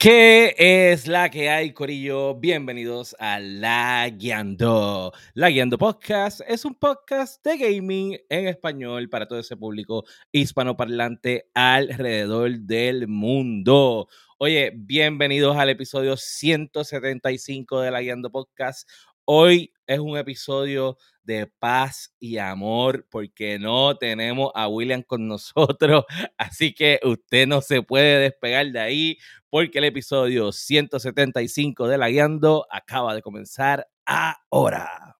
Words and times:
¿Qué 0.00 0.54
es 0.56 1.06
la 1.06 1.28
que 1.28 1.50
hay, 1.50 1.74
Corillo? 1.74 2.34
Bienvenidos 2.34 3.14
a 3.18 3.38
La 3.38 4.08
Guiando. 4.08 5.12
La 5.34 5.50
Guiando 5.50 5.76
Podcast 5.76 6.40
es 6.48 6.64
un 6.64 6.74
podcast 6.74 7.44
de 7.44 7.58
gaming 7.58 8.16
en 8.30 8.48
español 8.48 9.10
para 9.10 9.28
todo 9.28 9.38
ese 9.38 9.58
público 9.58 10.06
hispanoparlante 10.32 11.50
alrededor 11.52 12.60
del 12.60 13.08
mundo. 13.08 14.08
Oye, 14.38 14.72
bienvenidos 14.74 15.54
al 15.58 15.68
episodio 15.68 16.16
175 16.16 17.82
de 17.82 17.90
La 17.90 18.00
Guiando 18.00 18.30
Podcast. 18.30 18.88
Hoy 19.24 19.72
es 19.86 19.98
un 19.98 20.16
episodio 20.16 20.96
de 21.22 21.46
paz 21.46 22.14
y 22.18 22.38
amor 22.38 23.06
porque 23.10 23.58
no 23.58 23.96
tenemos 23.96 24.50
a 24.54 24.68
William 24.68 25.02
con 25.02 25.28
nosotros, 25.28 26.04
así 26.38 26.74
que 26.74 26.98
usted 27.04 27.46
no 27.46 27.60
se 27.60 27.82
puede 27.82 28.18
despegar 28.20 28.66
de 28.72 28.80
ahí 28.80 29.18
porque 29.48 29.78
el 29.78 29.84
episodio 29.84 30.52
175 30.52 31.86
de 31.86 31.98
La 31.98 32.08
Guiando 32.08 32.66
acaba 32.70 33.14
de 33.14 33.22
comenzar 33.22 33.86
ahora. 34.04 35.19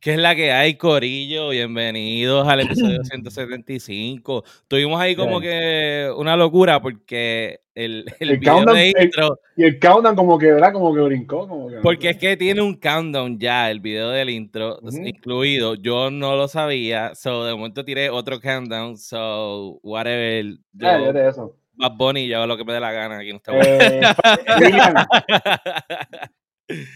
¿Qué 0.00 0.12
es 0.12 0.18
la 0.18 0.34
que 0.34 0.50
hay, 0.50 0.76
Corillo? 0.76 1.50
Bienvenidos 1.50 2.48
al 2.48 2.60
episodio 2.60 3.00
175. 3.04 4.44
Tuvimos 4.66 4.98
ahí 4.98 5.14
como 5.14 5.40
que 5.42 6.10
una 6.16 6.36
locura 6.36 6.80
porque 6.80 7.60
el, 7.74 8.06
el, 8.18 8.30
El 8.30 8.38
video 8.38 8.54
countdown, 8.54 8.76
de 8.78 8.90
el- 8.96 9.04
intro, 9.04 9.38
Y 9.58 9.64
el 9.64 9.78
countdown 9.78 10.16
como 10.16 10.38
que, 10.38 10.52
¿verdad? 10.52 10.72
Como 10.72 10.94
que 10.94 11.00
brincó. 11.02 11.46
Como 11.46 11.68
que, 11.68 11.76
porque 11.82 12.10
es 12.10 12.16
que 12.16 12.34
tiene 12.38 12.62
un 12.62 12.76
countdown 12.76 13.38
ya, 13.38 13.70
el 13.70 13.80
video 13.80 14.08
del 14.08 14.30
intro 14.30 14.78
incluido. 15.04 15.74
Yo 15.74 16.10
no 16.10 16.34
lo 16.34 16.48
sabía, 16.48 17.14
so 17.14 17.44
de 17.44 17.52
momento 17.54 17.84
tiré 17.84 18.08
otro 18.08 18.40
countdown, 18.40 18.96
so 18.96 19.80
whatever. 19.82 20.46
Yo, 20.72 20.88
Ah, 20.88 20.98
ya 20.98 21.12
de 21.12 21.28
eso. 21.28 21.56
Bad 21.74 21.92
Bunny, 21.96 22.26
yo 22.26 22.38
hago 22.38 22.46
lo 22.46 22.56
que 22.56 22.64
me 22.64 22.72
dé 22.72 22.80
la 22.80 22.92
gana, 22.92 23.18
aquí 23.18 23.30
no 23.32 23.36
está 23.36 23.52
Eh, 23.54 24.00
William, 24.60 24.94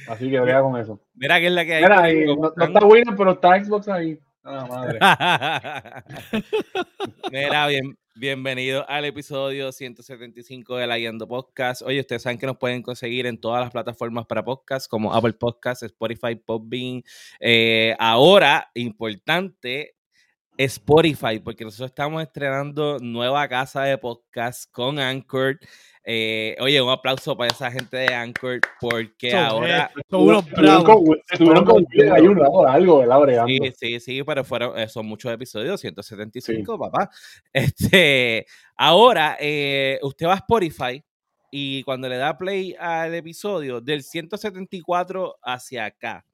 así 0.08 0.30
que 0.30 0.40
brega 0.40 0.62
con 0.62 0.80
eso. 0.80 1.00
Mira 1.14 1.40
que 1.40 1.46
es 1.46 1.52
la 1.52 1.64
que 1.64 1.74
hay. 1.74 1.82
Mira, 1.82 1.96
Corillo, 1.96 2.26
no, 2.26 2.36
¿cómo 2.36 2.52
no 2.56 2.64
está 2.64 2.86
William, 2.86 3.16
pero 3.16 3.32
está 3.32 3.64
Xbox 3.64 3.88
ahí. 3.88 4.18
Ah, 4.46 4.66
madre. 4.68 4.98
Mira, 7.32 7.66
bien, 7.66 7.96
bienvenido 8.14 8.84
al 8.90 9.06
episodio 9.06 9.72
175 9.72 10.76
de 10.76 10.86
la 10.86 10.98
Guiando 10.98 11.26
Podcast. 11.26 11.80
Oye, 11.80 12.00
ustedes 12.00 12.22
saben 12.22 12.38
que 12.38 12.46
nos 12.46 12.58
pueden 12.58 12.82
conseguir 12.82 13.24
en 13.24 13.40
todas 13.40 13.62
las 13.62 13.70
plataformas 13.70 14.26
para 14.26 14.44
podcast, 14.44 14.86
como 14.86 15.14
Apple 15.14 15.32
Podcasts, 15.32 15.84
Spotify, 15.84 16.36
Podbean. 16.36 17.02
Eh, 17.40 17.96
ahora, 17.98 18.70
importante, 18.74 19.96
Spotify, 20.58 21.40
porque 21.42 21.64
nosotros 21.64 21.90
estamos 21.90 22.22
estrenando 22.22 22.98
nueva 23.00 23.48
casa 23.48 23.84
de 23.84 23.96
podcast 23.96 24.70
con 24.70 24.98
Anchor. 24.98 25.58
Eh, 26.06 26.54
oye, 26.60 26.82
un 26.82 26.90
aplauso 26.90 27.34
para 27.34 27.50
esa 27.50 27.70
gente 27.70 27.96
de 27.96 28.14
Anchor, 28.14 28.60
porque 28.78 29.30
Son, 29.30 29.40
ahora... 29.40 29.90
eh, 29.96 30.02
son 30.10 30.20
unos 30.20 30.44
con, 30.46 30.60
un 30.60 32.36
rato, 32.36 32.66
algo. 32.66 33.46
Sí, 33.46 33.58
sí, 33.78 34.00
sí, 34.00 34.22
pero 34.22 34.44
fueron, 34.44 34.78
eh, 34.78 34.86
son 34.86 35.06
muchos 35.06 35.32
episodios, 35.32 35.80
175, 35.80 36.78
papá. 36.78 37.10
Este, 37.52 38.46
ahora, 38.76 39.38
eh, 39.40 39.98
usted 40.02 40.26
va 40.26 40.34
a 40.34 40.36
Spotify 40.36 41.02
y 41.50 41.82
cuando 41.84 42.08
le 42.08 42.16
da 42.16 42.36
play 42.36 42.74
al 42.78 43.14
episodio, 43.14 43.80
del 43.80 44.02
174 44.02 45.36
hacia 45.42 45.86
acá, 45.86 46.26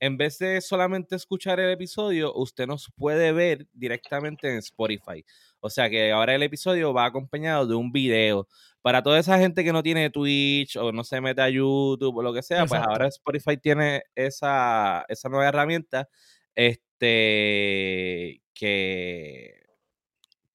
en 0.00 0.16
vez 0.16 0.38
de 0.38 0.60
solamente 0.60 1.16
escuchar 1.16 1.60
el 1.60 1.70
episodio, 1.70 2.32
usted 2.34 2.66
nos 2.66 2.90
puede 2.96 3.32
ver 3.32 3.66
directamente 3.72 4.50
en 4.50 4.58
Spotify. 4.58 5.24
O 5.60 5.70
sea 5.70 5.90
que 5.90 6.12
ahora 6.12 6.34
el 6.34 6.42
episodio 6.42 6.92
va 6.92 7.06
acompañado 7.06 7.66
de 7.66 7.74
un 7.74 7.92
video. 7.92 8.46
Para 8.82 9.02
toda 9.02 9.18
esa 9.18 9.38
gente 9.38 9.64
que 9.64 9.72
no 9.72 9.82
tiene 9.82 10.10
Twitch 10.10 10.76
o 10.76 10.92
no 10.92 11.04
se 11.04 11.20
mete 11.20 11.42
a 11.42 11.50
YouTube 11.50 12.16
o 12.16 12.22
lo 12.22 12.32
que 12.32 12.42
sea, 12.42 12.64
pues 12.66 12.80
ahora 12.80 13.08
Spotify 13.08 13.56
tiene 13.56 14.02
esa, 14.14 15.04
esa 15.08 15.28
nueva 15.28 15.48
herramienta 15.48 16.08
este, 16.54 18.42
que, 18.54 19.62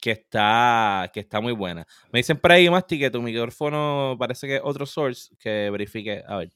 que, 0.02 0.12
está, 0.12 1.12
que 1.14 1.20
está 1.20 1.42
muy 1.42 1.54
buena. 1.54 1.86
Me 2.12 2.20
dicen 2.20 2.38
por 2.38 2.52
ahí, 2.52 2.70
Masti, 2.70 3.00
que 3.00 3.12
tu 3.12 3.22
micrófono 3.22 4.16
parece 4.20 4.48
que 4.48 4.56
es 4.56 4.62
otro 4.64 4.86
source, 4.86 5.36
que 5.40 5.70
verifique. 5.70 6.24
A 6.28 6.38
ver. 6.38 6.52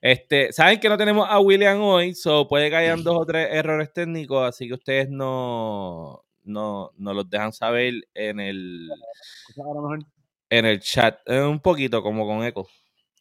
Este, 0.00 0.52
Saben 0.52 0.78
que 0.80 0.88
no 0.88 0.96
tenemos 0.96 1.26
a 1.28 1.40
William 1.40 1.80
hoy, 1.82 2.14
so 2.14 2.46
puede 2.48 2.70
que 2.70 2.76
hayan 2.76 3.02
dos 3.04 3.16
o 3.20 3.26
tres 3.26 3.48
errores 3.50 3.92
técnicos, 3.92 4.48
así 4.48 4.68
que 4.68 4.74
ustedes 4.74 5.10
no, 5.10 6.24
no, 6.48 6.90
no 6.96 7.14
los 7.14 7.28
dejan 7.30 7.52
saber 7.52 7.94
en 8.14 8.40
el, 8.40 8.90
en 10.50 10.64
el 10.66 10.80
chat. 10.80 11.18
Eh, 11.26 11.40
un 11.42 11.60
poquito, 11.60 12.02
como 12.02 12.26
con 12.26 12.42
eco. 12.44 12.68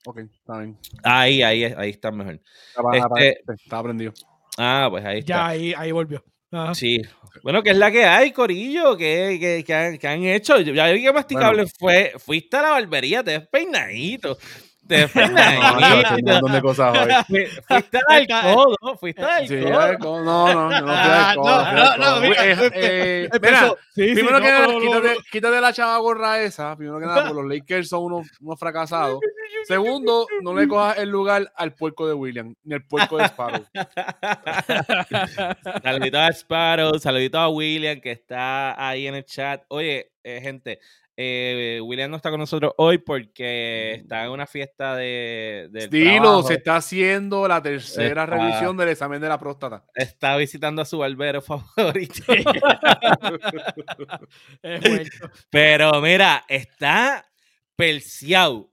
Ok, 0.06 0.20
está 0.20 0.60
bien. 0.60 0.78
Ahí, 1.04 1.42
ahí, 1.44 1.64
ahí 1.66 1.90
está 1.90 2.12
mejor. 2.12 2.40
Este- 2.94 3.42
Está 3.64 3.84
prendido. 3.84 4.14
Ah, 4.58 4.88
pues 4.90 5.04
ahí 5.06 5.20
está. 5.20 5.28
Ya 5.28 5.48
ahí, 5.48 5.74
ahí 5.78 5.92
volvió. 5.92 6.24
Ajá. 6.52 6.74
Sí. 6.74 7.02
Bueno, 7.44 7.62
que 7.62 7.72
es 7.72 7.78
la 7.78 7.92
que 7.92 8.06
hay, 8.06 8.32
Corillo, 8.32 8.96
que, 8.98 9.38
que, 9.40 9.64
que 9.66 9.74
han, 9.74 9.98
que 9.98 10.08
han 10.08 10.24
hecho. 10.24 10.60
Yo- 10.62 10.74
Ya 10.74 10.90
vi 10.92 11.04
que 11.04 11.12
Masticable 11.14 11.66
fue, 11.78 12.14
fuiste 12.18 12.56
a 12.58 12.62
la 12.62 12.70
barbería, 12.72 13.24
te 13.24 13.38
ves 13.38 13.48
peinadito. 13.50 14.38
Te 14.88 16.22
montón 16.24 16.52
de 16.52 16.62
cosas 16.62 16.98
hoy. 16.98 17.14
Fui- 17.28 17.46
Fuiste 17.68 18.00
al 18.08 18.28
codo, 18.28 18.98
fuiste 19.00 19.22
al 19.24 19.48
Sí, 19.48 19.60
codo. 19.62 19.92
eh, 19.92 19.98
co- 20.00 20.22
no, 20.24 20.54
no, 20.54 20.72
yo 20.72 20.82
no 20.86 20.88
fui 20.88 20.96
Ah, 21.12 21.30
al 21.32 21.36
no, 21.38 21.72
no, 21.74 21.98
no, 22.16 22.22
mira, 22.22 22.46
Eh, 22.46 22.70
eh, 22.74 23.30
primero 23.94 24.40
que 24.42 24.50
nada, 24.52 25.14
quítate, 25.32 25.62
la 25.62 25.74
chava 25.74 25.98
gorra 25.98 26.42
esa. 26.42 26.76
Primero 26.76 27.00
que 27.00 27.06
nada, 27.06 27.22
porque 27.28 27.34
los 27.42 27.46
Lakers 27.46 27.90
son 27.90 28.04
unos, 28.06 28.28
unos 28.40 28.60
fracasados. 28.60 29.20
Segundo, 29.66 30.28
no 30.42 30.54
le 30.54 30.68
cojas 30.68 30.98
el 31.00 31.10
lugar 31.10 31.52
al 31.56 31.74
puerco 31.74 32.08
de 32.08 32.14
William, 32.14 32.54
ni 32.64 32.74
al 32.76 32.84
puerco 32.86 33.18
de 33.18 33.26
Sparrow. 33.26 33.66
Saludito 35.84 36.18
a 36.20 36.30
Sparrow, 36.32 37.00
saludito 37.00 37.38
a 37.38 37.50
William 37.50 38.00
que 38.00 38.12
está 38.12 38.88
ahí 38.88 39.08
en 39.08 39.16
el 39.16 39.26
chat. 39.26 39.64
Oye, 39.70 40.12
eh, 40.24 40.40
gente, 40.42 40.80
eh, 41.20 41.80
William 41.84 42.12
no 42.12 42.18
está 42.18 42.30
con 42.30 42.40
nosotros 42.40 42.74
hoy 42.78 43.00
porque 43.00 43.96
está 43.96 44.24
en 44.26 44.32
una 44.32 44.46
fiesta 44.46 44.96
de, 44.96 45.68
del 45.72 45.90
Dilo, 45.90 46.22
trabajo. 46.22 46.44
se 46.48 46.54
está 46.54 46.76
haciendo 46.76 47.48
la 47.48 47.62
tercera 47.62 48.24
Está- 48.24 48.38
revisión 48.38 48.78
del 48.78 48.90
examen 48.90 49.20
de 49.20 49.28
la 49.28 49.40
próstata. 49.40 49.84
Está 49.96 50.38
visitando 50.38 50.82
a 50.82 50.86
su 50.86 51.00
barbero 51.00 51.42
favorito. 51.76 52.22
Pero 55.50 56.02
mira, 56.02 56.46
está 56.48 57.26
perseado. 57.76 58.70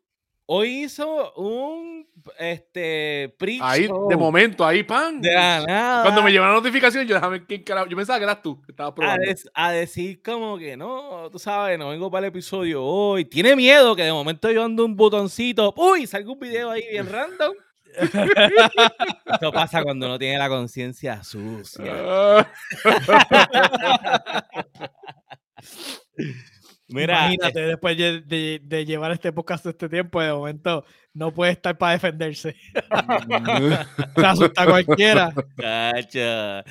Hoy 0.47 0.85
hizo 0.85 1.33
un 1.35 2.07
este 2.39 3.35
pre 3.39 3.59
Ahí, 3.63 3.89
de 4.09 4.17
momento, 4.17 4.65
ahí, 4.65 4.83
pan. 4.83 5.21
de 5.21 5.33
la 5.33 5.65
nada. 5.67 6.03
Cuando 6.03 6.23
me 6.23 6.31
llegó 6.31 6.45
la 6.45 6.53
notificación, 6.53 7.07
yo 7.07 7.15
déjame 7.15 7.45
carajo. 7.65 7.87
Yo 7.89 7.97
pensaba 7.97 8.19
que 8.19 8.25
eras 8.25 8.43
tú 8.43 8.61
que 8.63 8.73
estabas 8.73 8.93
a, 8.93 8.95
probando. 8.95 9.27
des- 9.27 9.49
a 9.55 9.71
decir 9.73 10.23
como 10.23 10.59
que 10.59 10.77
no, 10.77 11.31
tú 11.31 11.39
sabes, 11.39 11.79
no 11.79 11.89
vengo 11.89 12.11
para 12.11 12.27
el 12.27 12.31
episodio 12.31 12.85
hoy. 12.85 13.25
Tiene 13.25 13.57
miedo 13.57 13.97
que 13.97 14.03
de 14.05 14.13
momento 14.13 14.51
yo 14.51 14.65
ando 14.65 14.85
un 14.85 14.97
botoncito, 14.97 15.73
uy, 15.79 16.07
salga 16.07 16.31
un 16.31 16.39
video 16.39 16.71
ahí 16.71 16.83
bien 16.91 17.09
random. 17.11 17.55
Esto 19.27 19.53
pasa 19.53 19.83
cuando 19.83 20.07
uno 20.07 20.19
tiene 20.19 20.37
la 20.37 20.49
conciencia 20.49 21.23
sucia. 21.25 22.47
Mira, 27.01 27.19
Imagínate, 27.25 27.61
después 27.61 27.97
de, 27.97 28.21
de- 28.23 28.61
de 28.63 28.85
llevar 28.85 29.11
este 29.13 29.33
podcast 29.33 29.67
este 29.67 29.89
tiempo, 29.89 30.21
de 30.23 30.33
momento 30.33 30.85
no 31.13 31.33
puede 31.33 31.53
estar 31.53 31.77
para 31.79 31.93
defenderse. 31.93 32.57
Se 34.17 34.27
asusta 34.27 34.67
cualquiera. 34.67 35.33
Cacha. 35.57 36.65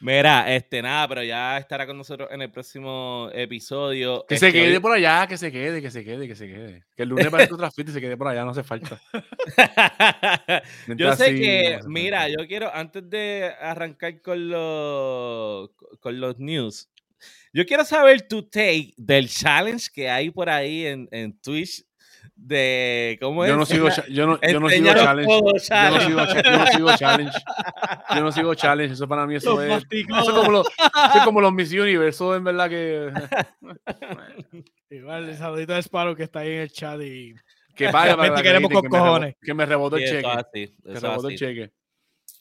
Mira, 0.00 0.54
este, 0.54 0.80
nada, 0.82 1.08
pero 1.08 1.24
ya 1.24 1.58
estará 1.58 1.84
con 1.86 1.96
nosotros 1.98 2.28
en 2.30 2.40
el 2.42 2.50
próximo 2.50 3.28
episodio. 3.32 4.24
que 4.28 4.34
Este, 4.36 4.46
se 4.48 4.52
quede 4.52 4.74
hoy- 4.74 4.78
por 4.80 4.92
allá, 4.92 5.26
que 5.26 5.36
se 5.36 5.50
quede, 5.50 5.82
que 5.82 5.90
se 5.90 6.04
quede, 6.04 6.28
que 6.28 6.36
se 6.36 6.46
quede. 6.46 6.84
Que 6.96 7.02
el 7.02 7.08
lunes 7.08 7.28
para 7.28 7.44
otra 7.52 7.70
fiesta 7.72 7.90
y 7.90 7.94
se 7.94 8.00
quede 8.00 8.16
por 8.16 8.28
allá, 8.28 8.44
no 8.44 8.50
hace 8.52 8.62
falta. 8.62 9.00
yo 10.96 11.14
sé 11.14 11.24
así, 11.24 11.34
que, 11.40 11.78
no 11.82 11.88
mira, 11.88 12.20
falta. 12.22 12.36
yo 12.42 12.46
quiero, 12.46 12.74
antes 12.74 13.08
de 13.10 13.52
arrancar 13.60 14.20
con 14.22 14.48
los, 14.48 15.70
con 16.00 16.20
los 16.20 16.38
news, 16.38 16.88
yo 17.52 17.64
quiero 17.66 17.84
saber 17.84 18.22
tu 18.28 18.42
take 18.48 18.94
del 18.96 19.28
challenge 19.28 19.88
que 19.92 20.08
hay 20.10 20.30
por 20.30 20.48
ahí 20.48 20.86
en, 20.86 21.08
en 21.10 21.38
Twitch 21.40 21.84
de 22.34 23.18
¿cómo 23.20 23.44
es? 23.44 23.50
Yo 23.50 23.56
no 23.56 23.66
sigo, 23.66 23.88
yo 24.10 24.26
no, 24.26 24.38
yo 24.40 24.60
no 24.60 24.68
sigo 24.68 24.92
challenge. 24.94 25.26
todo 25.28 25.40
Yo 25.40 25.52
no 25.52 25.58
challenge. 25.58 26.04
sigo, 26.06 26.42
yo 26.44 26.58
no 26.58 26.66
sigo 26.66 26.96
challenge. 26.96 27.38
Yo 28.14 28.20
no 28.22 28.32
sigo 28.32 28.54
challenge. 28.54 28.92
Eso 28.94 29.08
para 29.08 29.26
mí 29.26 29.34
eso 29.36 29.54
Los 29.56 29.64
es. 29.64 29.68
masticó. 29.70 30.16
Eso 30.18 30.30
es 30.30 30.36
como 30.36 30.50
los, 30.52 30.66
eso 30.68 31.18
es 31.18 31.22
como 31.24 31.40
los 31.40 31.52
Miss 31.52 31.72
Universe. 31.72 32.08
Eso 32.10 32.36
en 32.36 32.44
verdad 32.44 32.68
que. 32.68 33.12
Igual, 34.90 35.28
el 35.28 35.36
saludito 35.36 35.72
de 35.74 35.80
Sparrow 35.82 36.14
que 36.16 36.22
está 36.24 36.40
ahí 36.40 36.52
en 36.52 36.60
el 36.60 36.70
chat 36.72 37.00
y 37.02 37.34
Que 37.74 37.88
pague 37.90 38.14
para 38.16 38.34
la 38.34 38.42
queremos 38.42 38.70
con 38.70 38.82
que 38.82 38.88
me 38.88 38.98
cojones. 38.98 39.34
Que 39.42 39.54
me 39.54 39.66
rebotó 39.66 39.96
Sí, 39.98 40.04
el 40.04 40.10
cheque. 40.10 40.28
así, 40.28 40.74
Que 40.84 41.00
rebotó 41.00 41.28
el 41.28 41.38
cheque. 41.38 41.70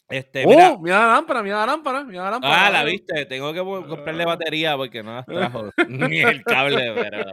Este, 0.09 0.45
Oh, 0.45 0.49
mira, 0.49 0.77
mira 0.79 0.99
la 1.05 1.13
lámpara, 1.13 1.43
mira 1.43 1.57
la 1.59 1.65
lámpara, 1.65 2.03
mira 2.05 2.23
la 2.23 2.31
lámpara. 2.31 2.67
Ah, 2.67 2.69
la 2.71 2.83
viste. 2.85 3.25
Tengo 3.25 3.51
que 3.53 3.59
comprarle 3.59 4.23
Ah. 4.23 4.27
batería 4.27 4.77
porque 4.77 5.03
no 5.03 5.13
las 5.15 5.25
trajo 5.61 5.69
ni 5.89 6.21
el 6.21 6.43
cable, 6.43 6.93
pero. 6.95 7.25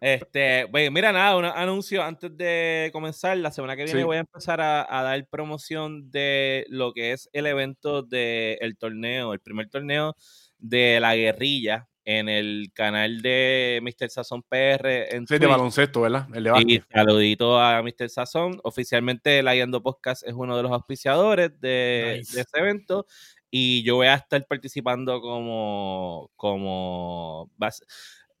Este, 0.00 0.64
bueno, 0.66 0.90
mira, 0.90 1.12
nada, 1.12 1.36
un 1.36 1.44
anuncio 1.44 2.02
antes 2.02 2.36
de 2.36 2.90
comenzar. 2.92 3.36
La 3.38 3.50
semana 3.50 3.76
que 3.76 3.84
viene 3.84 4.00
Sí. 4.00 4.04
voy 4.04 4.16
a 4.16 4.20
empezar 4.20 4.60
a, 4.60 4.86
a 4.88 5.02
dar 5.02 5.26
promoción 5.28 6.10
de 6.10 6.64
lo 6.68 6.92
que 6.92 7.12
es 7.12 7.28
el 7.32 7.46
evento 7.46 8.02
del 8.02 8.76
torneo, 8.78 9.32
el 9.32 9.40
primer 9.40 9.68
torneo 9.68 10.14
de 10.58 10.98
la 11.00 11.14
guerrilla 11.16 11.86
en 12.06 12.28
el 12.28 12.70
canal 12.72 13.20
de 13.20 13.80
Mr. 13.82 14.08
Sazón 14.08 14.42
PR 14.44 15.14
en 15.14 15.26
Sí, 15.26 15.38
de 15.38 15.46
baloncesto, 15.46 16.02
¿verdad? 16.02 16.28
El 16.32 16.44
de 16.44 16.64
Y 16.64 16.80
saludito 16.90 17.60
a 17.60 17.82
Mr. 17.82 18.08
Sazón. 18.08 18.60
Oficialmente 18.62 19.42
la 19.42 19.54
Guiando 19.54 19.82
Podcast 19.82 20.22
es 20.24 20.32
uno 20.32 20.56
de 20.56 20.62
los 20.62 20.70
auspiciadores 20.70 21.60
de, 21.60 22.18
Nice. 22.18 22.36
de 22.36 22.42
ese 22.42 22.58
evento. 22.58 23.06
Y 23.50 23.82
yo 23.82 23.96
voy 23.96 24.06
a 24.06 24.14
estar 24.14 24.46
participando 24.46 25.20
como. 25.20 26.30
como 26.36 27.50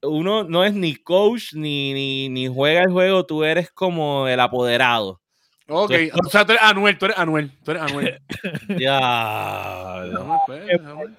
uno 0.02 0.44
no 0.44 0.64
es 0.64 0.72
ni 0.72 0.94
coach 0.94 1.54
ni, 1.54 1.92
ni, 1.92 2.28
ni 2.28 2.46
juega 2.46 2.82
el 2.82 2.92
juego, 2.92 3.26
tú 3.26 3.42
eres 3.42 3.72
como 3.72 4.28
el 4.28 4.38
apoderado. 4.38 5.20
Ok, 5.68 5.92
o 6.24 6.28
sea, 6.28 6.46
tú 6.46 6.52
eres 6.52 6.62
Anuel, 6.62 6.96
tú 6.96 7.06
eres 7.06 7.18
Anuel, 7.18 7.50
tú 7.64 7.72
eres 7.72 7.82
Anuel. 7.82 8.20
Ya. 8.78 10.04
Pues, 10.46 10.80
Anuel. 10.80 11.16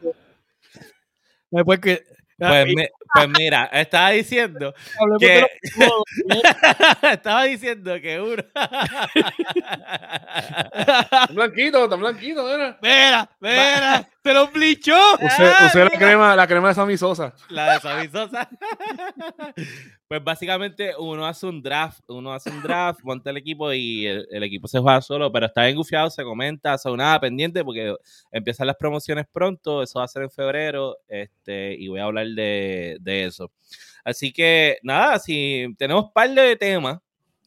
después 1.52 1.80
que 1.80 2.04
ah, 2.10 2.17
Pues, 2.40 2.68
y 2.68 2.76
mi- 2.76 2.88
pues 3.14 3.30
mira, 3.30 3.66
estaba 3.74 4.12
diciendo 4.12 4.74
que- 5.20 5.46
estaba 7.12 7.44
diciendo 7.46 8.00
que 8.00 8.20
uno 8.22 8.44
Tan 11.10 11.36
blanquito, 11.36 11.90
tan 11.90 12.00
blanquito, 12.00 12.44
mira. 12.46 12.78
Mira, 12.82 13.30
mira, 13.40 14.10
se 14.24 14.34
lo 14.34 14.48
blichó. 14.50 14.96
Usé, 15.16 15.44
Ah, 15.46 15.66
usé 15.68 15.80
la 15.80 15.86
mira. 15.86 15.98
crema, 16.00 16.36
la 16.36 16.48
crema 16.48 16.68
de 16.70 16.76
Sammy 16.76 16.98
Sosa. 16.98 17.34
La 17.50 17.74
de 17.74 17.80
Sammy 17.80 18.08
Sosa. 18.08 18.48
pues 20.08 20.24
básicamente 20.24 20.94
uno 20.98 21.26
hace 21.26 21.46
un 21.46 21.62
draft, 21.62 22.02
uno 22.08 22.34
hace 22.34 22.50
un 22.50 22.62
draft, 22.62 23.02
monta 23.04 23.30
el 23.30 23.38
equipo 23.38 23.74
y 23.74 24.06
el, 24.06 24.28
el 24.32 24.44
equipo 24.44 24.68
se 24.68 24.80
juega 24.80 25.02
solo, 25.02 25.32
pero 25.32 25.48
está 25.48 25.66
bien 25.66 25.76
gufiado, 25.76 26.10
se 26.10 26.24
comenta, 26.24 26.78
son 26.78 26.98
nada 26.98 27.20
pendiente 27.20 27.64
porque 27.64 27.96
empiezan 28.32 28.68
las 28.68 28.78
promociones 28.78 29.26
pronto, 29.32 29.84
eso 29.84 30.00
va 30.00 30.06
a 30.06 30.08
ser 30.08 30.24
en 30.24 30.32
febrero, 30.32 30.98
este, 31.08 31.76
y 31.78 31.88
voy 31.90 32.00
a 32.00 32.06
hablar 32.06 32.28
de, 32.28 32.98
de 33.02 33.26
eso. 33.26 33.52
Así 34.04 34.32
que 34.32 34.78
nada, 34.84 35.20
si 35.20 35.66
tenemos 35.78 36.06
un 36.06 36.14
par 36.14 36.30
de 36.30 36.56
temas, 36.56 37.00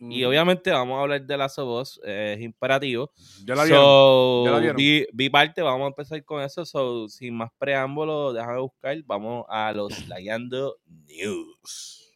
y 0.02 0.24
obviamente 0.24 0.70
vamos 0.70 0.98
a 0.98 1.02
hablar 1.02 1.22
de 1.26 1.36
la 1.36 1.50
voz, 1.58 2.00
es 2.02 2.40
imperativo. 2.40 3.12
Ya 3.44 3.54
la 3.54 3.64
vieron. 3.64 3.82
So, 3.82 4.44
¿Ya 4.46 4.50
la 4.52 4.58
vieron? 4.58 4.76
Vi, 4.76 5.06
vi 5.12 5.28
parte, 5.28 5.60
vamos 5.60 5.84
a 5.84 5.88
empezar 5.88 6.24
con 6.24 6.42
eso. 6.42 6.64
So, 6.64 7.06
sin 7.08 7.34
más 7.34 7.50
preámbulo, 7.58 8.32
déjame 8.32 8.60
buscar. 8.60 8.96
Vamos 9.04 9.44
a 9.50 9.72
los 9.72 10.08
Layando 10.08 10.78
News. 11.06 12.09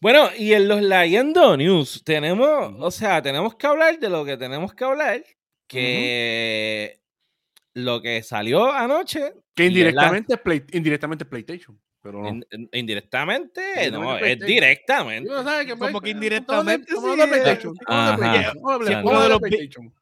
Bueno, 0.00 0.30
y 0.36 0.54
en 0.54 0.66
los 0.66 0.80
Layando 0.80 1.56
News 1.58 2.02
tenemos, 2.04 2.74
o 2.78 2.90
sea, 2.90 3.20
tenemos 3.20 3.54
que 3.56 3.66
hablar 3.66 3.98
de 3.98 4.08
lo 4.08 4.24
que 4.24 4.36
tenemos 4.38 4.72
que 4.72 4.84
hablar, 4.84 5.22
que 5.66 7.00
lo 7.74 8.00
que 8.00 8.22
salió 8.22 8.72
anoche, 8.72 9.34
Que 9.54 9.66
indirectamente 9.66 10.34
es, 10.34 10.40
Play- 10.40 10.64
indirectamente 10.72 11.24
es 11.24 11.28
PlayStation. 11.30 11.78
Pero 12.02 12.22
no. 12.22 12.28
in- 12.30 12.46
in- 12.50 12.68
indirectamente, 12.72 13.60
Indirectamente 13.60 13.90
no, 13.90 14.16
es 14.26 14.40
directamente. 14.40 15.28
No, 15.30 15.42
¿sabes 15.44 15.66
qué, 15.66 15.72
Como 15.76 15.90
pues? 15.92 16.02
que 16.04 16.10
indirectamente, 16.10 16.94
Vamos 16.94 17.10
a 17.10 17.12
hablar 17.12 17.28
de 17.28 17.34
PlayStation. 17.42 17.76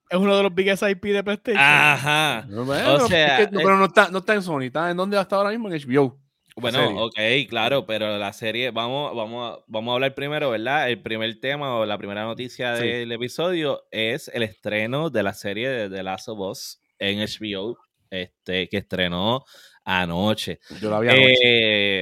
Es 0.08 0.16
uno 0.16 0.36
de 0.36 0.42
los 0.44 0.54
biggest 0.54 0.82
IP 0.84 1.02
de 1.12 1.24
PlayStation. 1.24 1.60
Ajá. 1.60 2.46
No, 2.48 2.64
bueno, 2.64 2.94
O 2.94 3.08
sea, 3.08 3.40
es 3.40 3.46
que- 3.48 3.52
no, 3.52 3.58
es- 3.58 3.64
pero 3.66 3.76
no 3.78 3.84
está, 3.86 4.10
no 4.10 4.18
está 4.18 4.34
en 4.34 4.42
Sony, 4.42 4.62
está 4.66 4.90
en 4.92 4.96
dónde 4.96 5.20
está 5.20 5.34
ahora 5.36 5.50
mismo 5.50 5.68
en 5.68 5.74
HBO. 5.74 6.16
Bueno, 6.60 7.04
ok, 7.04 7.18
claro, 7.48 7.86
pero 7.86 8.18
la 8.18 8.32
serie, 8.32 8.70
vamos, 8.70 9.14
vamos, 9.14 9.52
a- 9.58 9.64
vamos 9.66 9.92
a 9.92 9.94
hablar 9.94 10.14
primero, 10.14 10.50
¿verdad? 10.50 10.88
El 10.90 11.00
primer 11.02 11.38
tema 11.40 11.76
o 11.76 11.86
la 11.86 11.98
primera 11.98 12.24
noticia 12.24 12.76
Sí. 12.76 12.86
del 12.86 13.12
episodio 13.12 13.82
es 13.90 14.28
el 14.28 14.42
estreno 14.42 15.10
de 15.10 15.22
la 15.22 15.34
serie 15.34 15.68
de 15.68 15.90
The 15.90 16.02
Last 16.02 16.28
of 16.28 16.38
Us 16.40 16.80
en 16.98 17.20
HBO, 17.20 17.76
este, 18.10 18.68
que 18.68 18.76
estrenó 18.78 19.44
anoche. 19.84 20.58
Yo 20.80 20.90
la 20.90 21.00
vi 21.00 21.08
anoche. 21.08 21.34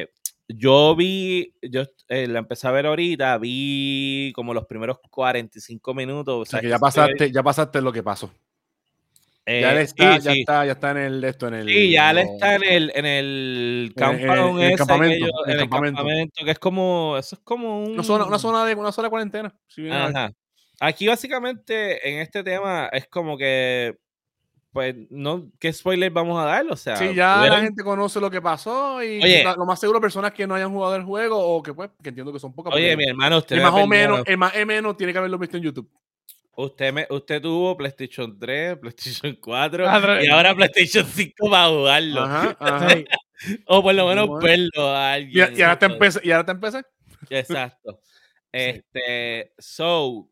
Eh, 0.03 0.09
yo 0.49 0.95
vi, 0.95 1.55
yo 1.61 1.83
eh, 2.09 2.27
la 2.29 2.39
empecé 2.39 2.69
a 2.69 2.71
ver 2.71 2.87
ahorita, 2.87 3.37
vi 3.39 4.33
como 4.35 4.55
los 4.55 4.65
primeros 4.67 4.99
45 5.11 5.93
minutos. 5.95 6.35
o 6.43 6.45
sea, 6.45 6.61
que 6.61 6.67
que 6.67 6.71
ya 6.71 6.79
pasaste, 6.79 7.33
ya 7.33 7.43
pasaste 7.43 7.81
lo 7.81 7.93
que 7.93 8.03
pasó. 8.03 8.31
Eh, 9.47 9.61
ya 9.63 9.73
él 9.73 9.79
está, 9.79 10.17
sí, 10.19 10.25
ya 10.25 10.33
sí. 10.33 10.41
está, 10.41 10.67
ya 10.67 10.73
está 10.73 10.91
en 10.91 10.97
el 10.99 11.25
esto 11.25 11.49
en 11.49 11.55
el. 11.55 11.69
Sí, 11.69 11.91
ya 11.93 12.11
él 12.11 12.19
está 12.19 12.57
en 12.57 12.65
el, 12.65 12.93
en 12.95 13.07
el 13.07 13.93
campamento, 13.97 14.63
en 14.65 14.73
el 14.73 14.73
en 15.47 15.61
el 15.61 15.69
campamento. 15.69 16.45
que 16.45 16.51
es 16.51 16.59
como, 16.59 17.17
eso 17.17 17.37
es 17.37 17.43
como 17.45 17.85
un... 17.85 17.93
Una 17.93 18.03
zona, 18.03 18.25
una 18.27 18.39
zona 18.39 18.65
de 18.65 18.75
una 18.75 18.93
zona 18.93 19.07
de 19.07 19.11
cuarentena. 19.11 19.55
si. 19.69 19.89
Ajá. 19.91 20.31
Aquí 20.81 21.07
básicamente 21.07 22.07
en 22.07 22.19
este 22.21 22.43
tema 22.45 22.91
es 22.93 23.07
como 23.09 23.39
que, 23.39 23.97
pues, 24.73 24.95
no, 25.09 25.51
¿qué 25.59 25.73
spoiler 25.73 26.11
vamos 26.11 26.39
a 26.39 26.45
dar? 26.45 26.67
O 26.71 26.77
sea, 26.77 26.97
Sí, 26.97 27.15
ya 27.15 27.29
la 27.29 27.37
pudieron- 27.39 27.63
gente 27.63 27.83
conoce 27.83 28.21
lo 28.21 28.31
que 28.31 28.43
pasó 28.43 29.03
y 29.03 29.23
Oye. 29.23 29.43
la- 29.43 29.55
lo 29.55 29.65
más 29.65 29.81
seguro 29.81 30.03
personas 30.03 30.33
que 30.33 30.47
no 30.47 30.55
hayan 30.55 30.71
jugado 30.71 30.97
el 30.97 31.05
juego 31.05 31.39
o 31.39 31.63
que 31.63 31.73
pues, 31.73 31.89
que 32.03 32.11
entiendo 32.11 32.31
que 32.31 32.39
son 32.39 32.53
pocas. 32.53 32.75
Oye, 32.75 32.95
mi 32.95 33.05
hermano, 33.09 33.39
usted 33.39 33.57
el 33.57 33.63
más 33.63 33.73
o 33.73 33.87
menos, 33.87 34.23
el 34.27 34.37
más 34.37 34.53
o 34.55 34.67
menos 34.67 34.97
tiene 34.99 35.13
que 35.15 35.19
haberlo 35.19 35.39
visto 35.39 35.57
en 35.57 35.63
YouTube. 35.63 35.89
Usted, 36.59 36.93
me, 36.93 37.07
usted 37.11 37.43
tuvo 37.43 37.77
PlayStation 37.77 38.39
3, 38.39 38.79
PlayStation 38.79 39.37
4 39.41 39.89
Ah, 39.89 40.19
y 40.23 40.29
ahora 40.29 40.55
PlayStation 40.55 41.05
5 41.05 41.51
para 41.51 41.69
jugarlo. 41.69 42.23
Ajá, 42.23 42.57
ajá. 42.61 42.91
Sí. 42.91 43.05
O 43.67 43.83
por 43.83 43.95
lo 43.95 44.07
menos 44.09 44.27
Bueno. 44.27 44.43
verlo 44.47 44.89
a 44.89 45.13
alguien. 45.13 45.53
y 45.55 45.61
ahora 45.61 45.79
te 45.79 45.87
empecé, 45.87 46.21
y 46.25 46.31
ahora 46.31 46.47
te 46.47 46.53
empecé. 46.53 46.83
Exacto. 47.31 48.01
Este, 48.53 49.53
so, 49.59 50.31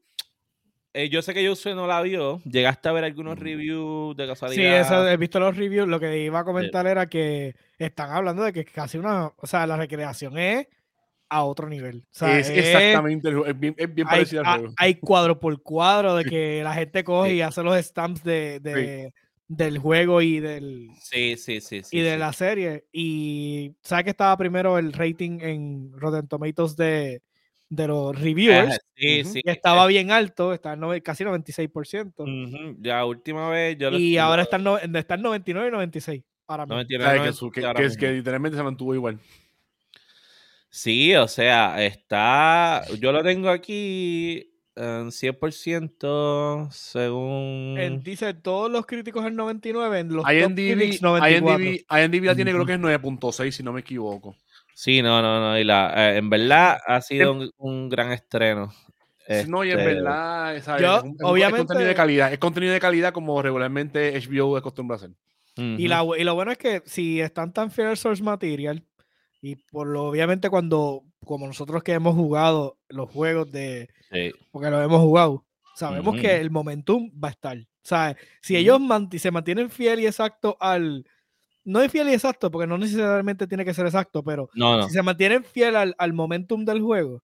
eh, 0.94 1.10
yo 1.10 1.20
sé 1.20 1.34
que 1.34 1.46
Josué 1.46 1.74
no 1.74 1.86
la 1.86 2.00
vio. 2.00 2.40
¿Llegaste 2.44 2.88
a 2.88 2.92
ver 2.92 3.04
algunos 3.04 3.38
reviews 3.38 4.16
de 4.16 4.26
casualidad? 4.26 4.62
Sí, 4.62 4.64
eso, 4.66 5.06
he 5.06 5.16
visto 5.18 5.38
los 5.40 5.54
reviews. 5.54 5.86
Lo 5.86 6.00
que 6.00 6.24
iba 6.24 6.38
a 6.38 6.44
comentar 6.44 6.86
era 6.86 7.06
que 7.06 7.54
están 7.76 8.12
hablando 8.12 8.42
de 8.42 8.54
que 8.54 8.64
casi 8.64 8.96
una. 8.96 9.26
O 9.36 9.46
sea, 9.46 9.66
la 9.66 9.76
recreación 9.76 10.38
es 10.38 10.68
a 11.34 11.44
otro 11.44 11.68
nivel. 11.68 11.98
O 11.98 12.06
sea, 12.10 12.38
es 12.38 12.48
es- 12.48 12.58
exactamente 12.66 13.28
el 13.28 13.34
juego. 13.34 13.50
Es 13.50 13.58
bien, 13.58 13.74
es 13.76 13.94
bien 13.94 14.06
hay, 14.08 14.12
parecido 14.18 14.42
al 14.42 14.46
a- 14.46 14.58
juego. 14.58 14.74
hay 14.76 14.94
cuadro 14.96 15.40
por 15.40 15.62
cuadro 15.62 16.14
de 16.16 16.24
que 16.24 16.62
la 16.62 16.74
gente 16.74 17.02
coge 17.04 17.30
Sí. 17.30 17.36
y 17.36 17.40
hace 17.42 17.62
los 17.62 17.76
stamps 17.84 18.22
de, 18.22 18.60
de- 18.60 19.12
del 19.46 19.78
juego 19.78 20.22
y 20.22 20.40
del 20.40 20.88
Sí, 21.02 21.36
sí, 21.36 21.60
sí. 21.60 21.82
sí 21.82 21.96
y 21.98 22.00
de 22.00 22.16
la 22.18 22.32
serie. 22.32 22.84
Y 22.92 23.72
sabes 23.82 24.04
que 24.04 24.10
estaba 24.10 24.36
primero 24.36 24.78
el 24.78 24.92
rating 24.92 25.38
en 25.42 25.92
Rotten 25.92 26.26
Tomatoes 26.28 26.76
de, 26.76 27.20
de 27.68 27.86
los 27.88 28.18
reviewers. 28.20 28.78
Sí. 28.96 29.22
Y 29.44 29.50
estaba 29.50 29.86
bien 29.86 30.10
alto, 30.12 30.52
está 30.54 30.78
casi 31.02 31.24
96%. 31.24 32.22
Ujú, 32.22 32.76
Ya 32.80 33.04
última 33.04 33.48
vez 33.50 33.76
yo 33.76 33.90
y 33.90 34.16
ahora 34.16 34.36
lo- 34.36 34.42
está 34.44 34.56
en, 34.56 34.64
no- 34.64 34.78
está 34.78 35.14
en 35.16 35.22
99 35.22 35.68
y 35.68 35.72
96. 35.72 36.22
Ahora 36.46 36.64
mismo. 36.64 36.74
99, 36.76 37.04
¿Sabes? 37.04 37.14
Que, 37.14 37.18
90, 37.24 37.38
su- 37.38 37.50
que- 37.50 37.64
ahora 37.66 37.80
que 37.80 37.86
es 37.86 37.92
mismo. 37.92 38.00
que 38.00 38.12
literalmente 38.14 38.56
se 38.56 38.62
mantuvo 38.62 38.94
igual. 38.94 39.18
Sí, 40.76 41.14
o 41.14 41.28
sea, 41.28 41.80
está. 41.84 42.82
Yo 42.98 43.12
lo 43.12 43.22
tengo 43.22 43.48
aquí 43.48 44.50
en 44.74 45.12
100% 45.12 46.68
según. 46.72 47.76
En- 47.78 48.02
dice 48.02 48.34
todos 48.34 48.68
los 48.72 48.84
críticos 48.84 49.24
en 49.24 49.36
99, 49.36 50.00
en 50.00 50.08
los 50.14 50.24
top 50.24 50.32
IMDb, 50.32 50.74
critics 50.76 51.00
94. 51.02 51.64
IMDb, 51.64 51.84
IMDb 51.90 52.24
la 52.24 52.34
tiene 52.34 52.50
creo 52.52 52.66
que 52.66 52.72
es 52.74 52.80
9.6 52.80 53.50
si 53.52 53.62
no 53.62 53.72
me 53.72 53.80
equivoco. 53.82 54.34
Sí, 54.74 55.00
no, 55.00 55.22
no, 55.22 55.38
no. 55.38 55.56
Y 55.56 55.62
la, 55.62 55.92
eh, 56.12 56.16
en 56.16 56.28
verdad 56.28 56.78
ha 56.84 57.00
sido 57.00 57.32
un, 57.34 57.50
un 57.56 57.88
gran 57.88 58.10
estreno. 58.10 58.72
No, 59.46 59.62
y 59.64 59.70
en 59.70 59.78
Este, 59.78 59.94
verdad, 59.94 60.60
¿sabes? 60.64 60.82
Yo, 60.82 60.96
es, 60.96 61.04
obviamente- 61.22 61.58
contenido 61.58 61.88
de 61.88 61.94
calidad. 61.94 62.32
Es 62.32 62.38
contenido 62.40 62.72
de 62.72 62.80
calidad 62.80 63.12
como 63.12 63.40
regularmente 63.40 64.20
HBO 64.20 64.56
acostumbra 64.56 64.96
hacer. 64.96 65.10
Y, 65.56 65.86
la, 65.86 66.04
y 66.18 66.24
lo 66.24 66.34
bueno 66.34 66.50
es 66.50 66.58
que 66.58 66.82
si 66.84 67.20
están 67.20 67.52
tan 67.52 67.70
fiel 67.70 67.86
al 67.86 67.96
source 67.96 68.24
material 68.24 68.82
Y 69.46 69.56
por 69.56 69.86
lo 69.86 70.04
obviamente 70.04 70.48
cuando, 70.48 71.02
como 71.22 71.46
nosotros 71.46 71.82
que 71.82 71.92
hemos 71.92 72.14
jugado 72.14 72.78
los 72.88 73.10
juegos 73.10 73.52
de, 73.52 73.90
Sí. 74.10 74.32
porque 74.50 74.70
lo 74.70 74.80
hemos 74.80 75.00
jugado, 75.02 75.44
sabemos 75.76 76.16
que 76.18 76.36
el 76.40 76.50
momentum 76.50 77.10
va 77.22 77.28
a 77.28 77.32
estar. 77.32 77.58
O 77.58 77.62
sea, 77.86 78.16
si 78.40 78.56
ellos 78.56 78.80
manti- 78.80 79.18
se 79.18 79.30
mantienen 79.30 79.68
fiel 79.68 80.00
y 80.00 80.06
exacto 80.06 80.56
al, 80.60 81.04
no 81.62 81.82
es 81.82 81.92
fiel 81.92 82.08
y 82.08 82.14
exacto, 82.14 82.50
porque 82.50 82.66
no 82.66 82.78
necesariamente 82.78 83.46
tiene 83.46 83.66
que 83.66 83.74
ser 83.74 83.84
exacto, 83.84 84.22
pero 84.22 84.48
No, 84.54 84.78
no. 84.78 84.84
si 84.88 84.94
se 84.94 85.02
mantienen 85.02 85.44
fiel 85.44 85.76
al, 85.76 85.94
al 85.98 86.14
momentum 86.14 86.64
del 86.64 86.80
juego, 86.80 87.22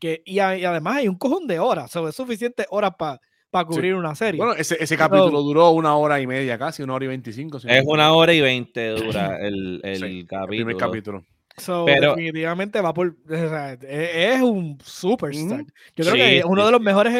que, 0.00 0.22
y, 0.26 0.40
a- 0.40 0.58
y 0.58 0.64
además 0.64 0.96
hay 0.96 1.06
un 1.08 1.16
cojón 1.18 1.46
de 1.46 1.60
horas, 1.60 1.94
o 1.94 2.00
sea, 2.00 2.08
es 2.10 2.16
suficiente 2.16 2.66
horas 2.70 2.94
para 2.98 3.64
cubrir 3.64 3.94
una 3.94 4.16
serie. 4.16 4.38
Bueno, 4.38 4.54
ese, 4.54 4.74
ese 4.82 4.96
Pero- 4.96 5.08
capítulo 5.08 5.40
duró 5.42 5.70
una 5.70 5.94
hora 5.96 6.20
y 6.20 6.26
media 6.26 6.58
casi, 6.58 6.82
una 6.82 6.94
hora 6.94 7.04
y 7.04 7.08
veinticinco. 7.08 7.60
si 7.60 7.68
Es 7.70 7.84
una 7.86 8.12
hora 8.12 8.32
y 8.32 8.40
veinte 8.40 8.88
dura 8.88 9.38
el, 9.40 9.80
el 9.84 9.96
Sí, 9.98 10.04
el 10.04 10.26
capítulo. 10.26 10.46
primer 10.48 10.76
capítulo. 10.76 11.24
So, 11.56 11.84
pero- 11.86 12.10
definitivamente 12.16 12.80
va 12.80 12.92
por. 12.92 13.08
o 13.08 13.28
sea, 13.28 13.74
es, 13.74 14.42
un 14.42 14.78
superstar. 14.84 15.64
Yo 15.94 16.04
creo 16.04 16.12
Sí, 16.12 16.18
que 16.18 16.38
es 16.38 16.44
uno 16.44 16.62
sí, 16.62 16.66
de 16.66 16.72
los 16.72 16.80
mejores 16.80 17.14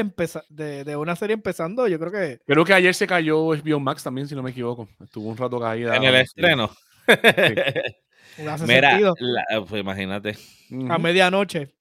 de, 0.49 0.85
de 0.85 0.97
una 0.97 1.14
serie 1.14 1.35
empezando. 1.35 1.87
Yo 1.88 1.99
creo 1.99 2.11
que. 2.11 2.41
Creo 2.45 2.64
que 2.64 2.75
ayer 2.75 2.95
se 2.95 3.07
cayó 3.07 3.47
HBO 3.55 3.79
Max 3.81 4.03
también, 4.03 4.26
si 4.26 4.35
no 4.35 4.43
me 4.43 4.50
equivoco. 4.50 4.88
Estuvo 5.03 5.29
un 5.29 5.37
rato 5.37 5.61
caída. 5.61 5.97
En 5.97 6.03
el 6.05 6.17
estreno. 6.17 6.71
hace 8.49 8.67
Mira, 8.67 8.99
la- 8.99 9.64
pues 9.69 9.81
imagínate. 9.81 10.37
A 10.88 10.99
medianoche. 10.99 11.73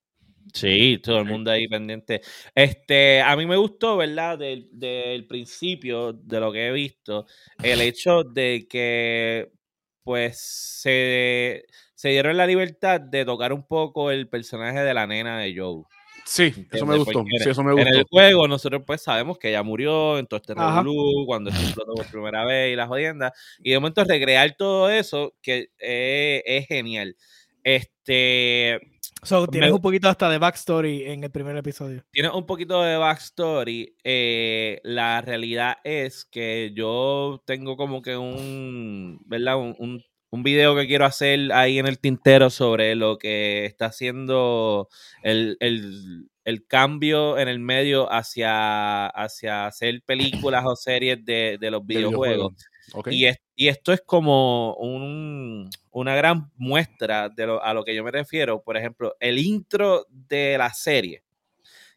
Sí, 0.53 0.99
todo 1.01 1.19
el 1.19 1.25
Sí. 1.25 1.31
mundo 1.31 1.51
ahí 1.51 1.67
pendiente. 1.67 2.21
Este, 2.53 3.21
a 3.21 3.35
mí 3.35 3.45
me 3.45 3.55
gustó, 3.57 3.97
¿verdad? 3.97 4.37
Del, 4.37 4.69
del 4.71 5.25
principio 5.25 6.13
de 6.13 6.39
lo 6.39 6.51
que 6.51 6.67
he 6.67 6.71
visto, 6.71 7.25
el 7.63 7.81
hecho 7.81 8.23
de 8.23 8.67
que, 8.69 9.51
pues, 10.03 10.37
se, 10.39 11.65
se 12.03 12.09
dieron 12.09 12.35
la 12.35 12.45
libertad 12.45 12.99
de 12.99 13.23
tocar 13.23 13.53
un 13.53 13.65
poco 13.65 14.11
el 14.11 14.27
personaje 14.27 14.79
de 14.81 14.93
la 14.93 15.07
nena 15.07 15.39
de 15.39 15.55
Joe. 15.57 15.83
Sí, 16.25 16.43
eso 16.47 16.85
me 16.85 16.95
¿entiendes? 16.95 16.97
gustó. 16.97 17.19
Porque 17.19 17.37
Sí, 17.41 17.49
eso 17.49 17.63
me 17.63 17.71
En 17.71 17.77
gustó. 17.77 17.97
el 17.97 18.03
juego, 18.11 18.45
nosotros 18.49 18.83
pues 18.85 19.01
sabemos 19.01 19.37
que 19.37 19.47
ella 19.47 19.63
murió 19.63 20.17
en 20.19 20.27
todo 20.27 20.37
este 20.37 20.53
revolú, 20.53 21.25
cuando 21.25 21.49
explotó 21.49 21.93
por 21.93 22.05
primera 22.07 22.43
vez 22.43 22.73
y 22.73 22.75
las 22.75 22.89
jodiendas. 22.89 23.31
Y 23.63 23.71
de 23.71 23.77
momento 23.79 24.03
recrear 24.03 24.53
todo 24.57 24.89
eso, 24.89 25.33
que 25.41 25.69
eh, 25.79 26.43
es 26.45 26.67
genial. 26.67 27.15
Este, 27.63 28.81
So, 29.21 29.47
tienes 29.47 29.69
Me- 29.69 29.75
un 29.77 29.81
poquito 29.81 30.09
hasta 30.09 30.29
de 30.29 30.37
backstory 30.39 31.05
en 31.05 31.23
el 31.23 31.31
primer 31.31 31.55
episodio. 31.55 32.03
tiene 32.11 32.29
un 32.31 32.45
poquito 32.45 32.81
de 32.83 32.97
backstory. 32.97 33.95
eh, 34.03 34.81
la 34.83 35.21
realidad 35.21 35.77
es 35.85 36.25
que 36.25 36.73
yo 36.75 37.41
tengo 37.45 37.77
como 37.77 38.01
que 38.01 38.17
un, 38.17 39.21
¿verdad? 39.25 39.57
Un, 39.57 39.73
un, 39.79 40.03
un 40.33 40.41
video 40.41 40.75
que 40.75 40.87
quiero 40.87 41.05
hacer 41.05 41.51
ahí 41.53 41.77
en 41.77 41.85
el 41.85 41.99
tintero 41.99 42.49
sobre 42.49 42.95
lo 42.95 43.19
que 43.19 43.65
está 43.65 43.85
haciendo 43.85 44.89
el, 45.21 45.57
el- 45.59 46.27
el 46.43 46.65
cambio 46.65 47.37
en 47.37 47.47
el 47.47 47.59
medio 47.59 48.11
hacia, 48.11 49.05
hacia 49.07 49.67
hacer 49.67 50.01
películas 50.05 50.63
o 50.65 50.75
series 50.75 51.23
de, 51.23 51.57
de 51.61 51.69
los 51.71 51.85
de 51.85 51.93
videojuegos. 51.95 52.53
Y, 53.13 53.25
es- 53.25 53.37
y 53.55 53.67
esto 53.67 53.93
es 53.93 54.01
como 54.01 54.73
un- 54.77 55.69
una 55.91 56.15
gran 56.15 56.51
muestra 56.57 57.29
de 57.29 57.45
lo, 57.45 57.63
a 57.63 57.73
lo 57.75 57.83
que 57.85 57.93
yo 57.93 58.03
me 58.03 58.09
refiero. 58.11 58.59
Por 58.63 58.75
ejemplo, 58.75 59.15
el 59.19 59.37
intro 59.37 60.07
de 60.09 60.57
la 60.57 60.73
serie, 60.73 61.23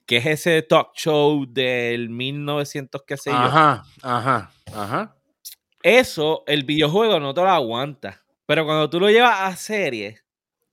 que 0.05 0.19
es 0.19 0.27
ese 0.27 0.61
talk 0.61 0.91
show 0.95 1.47
del 1.49 2.11
1900, 2.11 3.03
qué 3.07 3.17
sé 3.17 3.31
yo. 3.31 3.37
Ajá, 3.37 3.83
ajá, 4.03 4.51
ajá. 4.75 5.17
Eso, 5.83 6.45
el 6.47 6.65
videojuego 6.65 7.19
no 7.19 7.33
te 7.33 7.41
lo 7.41 7.49
aguanta. 7.49 8.23
Pero 8.47 8.65
cuando 8.65 8.89
tú 8.89 9.01
lo 9.01 9.11
llevas 9.11 9.41
a 9.41 9.57
serie, 9.57 10.21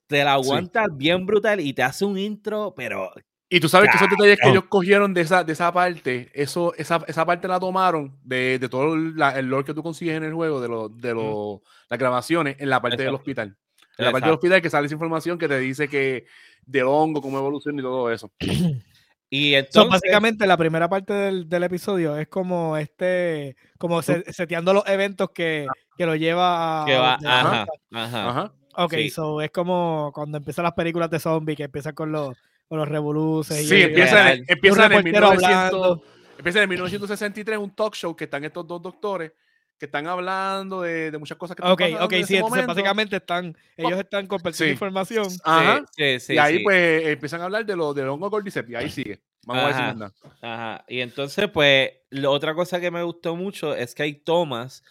te 0.07 0.23
la 0.23 0.35
Sí. 0.37 0.43
aguantas 0.43 0.87
bien 0.95 1.25
brutal 1.25 1.59
y 1.59 1.73
te 1.73 1.83
hace 1.83 2.05
un 2.05 2.17
intro, 2.17 2.73
pero 2.75 3.11
Y 3.49 3.59
tú 3.59 3.69
sabes 3.69 3.89
que 3.91 3.97
esos 3.97 4.09
detalles 4.09 4.39
que 4.41 4.49
ellos 4.49 4.63
cogieron 4.67 5.13
de 5.13 5.21
esa, 5.21 5.43
de 5.43 5.53
esa 5.53 5.71
parte, 5.71 6.31
eso, 6.33 6.73
esa, 6.75 7.03
esa 7.07 7.23
parte 7.25 7.47
la 7.47 7.59
tomaron 7.59 8.17
de, 8.23 8.57
de 8.57 8.67
todo 8.69 8.95
la- 8.97 9.37
el 9.37 9.45
lore 9.47 9.65
que 9.65 9.73
tú 9.75 9.83
consigues 9.83 10.15
en 10.17 10.23
el 10.23 10.33
juego, 10.33 10.59
de, 10.59 10.67
lo, 10.67 10.89
de 10.89 11.13
lo- 11.13 11.61
las 11.89 11.99
grabaciones, 11.99 12.55
en 12.59 12.69
la 12.69 12.81
parte 12.81 13.03
del 13.03 13.13
hospital. 13.13 13.55
En 13.97 14.05
la 14.05 14.11
parte 14.11 14.25
del 14.25 14.33
hospital 14.35 14.59
que 14.61 14.71
sale 14.71 14.87
esa 14.87 14.95
información 14.95 15.37
que 15.37 15.47
te 15.47 15.59
dice 15.59 15.87
que 15.87 16.25
de 16.65 16.81
hongo, 16.81 17.21
cómo 17.21 17.37
evoluciona 17.37 17.79
y 17.79 17.83
todo 17.83 18.11
eso. 18.11 18.31
Y 19.29 19.53
So, 19.53 19.57
entonces, 19.57 19.89
básicamente, 19.89 20.45
la 20.45 20.57
primera 20.57 20.87
parte 20.87 21.11
del, 21.11 21.49
del 21.49 21.63
episodio 21.63 22.15
es 22.17 22.27
como 22.27 22.77
este. 22.77 23.55
Como 23.79 24.03
se- 24.03 24.31
seteando 24.31 24.73
los 24.75 24.87
eventos 24.87 25.31
que, 25.31 25.65
que 25.97 26.05
lo 26.05 26.15
lleva 26.15 26.83
a. 26.83 26.85
que 26.85 26.95
va, 26.97 27.13
donde 27.13 27.27
ajá, 27.29 27.65
ajá. 27.93 28.29
Ajá. 28.29 28.53
Ok, 28.75 28.93
Sí. 28.93 29.09
so 29.11 29.39
es 29.41 29.51
como 29.51 30.11
cuando 30.13 30.37
empiezan 30.39 30.63
las 30.63 30.73
películas 30.73 31.09
de 31.09 31.19
zombies, 31.19 31.57
que 31.57 31.63
empiezan 31.63 31.93
con 31.93 32.11
los, 32.11 32.35
con 32.67 32.79
los 32.79 32.87
revoluces. 32.87 33.61
y 33.61 33.67
Sí, 33.67 33.75
el- 33.75 33.89
empieza 33.89 34.19
en, 34.19 34.25
real. 34.25 34.37
el- 34.39 34.45
empieza 34.47 34.85
en 34.85 34.91
el 34.91 34.97
reportero 34.97 35.29
1900 35.31 35.73
hablando. 35.83 36.03
empieza 36.37 36.59
en 36.59 36.63
el 36.63 36.69
1963 36.69 37.57
un 37.59 37.75
talk 37.75 37.93
show 37.95 38.15
que 38.15 38.23
están 38.23 38.43
estos 38.43 38.65
dos 38.67 38.81
doctores 38.81 39.31
que 39.77 39.85
están 39.87 40.07
hablando 40.07 40.81
de, 40.81 41.11
de 41.11 41.17
muchas 41.17 41.37
cosas 41.37 41.55
que 41.55 41.61
están 41.61 41.73
Ok, 41.73 41.79
pasando 41.81 42.05
ok, 42.05 42.13
en 42.13 42.17
sí, 42.19 42.23
ese 42.23 42.35
entonces 42.37 42.51
momento. 42.63 42.67
básicamente 42.73 43.15
están, 43.17 43.57
ellos 43.75 43.99
están 43.99 44.27
compartiendo 44.27 44.65
Sí. 44.69 44.71
información. 44.71 45.27
Ajá. 45.43 45.83
Sí, 45.95 46.19
sí, 46.19 46.33
y 46.33 46.37
ahí 46.37 46.57
sí. 46.59 46.63
pues 46.63 47.05
empiezan 47.07 47.41
a 47.41 47.43
hablar 47.45 47.65
de 47.65 47.75
lo 47.75 47.93
del 47.93 48.07
hongo 48.07 48.29
cordyceps 48.31 48.69
y 48.69 48.75
ahí 48.75 48.89
sigue. 48.89 49.19
Vamos 49.45 49.63
a 49.63 49.65
ver 49.67 49.75
si 49.75 49.81
Ajá. 49.81 49.93
más 49.93 49.97
nada. 49.97 50.13
Ajá. 50.41 50.85
Y 50.87 51.01
entonces, 51.01 51.49
pues, 51.49 51.91
la 52.11 52.29
otra 52.29 52.55
cosa 52.55 52.79
que 52.79 52.91
me 52.91 53.03
gustó 53.03 53.35
mucho 53.35 53.75
es 53.75 53.93
que 53.93 54.03
hay 54.03 54.13
tomas 54.13 54.83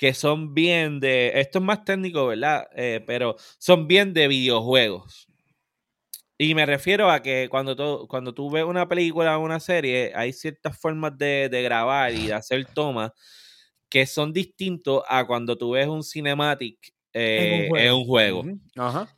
que 0.00 0.14
son 0.14 0.54
bien 0.54 0.98
de. 0.98 1.30
Esto 1.34 1.58
es 1.58 1.64
más 1.64 1.84
técnico, 1.84 2.26
¿verdad? 2.26 2.66
Eh, 2.74 3.04
pero 3.06 3.36
son 3.58 3.86
bien 3.86 4.14
de 4.14 4.28
videojuegos. 4.28 5.28
Y 6.38 6.54
me 6.54 6.64
refiero 6.64 7.10
a 7.10 7.20
que 7.20 7.48
cuando 7.50 7.76
tú, 7.76 8.08
cuando 8.08 8.32
tú 8.32 8.50
ves 8.50 8.64
una 8.64 8.88
película 8.88 9.36
o 9.36 9.44
una 9.44 9.60
serie, 9.60 10.10
hay 10.14 10.32
ciertas 10.32 10.80
formas 10.80 11.18
de, 11.18 11.50
de 11.50 11.62
grabar 11.62 12.14
y 12.14 12.28
de 12.28 12.32
hacer 12.32 12.64
tomas 12.72 13.12
que 13.90 14.06
son 14.06 14.32
distintos 14.32 15.02
a 15.06 15.26
cuando 15.26 15.58
tú 15.58 15.72
ves 15.72 15.86
un 15.86 16.02
cinematic 16.02 16.78
eh, 17.12 17.66
juego. 17.68 17.84
en 17.84 17.92
un 17.92 18.04
juego. 18.06 18.40
Ujú, 18.40 18.60
Ajá. 18.76 19.08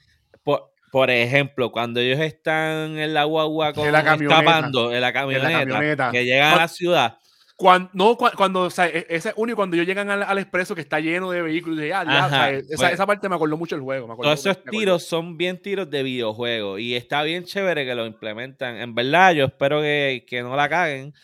Por, 0.43 0.73
por 0.91 1.11
ejemplo, 1.11 1.71
cuando 1.71 2.01
ellos 2.01 2.19
están 2.19 2.99
en 2.99 3.15
la 3.15 3.23
guagua 3.23 3.73
con, 3.73 3.93
la 3.93 4.03
camioneta, 4.03 4.41
escapando 4.41 4.93
en 4.93 5.01
la 5.01 5.13
camioneta, 5.13 5.53
camioneta. 5.61 6.11
que 6.11 6.25
llegan 6.25 6.55
a 6.55 6.57
la 6.57 6.67
ciudad, 6.67 7.19
Cuando, 7.63 7.91
no, 7.93 8.19
cua- 8.19 8.35
cuando, 8.35 8.63
o 8.63 8.71
sea, 8.71 8.89
e- 8.89 9.07
ese 9.09 9.33
único 9.37 9.55
cuando 9.57 9.77
ellos 9.77 9.87
llegan 9.87 10.11
al, 10.11 10.25
al 10.25 10.39
expreso 10.39 10.75
que 10.75 10.81
está 10.81 10.99
lleno 10.99 11.31
de 11.31 11.43
vehículos, 11.43 11.79
y 11.79 11.89
ya, 11.89 12.03
ya, 12.05 12.27
o 12.27 12.29
sea, 12.29 12.45
Ajá, 12.45 12.51
esa, 12.51 12.77
pues- 12.77 12.93
esa 12.93 13.07
parte 13.07 13.29
me 13.29 13.37
acordó 13.37 13.57
mucho 13.57 13.77
el 13.77 13.83
juego. 13.83 14.09
Me 14.09 14.15
acordó, 14.15 14.27
todos 14.31 14.41
esos 14.41 14.57
me 14.57 14.61
acordó. 14.63 14.79
tiros 14.79 15.03
son 15.05 15.37
bien 15.37 15.63
tiros 15.63 15.89
de 15.89 16.03
videojuego 16.03 16.79
y 16.79 16.95
está 16.97 17.23
bien 17.23 17.45
chévere 17.45 17.85
que 17.87 17.95
lo 17.95 18.05
implementan. 18.05 18.77
En 18.79 18.95
verdad, 18.97 19.33
yo 19.35 19.45
espero 19.45 19.81
que, 19.81 20.25
que 20.29 20.43
no 20.43 20.57
la 20.57 20.69
caguen. 20.69 21.15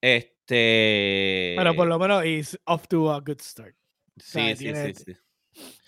Este. 0.00 1.54
Pero 1.56 1.74
por 1.74 1.86
lo 1.86 1.98
menos 1.98 2.24
is 2.24 2.58
off 2.64 2.86
to 2.88 3.12
a 3.12 3.20
good 3.20 3.40
start. 3.40 3.74
Sí, 4.16 4.30
sea, 4.32 4.56
sí, 4.56 4.64
tiene- 4.64 4.94
sí, 4.94 5.04
sí. 5.06 5.16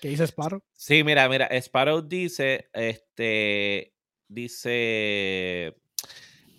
¿Qué 0.01 0.09
dice 0.09 0.25
Sparrow? 0.27 0.63
Sí, 0.75 1.03
mira, 1.05 1.29
mira, 1.29 1.47
Sparrow 1.61 2.01
dice, 2.03 2.69
este, 2.73 3.93
dice, 4.29 5.77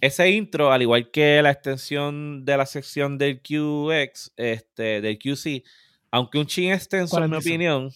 ese 0.01 0.29
intro, 0.29 0.71
al 0.71 0.81
igual 0.81 1.11
que 1.11 1.41
la 1.41 1.51
extensión 1.51 2.45
de 2.45 2.57
la 2.57 2.65
sección 2.65 3.17
del 3.17 3.41
QX, 3.41 4.33
este, 4.37 5.01
del 5.01 5.19
QC, 5.19 5.63
aunque 6.11 6.39
un 6.39 6.45
chin 6.45 6.71
extenso, 6.71 7.11
¿Cuál 7.11 7.25
en 7.25 7.31
mi 7.31 7.37
opinión, 7.37 7.91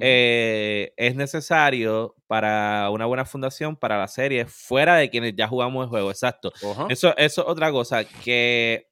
eh, 0.00 0.92
es 0.96 1.16
necesario 1.16 2.14
para 2.26 2.90
una 2.90 3.06
buena 3.06 3.24
fundación 3.24 3.76
para 3.76 3.98
la 3.98 4.08
serie, 4.08 4.46
fuera 4.46 4.96
de 4.96 5.10
quienes 5.10 5.34
ya 5.34 5.48
jugamos 5.48 5.84
el 5.84 5.90
juego, 5.90 6.10
exacto. 6.10 6.52
Eso, 6.88 7.16
eso 7.16 7.42
es 7.42 7.48
otra 7.48 7.70
cosa 7.70 8.04
que. 8.04 8.89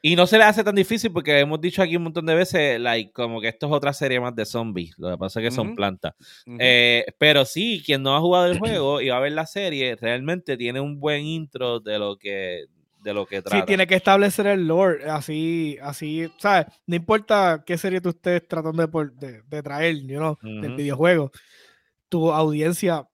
Y 0.00 0.14
no 0.14 0.26
se 0.28 0.38
le 0.38 0.44
hace 0.44 0.62
tan 0.62 0.74
difícil 0.76 1.12
porque 1.12 1.40
hemos 1.40 1.60
dicho 1.60 1.82
aquí 1.82 1.96
un 1.96 2.04
montón 2.04 2.24
de 2.26 2.34
veces, 2.34 2.80
like, 2.80 3.10
como 3.12 3.40
que 3.40 3.48
esto 3.48 3.66
es 3.66 3.72
otra 3.72 3.92
serie 3.92 4.20
más 4.20 4.34
de 4.34 4.44
zombies. 4.44 4.94
Lo 4.96 5.10
que 5.10 5.18
pasa 5.18 5.40
es 5.40 5.44
que 5.46 5.50
son 5.50 5.68
Ujú. 5.68 5.76
plantas. 5.76 6.14
Ujú. 6.46 6.56
Eh, 6.60 7.04
pero 7.18 7.44
sí, 7.44 7.82
quien 7.84 8.02
no 8.02 8.14
ha 8.16 8.20
jugado 8.20 8.46
el 8.46 8.58
juego 8.58 9.00
y 9.00 9.08
va 9.08 9.16
a 9.16 9.20
ver 9.20 9.32
la 9.32 9.46
serie, 9.46 9.96
realmente 9.96 10.56
tiene 10.56 10.80
un 10.80 11.00
buen 11.00 11.24
intro 11.24 11.80
de 11.80 11.98
lo 11.98 12.16
que, 12.16 12.66
de 13.02 13.12
lo 13.12 13.26
que 13.26 13.42
trata. 13.42 13.56
Sí, 13.58 13.66
tiene 13.66 13.86
que 13.88 13.96
establecer 13.96 14.46
el 14.46 14.68
lore, 14.68 15.04
así, 15.10 15.76
así, 15.82 16.28
¿sabes? 16.38 16.66
No 16.86 16.94
importa 16.94 17.64
qué 17.66 17.76
serie 17.76 18.00
tú 18.00 18.10
estés 18.10 18.46
tratando 18.46 18.80
de, 18.82 18.88
por- 18.88 19.12
de, 19.14 19.42
de 19.42 19.62
traer, 19.62 19.96
you 20.06 20.18
know, 20.18 20.38
del 20.42 20.68
Ujú. 20.70 20.76
videojuego, 20.76 21.32
tu 22.08 22.30
audiencia, 22.32 23.04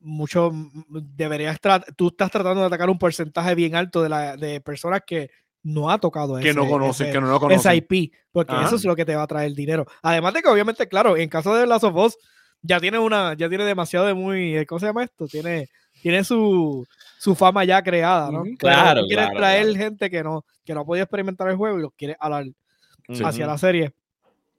mucho, 0.00 0.52
deberías, 0.88 1.58
tú 1.96 2.08
estás 2.08 2.30
tratando 2.30 2.60
de 2.60 2.66
atacar 2.66 2.90
un 2.90 2.98
porcentaje 2.98 3.54
bien 3.54 3.74
alto 3.74 4.02
de, 4.02 4.08
la, 4.10 4.36
de 4.36 4.60
personas 4.60 5.00
que 5.06 5.30
no 5.66 5.90
ha 5.90 5.98
tocado 5.98 6.36
que 6.36 6.54
no 6.54 6.62
ese- 6.90 7.04
ese- 7.04 7.12
que 7.12 7.20
no 7.20 7.26
lo 7.26 7.36
esa 7.36 7.40
conocen. 7.40 7.74
IP, 7.76 8.12
porque 8.30 8.52
Ajá. 8.52 8.66
eso 8.66 8.76
es 8.76 8.84
lo 8.84 8.94
que 8.94 9.04
te 9.04 9.16
va 9.16 9.24
a 9.24 9.26
traer 9.26 9.52
dinero. 9.52 9.84
Además 10.02 10.32
de 10.34 10.42
que 10.42 10.48
obviamente, 10.48 10.86
claro, 10.86 11.16
en 11.16 11.28
caso 11.28 11.54
de 11.56 11.66
Last 11.66 11.84
of 11.84 11.96
Us, 11.96 12.16
ya 12.62 12.78
tiene 12.80 12.98
una, 12.98 13.34
ya 13.34 13.48
tiene 13.48 13.64
demasiado 13.64 14.06
de 14.06 14.14
muy, 14.14 14.64
¿cómo 14.66 14.78
se 14.78 14.86
llama 14.86 15.02
esto? 15.04 15.26
Tiene, 15.26 15.68
tiene 16.00 16.22
su, 16.22 16.86
su 17.18 17.34
fama 17.34 17.64
ya 17.64 17.82
creada, 17.82 18.30
¿no? 18.30 18.44
Claro, 18.58 19.00
tú 19.02 19.06
quieres 19.08 19.26
claro, 19.26 19.38
traer 19.40 19.64
claro. 19.64 19.78
gente 19.78 20.10
que 20.10 20.22
no, 20.22 20.44
que 20.64 20.72
no 20.74 20.80
ha 20.80 20.84
podido 20.84 21.02
experimentar 21.02 21.48
el 21.48 21.56
juego 21.56 21.78
y 21.78 21.82
los 21.82 21.92
quieres 21.94 22.16
hablar 22.20 22.44
hacia 23.24 23.46
la 23.46 23.58
serie. 23.58 23.92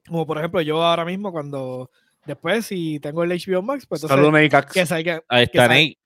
Como 0.07 0.25
por 0.25 0.37
ejemplo, 0.37 0.61
yo 0.61 0.83
ahora 0.83 1.05
mismo 1.05 1.31
cuando 1.31 1.89
después, 2.25 2.65
si 2.65 2.99
tengo 2.99 3.23
el 3.23 3.31
HBO 3.31 3.61
Max, 3.61 3.85
pues 3.87 4.03
entonces 4.03 4.25
Saludos, 4.25 4.65
que 4.73 4.85
salgan, 4.85 5.21
Ahí 5.27 5.47
que, 5.47 5.57
está 5.57 5.67
Nate. 5.69 5.97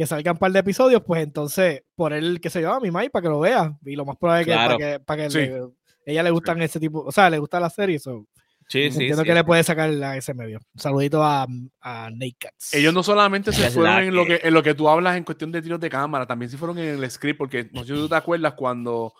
Que 0.00 0.06
salgan 0.06 0.34
un 0.34 0.38
par 0.38 0.50
de 0.52 0.58
episodios, 0.60 1.02
pues 1.06 1.22
entonces 1.22 1.82
por 1.94 2.12
él, 2.12 2.40
que 2.40 2.50
se 2.50 2.62
yo, 2.62 2.72
a 2.72 2.80
mi 2.80 2.90
Mai 2.90 3.08
para 3.10 3.22
que 3.22 3.28
lo 3.28 3.40
vea. 3.40 3.76
Y 3.84 3.94
lo 3.96 4.04
más 4.04 4.16
probable 4.16 4.42
es 4.42 4.46
que 4.48 4.54
para 4.54 4.76
que, 4.76 5.00
para 5.00 5.22
que 5.24 5.30
Sí. 5.30 5.38
le- 5.38 5.62
ella 6.06 6.22
le 6.22 6.30
gustan 6.30 6.60
ese 6.62 6.80
tipo, 6.80 7.00
o 7.04 7.12
sea, 7.12 7.28
le 7.30 7.38
gusta 7.38 7.60
la 7.60 7.68
serie, 7.70 7.98
so, 7.98 8.26
Sí, 8.68 8.82
sí, 8.90 8.98
entiendo 8.98 9.22
sí. 9.22 9.24
que 9.28 9.34
le 9.34 9.44
puede 9.44 9.62
sacar 9.64 9.90
a 9.90 10.16
ese 10.16 10.32
medio. 10.32 10.58
Un 10.74 10.80
saludito 10.80 11.22
a, 11.24 11.46
a 11.80 12.10
Nate 12.10 12.36
Katz. 12.38 12.72
Ellos 12.72 12.94
no 12.94 13.02
solamente 13.02 13.52
se 13.52 13.68
fueron 13.70 13.98
en 14.04 14.14
lo, 14.14 14.24
que- 14.24 14.38
que, 14.38 14.48
en 14.48 14.54
lo 14.54 14.62
que 14.62 14.74
tú 14.74 14.88
hablas 14.88 15.16
en 15.16 15.24
cuestión 15.24 15.50
de 15.52 15.60
tiros 15.60 15.80
de 15.80 15.90
cámara, 15.90 16.26
también 16.26 16.50
se 16.50 16.56
fueron 16.56 16.78
en 16.78 17.02
el 17.02 17.10
script, 17.10 17.36
porque 17.38 17.68
no 17.72 17.80
sé 17.84 17.88
si 17.94 18.00
tú 18.00 18.08
te 18.08 18.14
acuerdas 18.14 18.54
cuando, 18.54 19.12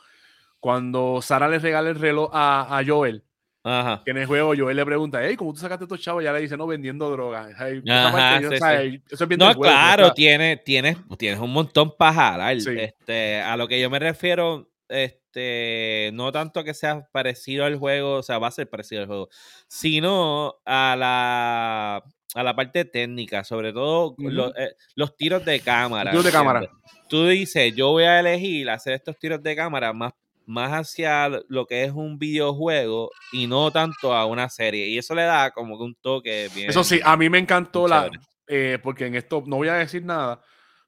cuando 0.59 1.21
Sara 1.23 1.49
le 1.49 1.59
regala 1.59 1.91
el 1.91 1.97
reloj 1.99 2.31
a, 2.33 2.79
a 2.79 2.85
Joel, 2.87 3.25
Ajá. 3.63 4.03
que 4.05 4.11
en 4.13 4.17
el 4.19 4.27
juego 4.27 4.55
Joel 4.57 4.77
le 4.77 4.87
pregunta, 4.87 5.21
hey, 5.23 5.37
¿cómo 5.37 5.53
tú 5.53 5.59
sacaste 5.61 5.85
estos 5.85 6.01
chavos? 6.01 6.25
Ya 6.25 6.33
le 6.33 6.41
dice, 6.41 6.57
no, 6.57 6.67
vendiendo 6.67 7.11
droga. 7.11 7.49
Ay, 7.59 7.83
esa 7.85 8.09
Ajá, 8.09 8.41
parte, 8.41 8.49
sí, 8.49 8.97
sí. 8.97 9.03
Eso 9.11 9.25
es 9.25 9.29
bien 9.29 9.39
No, 9.39 9.47
juego, 9.47 9.63
claro, 9.63 10.03
está- 10.05 10.15
tiene, 10.15 10.57
tienes, 10.57 10.97
tienes 11.19 11.39
un 11.41 11.53
montón 11.53 11.95
para 11.97 12.13
jalar. 12.15 12.61
Sí. 12.61 12.71
Este, 12.77 13.41
a 13.41 13.57
lo 13.57 13.69
que 13.69 13.79
yo 13.81 13.91
me 13.91 13.99
refiero, 13.99 14.71
este, 14.89 16.11
no 16.15 16.33
tanto 16.33 16.65
que 16.65 16.75
sea 16.75 17.07
parecido 17.13 17.65
al 17.65 17.77
juego, 17.77 18.15
o 18.17 18.23
sea, 18.23 18.39
va 18.39 18.49
a 18.49 18.51
ser 18.51 18.69
parecido 18.69 19.03
al 19.03 19.07
juego, 19.09 19.29
sino 19.69 20.57
a 20.65 20.97
la, 20.99 22.03
a 22.35 22.43
la 22.43 22.57
parte 22.57 22.85
técnica, 22.85 23.45
sobre 23.45 23.73
todo 23.73 24.13
Ujú. 24.13 24.31
lo- 24.31 24.57
eh, 24.57 24.75
los 24.95 25.17
tiros 25.17 25.45
de 25.45 25.61
cámara. 25.61 26.11
Tiros 26.11 26.25
de 26.25 26.33
cámara. 26.33 26.69
Tú 27.09 27.27
dices, 27.27 27.75
yo 27.75 27.91
voy 27.91 28.05
a 28.05 28.21
elegir 28.21 28.71
hacer 28.71 28.95
estos 28.95 29.19
tiros 29.19 29.43
de 29.43 29.55
cámara 29.57 29.93
más, 29.93 30.13
más 30.51 30.73
hacia 30.73 31.29
lo 31.49 31.67
que 31.67 31.85
es 31.85 31.93
un 31.93 32.19
videojuego 32.19 33.11
y 33.33 33.47
no 33.47 33.71
tanto 33.71 34.15
a 34.15 34.27
una 34.27 34.49
serie. 34.49 34.89
Y 34.89 34.99
eso 34.99 35.15
le 35.15 35.23
da 35.23 35.51
como 35.53 35.79
que 35.79 35.85
un 35.85 35.95
toque 35.95 36.51
bien. 36.55 36.69
Eso 36.69 36.85
sí, 36.85 37.01
a 37.03 37.17
mí 37.17 37.31
me 37.31 37.39
encantó 37.39 37.89
la, 37.89 38.11
eh, 38.49 38.79
porque 38.83 39.07
en 39.07 39.15
esto 39.15 39.43
no 39.47 39.57
voy 39.57 39.69
a 39.69 39.75
decir 39.75 40.05
nada, 40.05 40.43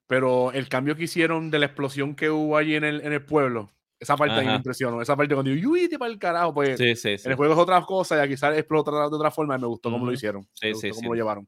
pero 0.05 0.51
el 0.51 0.67
cambio 0.67 0.95
que 0.95 1.05
hicieron 1.05 1.49
de 1.49 1.59
la 1.59 1.65
explosión 1.67 2.15
que 2.15 2.29
hubo 2.29 2.57
allí 2.57 2.75
en 2.75 2.83
el, 2.83 3.01
en 3.01 3.13
el 3.13 3.25
pueblo, 3.25 3.71
esa 4.03 4.15
parte 4.15 4.35
a 4.35 4.41
mí 4.41 4.47
me 4.47 4.55
impresionó. 4.55 5.01
Esa 5.01 5.15
parte 5.15 5.33
cuando 5.33 5.51
digo, 5.51 5.71
uy, 5.71 5.87
para 5.97 6.11
el 6.11 6.19
carajo, 6.19 6.53
pues 6.53 6.77
Sí, 6.77 6.95
sí, 6.95 7.17
sí. 7.17 7.25
en 7.25 7.31
el 7.31 7.37
juego 7.37 7.53
es 7.53 7.59
otra 7.59 7.81
cosa 7.81 8.25
y 8.25 8.37
sale 8.37 8.59
explota 8.59 8.91
de 8.91 8.97
otra 9.15 9.31
forma 9.31 9.55
y 9.55 9.59
me 9.59 9.67
gustó 9.67 9.91
cómo 9.91 10.05
lo 10.05 10.13
hicieron. 10.13 10.43
Sí, 10.53 10.67
me 10.67 10.75
sí, 10.75 10.89
gustó 10.89 10.93
sí. 10.95 11.01
cómo 11.01 11.13
lo 11.13 11.15
llevaron. 11.15 11.47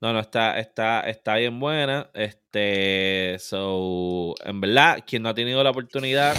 No, 0.00 0.12
no, 0.12 0.20
está, 0.20 0.58
está, 0.58 1.00
está 1.00 1.36
bien 1.36 1.58
buena. 1.58 2.10
Este, 2.12 3.36
so, 3.38 4.34
en 4.44 4.60
verdad, 4.60 4.98
quien 5.06 5.22
no 5.22 5.30
ha 5.30 5.34
tenido 5.34 5.62
la 5.64 5.70
oportunidad 5.70 6.34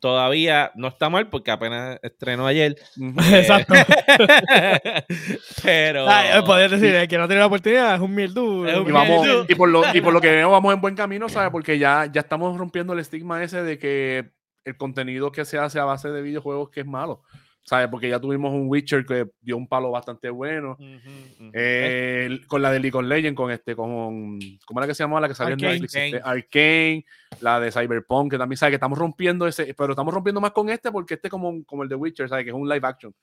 todavía 0.00 0.72
no 0.76 0.88
está 0.88 1.10
mal 1.10 1.28
porque 1.28 1.50
apenas 1.50 1.98
estrenó 2.02 2.46
ayer. 2.46 2.76
Ujú. 2.96 3.20
Exacto. 3.34 3.74
Pero. 5.62 6.08
Ah, 6.08 6.38
eh, 6.38 6.42
podrías 6.42 6.70
decir, 6.70 6.94
el 6.94 7.06
que 7.06 7.18
no 7.18 7.26
tiene 7.26 7.40
la 7.40 7.46
oportunidad 7.46 7.94
es 7.96 8.00
un. 8.00 8.18
Es 8.18 8.34
un 8.34 8.88
Y, 8.88 8.92
vamos, 8.92 9.26
y, 9.48 9.54
por 9.56 9.68
lo, 9.68 9.82
y 9.94 10.00
por 10.00 10.12
lo 10.12 10.20
que 10.20 10.30
veo, 10.32 10.50
vamos 10.50 10.72
en 10.72 10.80
buen 10.80 10.94
camino, 10.94 11.28
¿sabes? 11.28 11.50
Porque 11.50 11.78
ya, 11.78 12.06
ya 12.10 12.22
estamos 12.22 12.56
rompiendo 12.56 12.92
el 12.94 13.00
estigma 13.00 13.42
ese 13.42 13.62
de 13.62 13.78
que 13.78 14.30
el 14.64 14.76
contenido 14.76 15.32
que 15.32 15.44
se 15.44 15.58
hace 15.58 15.78
a 15.78 15.84
base 15.84 16.10
de 16.10 16.22
videojuegos 16.22 16.70
que 16.70 16.80
es 16.80 16.86
malo. 16.86 17.22
¿Sabes? 17.64 17.86
Porque 17.86 18.08
ya 18.08 18.18
tuvimos 18.18 18.52
un 18.52 18.66
Witcher 18.68 19.06
que 19.06 19.28
dio 19.40 19.56
un 19.56 19.68
palo 19.68 19.92
bastante 19.92 20.28
bueno. 20.30 20.72
Ujú, 20.80 20.84
ujú. 20.84 21.50
Eh, 21.52 22.24
el- 22.26 22.46
con 22.48 22.60
la 22.60 22.72
de 22.72 22.80
League 22.80 22.98
of 22.98 23.04
Legends, 23.04 23.36
con 23.36 23.52
este, 23.52 23.76
con. 23.76 24.40
¿Cómo 24.66 24.80
era 24.80 24.88
que 24.88 24.94
se 24.94 25.04
llamaba 25.04 25.20
la 25.20 25.28
que 25.28 25.34
salió 25.36 25.54
Arcane. 25.54 25.74
en 25.76 25.82
Netflix? 25.82 25.94
Este, 25.94 26.20
Arcane. 26.24 27.04
La 27.40 27.60
de 27.60 27.70
Cyberpunk, 27.70 28.32
que 28.32 28.38
también 28.38 28.56
sabe 28.56 28.70
que 28.72 28.76
estamos 28.76 28.98
rompiendo 28.98 29.46
ese, 29.46 29.74
pero 29.74 29.92
estamos 29.92 30.12
rompiendo 30.12 30.40
más 30.40 30.50
con 30.50 30.70
este 30.70 30.90
porque 30.90 31.14
este 31.14 31.28
es 31.28 31.30
como, 31.30 31.64
como 31.64 31.84
el 31.84 31.88
de 31.88 31.94
Witcher, 31.94 32.28
¿sabes? 32.28 32.42
Que 32.44 32.50
es 32.50 32.56
un 32.56 32.68
live 32.68 32.80
action. 32.84 33.14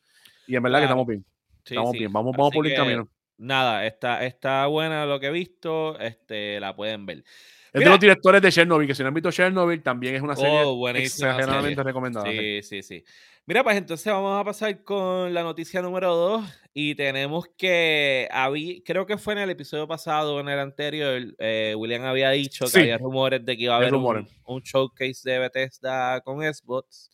Y 0.47 0.55
en 0.55 0.63
verdad 0.63 0.77
que 0.79 0.83
Claro. 0.85 1.01
estamos 1.01 1.07
bien. 1.07 1.25
Sí, 1.65 1.73
estamos 1.73 1.91
sí. 1.91 1.99
bien. 1.99 2.13
Vamos, 2.13 2.31
vamos 2.31 2.51
Así 2.51 2.57
por 2.59 2.65
el 2.65 2.71
que, 2.71 2.77
camino. 2.77 3.09
Nada, 3.37 3.85
está, 3.85 4.25
está 4.25 4.65
buena 4.67 5.05
lo 5.05 5.19
que 5.19 5.27
he 5.27 5.31
visto. 5.31 5.99
Este, 5.99 6.61
la 6.61 6.73
pueden 6.77 7.05
ver. 7.05 7.25
Es 7.73 7.83
de 7.83 7.89
los 7.89 7.99
directores 7.99 8.41
de 8.41 8.51
Chernobyl, 8.51 8.87
que 8.87 8.95
si 8.95 9.03
no 9.03 9.09
han 9.09 9.13
visto 9.13 9.31
Chernobyl, 9.31 9.81
también 9.83 10.15
es 10.15 10.21
una 10.21 10.35
serie 10.35 10.61
Oh, 10.65 10.89
exageradamente 10.89 11.69
serie. 11.75 11.83
recomendada. 11.83 12.25
sí. 12.29 12.61
Sí, 12.63 12.81
sí. 12.83 13.03
Mira, 13.45 13.63
pues 13.63 13.77
entonces 13.77 14.11
vamos 14.13 14.39
a 14.39 14.43
pasar 14.43 14.83
con 14.83 15.33
la 15.33 15.41
noticia 15.43 15.81
número 15.81 16.15
2 16.15 16.45
y 16.73 16.93
tenemos 16.95 17.45
que, 17.57 18.27
habí- 18.31 18.83
creo 18.85 19.05
que 19.07 19.17
fue 19.17 19.33
en 19.33 19.39
el 19.39 19.49
episodio 19.49 19.87
pasado 19.87 20.35
o 20.35 20.39
en 20.39 20.49
el 20.49 20.59
anterior, 20.59 21.21
eh, 21.39 21.73
William 21.75 22.03
había 22.05 22.29
dicho 22.31 22.65
que 22.65 22.71
Sí. 22.71 22.79
había 22.81 22.97
rumores 22.99 23.43
de 23.43 23.57
que 23.57 23.63
iba 23.63 23.73
a 23.73 23.77
haber 23.77 23.95
un, 23.95 24.27
un 24.45 24.61
showcase 24.61 25.21
de 25.23 25.39
Bethesda 25.39 26.21
con 26.21 26.41
Xbox, 26.41 27.09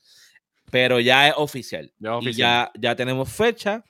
pero 0.71 0.99
ya 0.99 1.29
es 1.29 1.33
oficial. 1.37 1.91
Ya 1.99 2.09
es 2.09 2.15
Y 2.15 2.27
oficial. 2.29 2.71
ya, 2.75 2.89
ya 2.89 2.95
tenemos 2.97 3.31
fecha, 3.31 3.83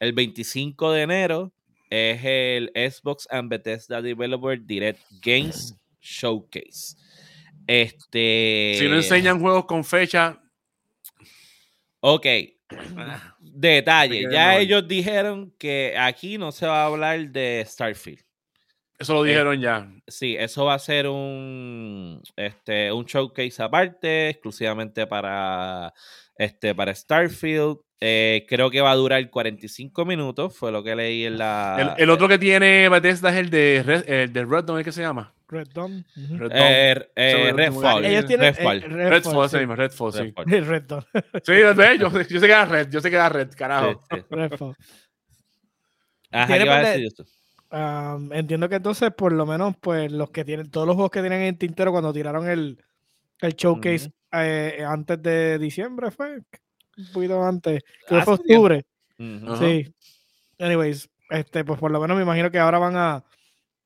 el 0.00 0.12
25 0.14 0.92
de 0.92 1.02
enero 1.02 1.52
es 1.90 2.20
el 2.24 2.70
Xbox 2.74 3.28
and 3.30 3.50
Bethesda 3.50 4.00
Developer 4.00 4.58
Direct 4.64 5.00
Games 5.20 5.74
Showcase. 6.02 6.96
Este. 7.66 8.74
Si 8.78 8.88
no 8.88 8.96
enseñan 8.96 9.40
juegos 9.40 9.64
con 9.66 9.84
fecha, 9.84 10.38
Ok. 12.00 12.26
Detalle. 13.38 14.28
Ya 14.30 14.58
ellos 14.58 14.86
dijeron 14.88 15.54
que 15.58 15.94
aquí 15.96 16.36
no 16.38 16.50
se 16.52 16.66
va 16.66 16.82
a 16.82 16.86
hablar 16.86 17.28
de 17.30 17.62
Starfield. 17.66 18.20
eso 18.98 19.14
lo 19.14 19.24
Eh, 19.24 19.28
dijeron 19.28 19.60
ya. 19.60 19.88
Sí, 20.08 20.36
eso 20.36 20.64
va 20.64 20.74
a 20.74 20.78
ser 20.80 21.06
un, 21.06 22.20
este, 22.36 22.90
un 22.92 23.04
showcase 23.04 23.62
aparte, 23.62 24.30
exclusivamente 24.30 25.06
para, 25.06 25.92
este, 26.36 26.74
para 26.74 26.92
Starfield. 26.94 27.78
Eh, 28.04 28.46
creo 28.48 28.68
que 28.68 28.80
va 28.80 28.90
a 28.90 28.96
durar 28.96 29.30
45 29.30 30.04
minutos, 30.04 30.56
fue 30.56 30.72
lo 30.72 30.82
que 30.82 30.96
leí 30.96 31.24
en 31.24 31.38
la... 31.38 31.94
El, 31.96 32.02
el 32.02 32.10
otro 32.10 32.26
que 32.26 32.36
tiene 32.36 32.88
Bethesda 32.88 33.30
es 33.30 33.36
el 33.36 33.48
de 33.48 33.84
Red, 33.86 34.08
el 34.08 34.32
de 34.32 34.44
Red 34.44 34.64
Dawn, 34.64 34.80
¿es 34.80 34.84
que 34.84 34.90
se 34.90 35.02
llama? 35.02 35.32
Red 35.46 35.68
Dawn. 35.72 36.04
ujú. 36.16 36.36
Red 36.36 36.50
eh, 36.52 37.10
eh, 37.14 37.52
Redfall. 37.54 38.04
Ellos 38.04 38.26
tienen 38.26 38.46
eh, 38.46 38.52
Redfall. 38.52 38.80
Redfall, 38.80 39.10
Redfall, 39.10 39.48
sí. 39.48 39.58
mismo, 39.58 39.76
Redfall, 39.76 40.12
sí. 40.12 40.18
Redfall. 40.18 40.46
Red 40.66 40.82
Dawn. 40.82 41.04
Sí, 41.44 41.52
yo, 42.00 42.08
yo 42.08 42.40
sé 42.40 42.46
que 42.46 42.46
era 42.46 42.64
Red, 42.64 42.90
yo 42.90 43.00
sé 43.00 43.08
que 43.08 43.16
era 43.16 43.28
Red, 43.28 43.50
carajo. 43.56 44.02
Sí, 44.10 44.16
sí. 44.16 44.24
Redfall. 44.30 44.76
Ajá, 46.32 46.58
¿qué 46.58 46.64
iba 46.64 46.76
a 46.76 46.82
decir 46.82 47.06
esto? 47.06 47.24
Entiendo 48.32 48.68
que 48.68 48.76
entonces, 48.76 49.12
por 49.12 49.32
lo 49.32 49.46
menos, 49.46 49.76
pues 49.80 50.10
los 50.10 50.30
que 50.30 50.44
tienen, 50.44 50.72
todos 50.72 50.88
los 50.88 50.96
juegos 50.96 51.12
que 51.12 51.20
tienen 51.20 51.42
en 51.42 51.56
tintero 51.56 51.92
cuando 51.92 52.12
tiraron 52.12 52.48
el, 52.48 52.82
el 53.40 53.54
showcase 53.54 54.10
eh, 54.32 54.82
antes 54.84 55.22
de 55.22 55.58
diciembre 55.58 56.10
fue 56.10 56.40
un 56.96 57.12
poquito 57.12 57.42
antes, 57.42 57.82
creo 58.06 58.20
que 58.20 58.24
fue 58.24 58.34
octubre. 58.34 58.84
Sí. 59.18 59.94
Anyways, 60.58 61.08
este, 61.30 61.64
pues 61.64 61.78
por 61.78 61.90
lo 61.90 62.00
menos 62.00 62.16
me 62.16 62.22
imagino 62.22 62.50
que 62.50 62.58
ahora 62.58 62.78
van 62.78 62.96
a, 62.96 63.24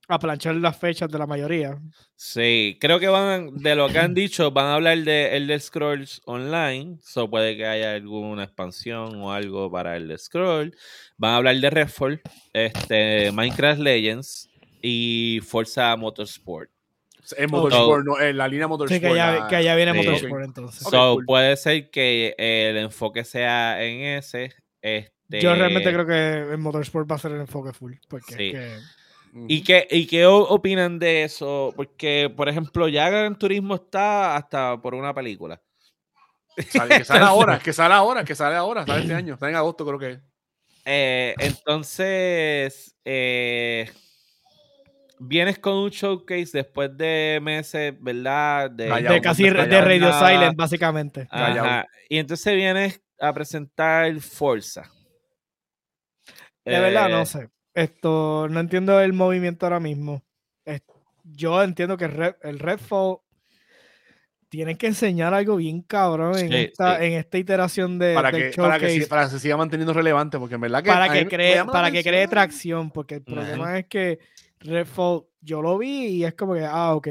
a 0.09 0.19
planchar 0.19 0.55
las 0.57 0.77
fechas 0.77 1.11
de 1.11 1.19
la 1.19 1.27
mayoría. 1.27 1.79
Sí, 2.15 2.79
creo 2.81 2.99
que 2.99 3.09
van, 3.09 3.57
de 3.57 3.75
lo 3.75 3.89
que 3.89 3.99
han 3.99 4.15
dicho, 4.15 4.51
van 4.51 4.67
a 4.67 4.75
hablar 4.75 4.99
de 4.99 5.37
Elder 5.37 5.61
Scrolls 5.61 6.23
Online. 6.25 6.99
So 7.03 7.29
puede 7.29 7.57
que 7.57 7.67
haya 7.67 7.95
alguna 7.95 8.45
expansión 8.45 9.17
o 9.21 9.33
algo 9.33 9.71
para 9.71 9.97
Elder 9.97 10.19
Scrolls. 10.19 10.77
Van 11.17 11.33
a 11.33 11.37
hablar 11.37 11.57
de 11.57 11.71
Redfall, 11.71 12.21
este, 12.53 13.33
Minecraft 13.33 13.81
Legends 13.81 14.49
y 14.81 15.41
Forza 15.45 15.97
Motorsport. 15.97 16.71
En 17.37 17.51
Motorsport, 17.51 18.05
no, 18.05 18.21
en 18.21 18.37
la 18.37 18.49
línea 18.49 18.69
Motorsport. 18.69 18.95
Sí, 18.95 19.01
que 19.01 19.07
allá, 19.13 19.41
la- 19.41 19.49
que 19.49 19.57
allá 19.57 19.75
viene 19.77 19.93
Sí. 19.93 19.99
Motorsport 19.99 20.45
entonces. 20.45 20.87
Ok, 20.87 20.93
so 20.93 21.15
cool. 21.15 21.25
puede 21.27 21.57
ser 21.57 21.91
que 21.91 22.35
el 22.39 22.77
enfoque 22.77 23.25
sea 23.25 23.83
en 23.83 24.01
ese. 24.19 24.55
Este, 24.83 25.41
Yo 25.41 25.55
realmente 25.55 25.93
creo 25.93 26.07
que 26.07 26.53
el 26.53 26.59
Motorsport 26.59 27.11
va 27.11 27.17
a 27.17 27.19
ser 27.19 27.33
el 27.33 27.41
enfoque 27.41 27.73
full. 27.73 27.95
Porque 28.09 28.31
es 28.31 28.37
Sí. 28.37 28.53
que-. 28.53 28.79
¿Y 29.49 29.63
qué, 29.65 29.87
¿Y 29.91 30.07
qué 30.07 30.25
opinan 30.27 30.99
de 30.99 31.25
eso? 31.25 31.73
Porque, 31.77 32.33
por 32.35 32.49
ejemplo, 32.49 32.89
ya 32.89 33.11
Gran 33.11 33.39
Turismo 33.39 33.75
está 33.75 34.35
hasta 34.37 34.81
por 34.81 34.95
una 34.95 35.13
película. 35.13 35.61
Sale- 36.71 36.99
que 36.99 37.05
sale 37.05 37.21
ahora, 37.25 37.59
que 37.59 37.73
sale 37.75 37.93
ahora, 37.95 38.25
que 38.25 38.35
sale 38.35 38.57
ahora, 38.57 38.87
sale 38.87 39.03
este 39.03 39.15
año, 39.15 39.35
está 39.35 39.49
en 39.51 39.57
agosto 39.57 39.85
creo 39.85 39.99
que 39.99 40.11
es. 40.13 40.21
Eh, 40.87 41.35
entonces, 41.41 42.97
eh, 43.05 43.91
vienes 45.19 45.59
con 45.59 45.75
un 45.75 45.91
showcase 45.91 46.51
después 46.53 46.97
de 46.97 47.39
meses, 47.43 47.95
¿verdad? 48.01 48.71
De, 48.71 48.89
Callado, 48.89 49.15
de 49.15 49.21
casi 49.21 49.43
de. 49.45 49.51
Radio 49.81 50.09
Nada. 50.09 50.29
Silent, 50.29 50.57
básicamente. 50.57 51.27
Ajá. 51.31 51.87
Y 52.09 52.19
entonces 52.19 52.55
vienes 52.55 53.01
a 53.19 53.33
presentar 53.33 54.19
Forza. 54.21 54.91
De 56.65 56.79
verdad, 56.81 57.09
Eh, 57.09 57.13
no 57.13 57.27
sé. 57.27 57.49
Esto, 57.75 58.49
no 58.51 58.61
entiendo 58.61 59.01
el 59.01 59.13
movimiento 59.13 59.67
ahora 59.67 59.81
mismo. 59.81 60.23
Yo 61.29 61.61
entiendo 61.63 61.97
que 61.97 62.07
Red- 62.07 62.37
el 62.43 62.61
Redfall 62.61 63.19
tienen 64.49 64.77
que 64.77 64.87
enseñar 64.87 65.35
algo 65.35 65.57
bien 65.57 65.83
cabrón 65.83 66.39
en, 66.39 66.49
Sí, 66.49 66.55
esta, 66.57 66.99
sí. 66.99 67.05
en 67.05 67.13
esta 67.15 67.39
iteración 67.39 67.99
de, 67.99 68.15
Para 68.15 68.31
del 68.31 68.51
que, 68.53 68.57
para, 68.57 68.79
que, 68.79 69.07
para 69.09 69.25
que 69.25 69.31
se 69.31 69.41
siga 69.41 69.57
manteniendo 69.57 69.93
relevante, 69.93 70.39
porque 70.39 70.55
en 70.55 70.61
verdad 70.61 70.85
que. 70.85 70.89
para 70.91 71.13
que 71.13 71.27
cree, 71.27 71.65
para 71.65 71.91
que 71.91 72.05
cree 72.05 72.29
tracción, 72.29 72.91
porque 72.93 73.17
el 73.17 73.23
problema 73.23 73.77
es 73.79 73.87
que 73.87 74.21
Redfall 74.61 75.23
yo 75.41 75.63
lo 75.63 75.79
vi 75.79 76.07
y 76.07 76.25
es 76.25 76.35
como 76.35 76.55
que, 76.55 76.65
ah, 76.65 76.95
ok, 76.95 77.09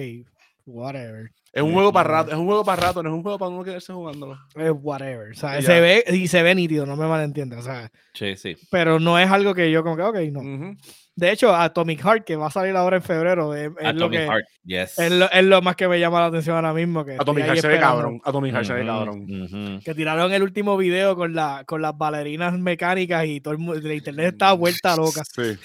whatever. 0.65 1.31
Es 1.53 1.63
un 1.63 1.71
juego 1.71 1.93
para 1.93 2.09
rato, 2.09 2.31
es 2.31 2.37
un 2.37 2.45
juego 2.45 2.65
para 2.65 2.81
rato, 2.87 3.01
no 3.01 3.09
es 3.09 3.15
un 3.15 3.21
juego 3.23 3.39
para 3.39 3.49
uno 3.49 3.63
quedarse 3.63 3.93
jugándolo. 3.93 4.37
Es 4.55 4.71
whatever. 4.81 5.31
O 5.31 5.35
sea, 5.35 5.55
Ya. 5.59 5.65
se 5.65 5.79
ve 5.79 6.03
y 6.11 6.27
se 6.27 6.43
ve 6.43 6.53
nítido, 6.53 6.85
no 6.85 6.97
me 6.97 7.07
malentiendas. 7.07 7.59
O 7.59 7.63
sea, 7.63 7.89
Sí, 8.13 8.35
sí. 8.35 8.57
pero 8.69 8.99
no 8.99 9.17
es 9.17 9.31
algo 9.31 9.53
que 9.55 9.71
yo 9.71 9.81
como 9.81 9.95
que, 9.95 10.01
ok, 10.03 10.17
no. 10.33 10.39
Ujú. 10.41 10.75
De 11.15 11.31
hecho, 11.31 11.55
Atomic 11.55 12.01
Heart, 12.03 12.25
que 12.25 12.35
va 12.35 12.47
a 12.47 12.51
salir 12.51 12.75
ahora 12.75 12.97
en 12.97 13.03
febrero, 13.03 13.55
es, 13.55 13.67
es 13.67 13.83
lo 13.83 13.87
Atomic 13.87 14.19
que, 14.19 14.25
Heart, 14.25 14.45
yes. 14.65 14.99
es, 14.99 15.11
lo, 15.13 15.31
es 15.31 15.45
lo 15.45 15.61
más 15.61 15.77
que 15.77 15.87
me 15.87 15.97
llama 15.97 16.19
la 16.19 16.25
atención 16.25 16.57
ahora 16.57 16.73
mismo. 16.73 17.05
Que 17.05 17.13
Atomic 17.13 17.45
Heart 17.45 17.59
se 17.59 17.67
ve 17.69 17.79
cabrón. 17.79 18.19
Atomic 18.25 18.51
Heart 18.51 18.65
se 18.65 18.73
ve 18.73 18.85
cabrón. 18.85 19.19
ujú. 19.21 19.79
Que 19.85 19.95
tiraron 19.95 20.33
el 20.33 20.43
último 20.43 20.75
video 20.75 21.15
con, 21.15 21.33
la, 21.33 21.63
con 21.65 21.81
las 21.81 21.97
bailarinas 21.97 22.59
mecánicas 22.59 23.25
y 23.27 23.39
todo 23.39 23.53
el 23.53 23.59
mundo, 23.59 23.79
la 23.87 23.93
internet 23.93 24.33
estaba 24.33 24.51
vuelta 24.51 24.93
loca. 24.97 25.23
Sí. 25.23 25.57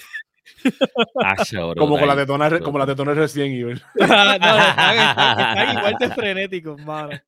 Como 1.77 1.97
con 1.97 2.07
la 2.07 2.15
tetona, 2.15 2.59
como 2.59 2.79
la 2.79 2.85
tetona 2.85 3.13
recién 3.13 3.51
Evil. 3.51 3.81
no, 3.95 4.05
están, 4.05 5.77
igual 5.77 5.95
de 5.99 6.09
frenéticos, 6.09 6.81
mano. 6.81 7.19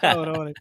Cabrones. 0.00 0.54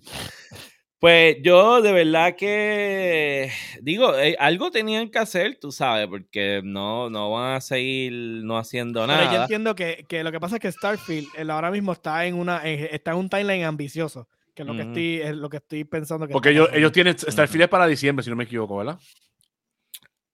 Pues 0.99 1.37
yo 1.43 1.81
de 1.83 1.91
verdad 1.91 2.35
que 2.35 3.51
digo, 3.81 4.17
eh, 4.17 4.35
algo 4.39 4.71
tenían 4.71 5.11
que 5.11 5.19
hacer, 5.19 5.59
tú 5.61 5.71
sabes, 5.71 6.07
porque 6.07 6.61
no, 6.63 7.07
no 7.11 7.31
van 7.31 7.55
a 7.55 7.61
seguir 7.61 8.11
no 8.43 8.57
haciendo 8.57 9.05
Pero 9.05 9.19
yo 9.19 9.25
nada. 9.25 9.41
entiendo 9.43 9.75
que, 9.75 10.05
que 10.09 10.23
lo 10.23 10.31
que 10.31 10.39
pasa 10.39 10.55
es 10.55 10.61
que 10.61 10.71
Starfield 10.71 11.27
él 11.37 11.51
ahora 11.51 11.69
mismo 11.69 11.91
está 11.91 12.25
en 12.25 12.33
una 12.33 12.65
está 12.65 13.11
en 13.11 13.17
un 13.17 13.29
timeline 13.29 13.65
ambicioso, 13.65 14.27
que 14.55 14.63
es 14.63 14.67
lo 14.67 14.73
que 14.73 14.81
estoy 14.81 15.21
es 15.21 15.35
lo 15.35 15.49
que 15.49 15.57
estoy 15.57 15.83
pensando 15.83 16.25
que 16.25 16.33
Porque 16.33 16.49
ellos, 16.49 16.69
ellos 16.73 16.91
tienen 16.91 17.15
Starfield 17.15 17.63
es 17.63 17.69
para 17.69 17.85
diciembre, 17.85 18.23
si 18.23 18.31
no 18.31 18.35
me 18.35 18.45
equivoco, 18.45 18.77
¿verdad? 18.77 18.97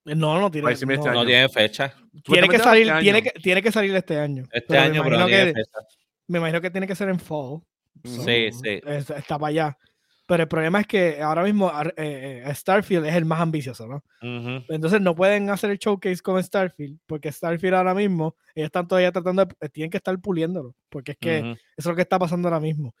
No 0.04 0.38
no 0.40 0.50
tiene 0.50 0.70
este 0.72 0.86
no, 0.86 1.12
No 1.12 1.24
tiene 1.26 1.48
fecha. 1.48 1.94
tiene 2.24 2.48
que 2.48 2.58
salir 2.58 2.88
este 2.88 3.00
tiene 3.00 3.18
año. 3.18 3.24
que 3.32 3.40
tiene 3.40 3.62
que 3.62 3.72
salir 3.72 3.94
este 3.96 4.18
año. 4.18 4.44
Este 4.52 4.66
Pero 4.68 4.80
año, 4.82 5.02
pero 5.02 5.16
no 5.18 5.22
imagino 5.22 5.26
tiene 5.28 5.44
que- 5.54 5.60
fecha. 5.60 5.78
Me 6.26 6.38
imagino 6.38 6.60
que 6.60 6.70
tiene 6.70 6.86
que 6.86 6.94
ser 6.94 7.08
en 7.08 7.18
fall. 7.20 7.60
Sí, 8.04 8.50
sí. 8.52 8.80
Es- 8.86 9.10
está 9.10 9.38
para 9.38 9.48
allá. 9.48 9.78
Pero 10.26 10.42
el 10.44 10.48
problema 10.48 10.80
es 10.80 10.86
que 10.86 11.20
ahora 11.20 11.42
mismo 11.42 11.70
eh, 11.98 12.42
eh, 12.46 12.54
Starfield 12.54 13.04
es 13.04 13.14
el 13.14 13.26
más 13.26 13.40
ambicioso, 13.40 13.86
¿no? 13.86 14.02
Entonces 14.70 14.98
no 15.02 15.14
pueden 15.14 15.50
hacer 15.50 15.70
el 15.70 15.78
showcase 15.78 16.22
con 16.22 16.42
Starfield, 16.42 16.98
porque 17.06 17.30
Starfield 17.30 17.74
ahora 17.74 17.92
mismo, 17.94 18.34
ellos 18.54 18.66
están 18.68 18.88
todavía 18.88 19.12
tratando 19.12 19.44
de, 19.44 19.54
eh, 19.60 19.68
tienen 19.68 19.90
que 19.90 19.98
estar 19.98 20.18
puliéndolo, 20.18 20.74
porque 20.88 21.12
es 21.12 21.18
que 21.18 21.38
eso 21.40 21.56
es 21.76 21.84
lo 21.86 21.94
que 21.94 22.00
está 22.02 22.18
pasando 22.18 22.48
ahora 22.48 22.58
mismo. 22.60 22.94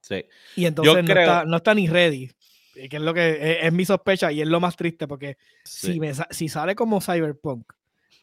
Sí. 0.00 0.24
Y 0.56 0.66
entonces 0.66 0.92
no, 0.94 1.04
creo- 1.04 1.20
está, 1.22 1.44
no 1.44 1.56
está 1.58 1.72
ni 1.72 1.86
ready, 1.86 2.28
que 2.74 2.96
es 2.96 3.02
lo 3.02 3.14
que 3.14 3.30
es, 3.58 3.58
es 3.66 3.72
mi 3.72 3.84
sospecha 3.84 4.30
y 4.32 4.42
es 4.42 4.48
lo 4.48 4.60
más 4.60 4.76
triste, 4.76 5.06
porque 5.08 5.36
sí. 5.64 5.94
si, 5.94 6.00
me 6.00 6.12
si 6.30 6.48
sale 6.48 6.74
como 6.74 7.00
Cyberpunk, 7.00 7.64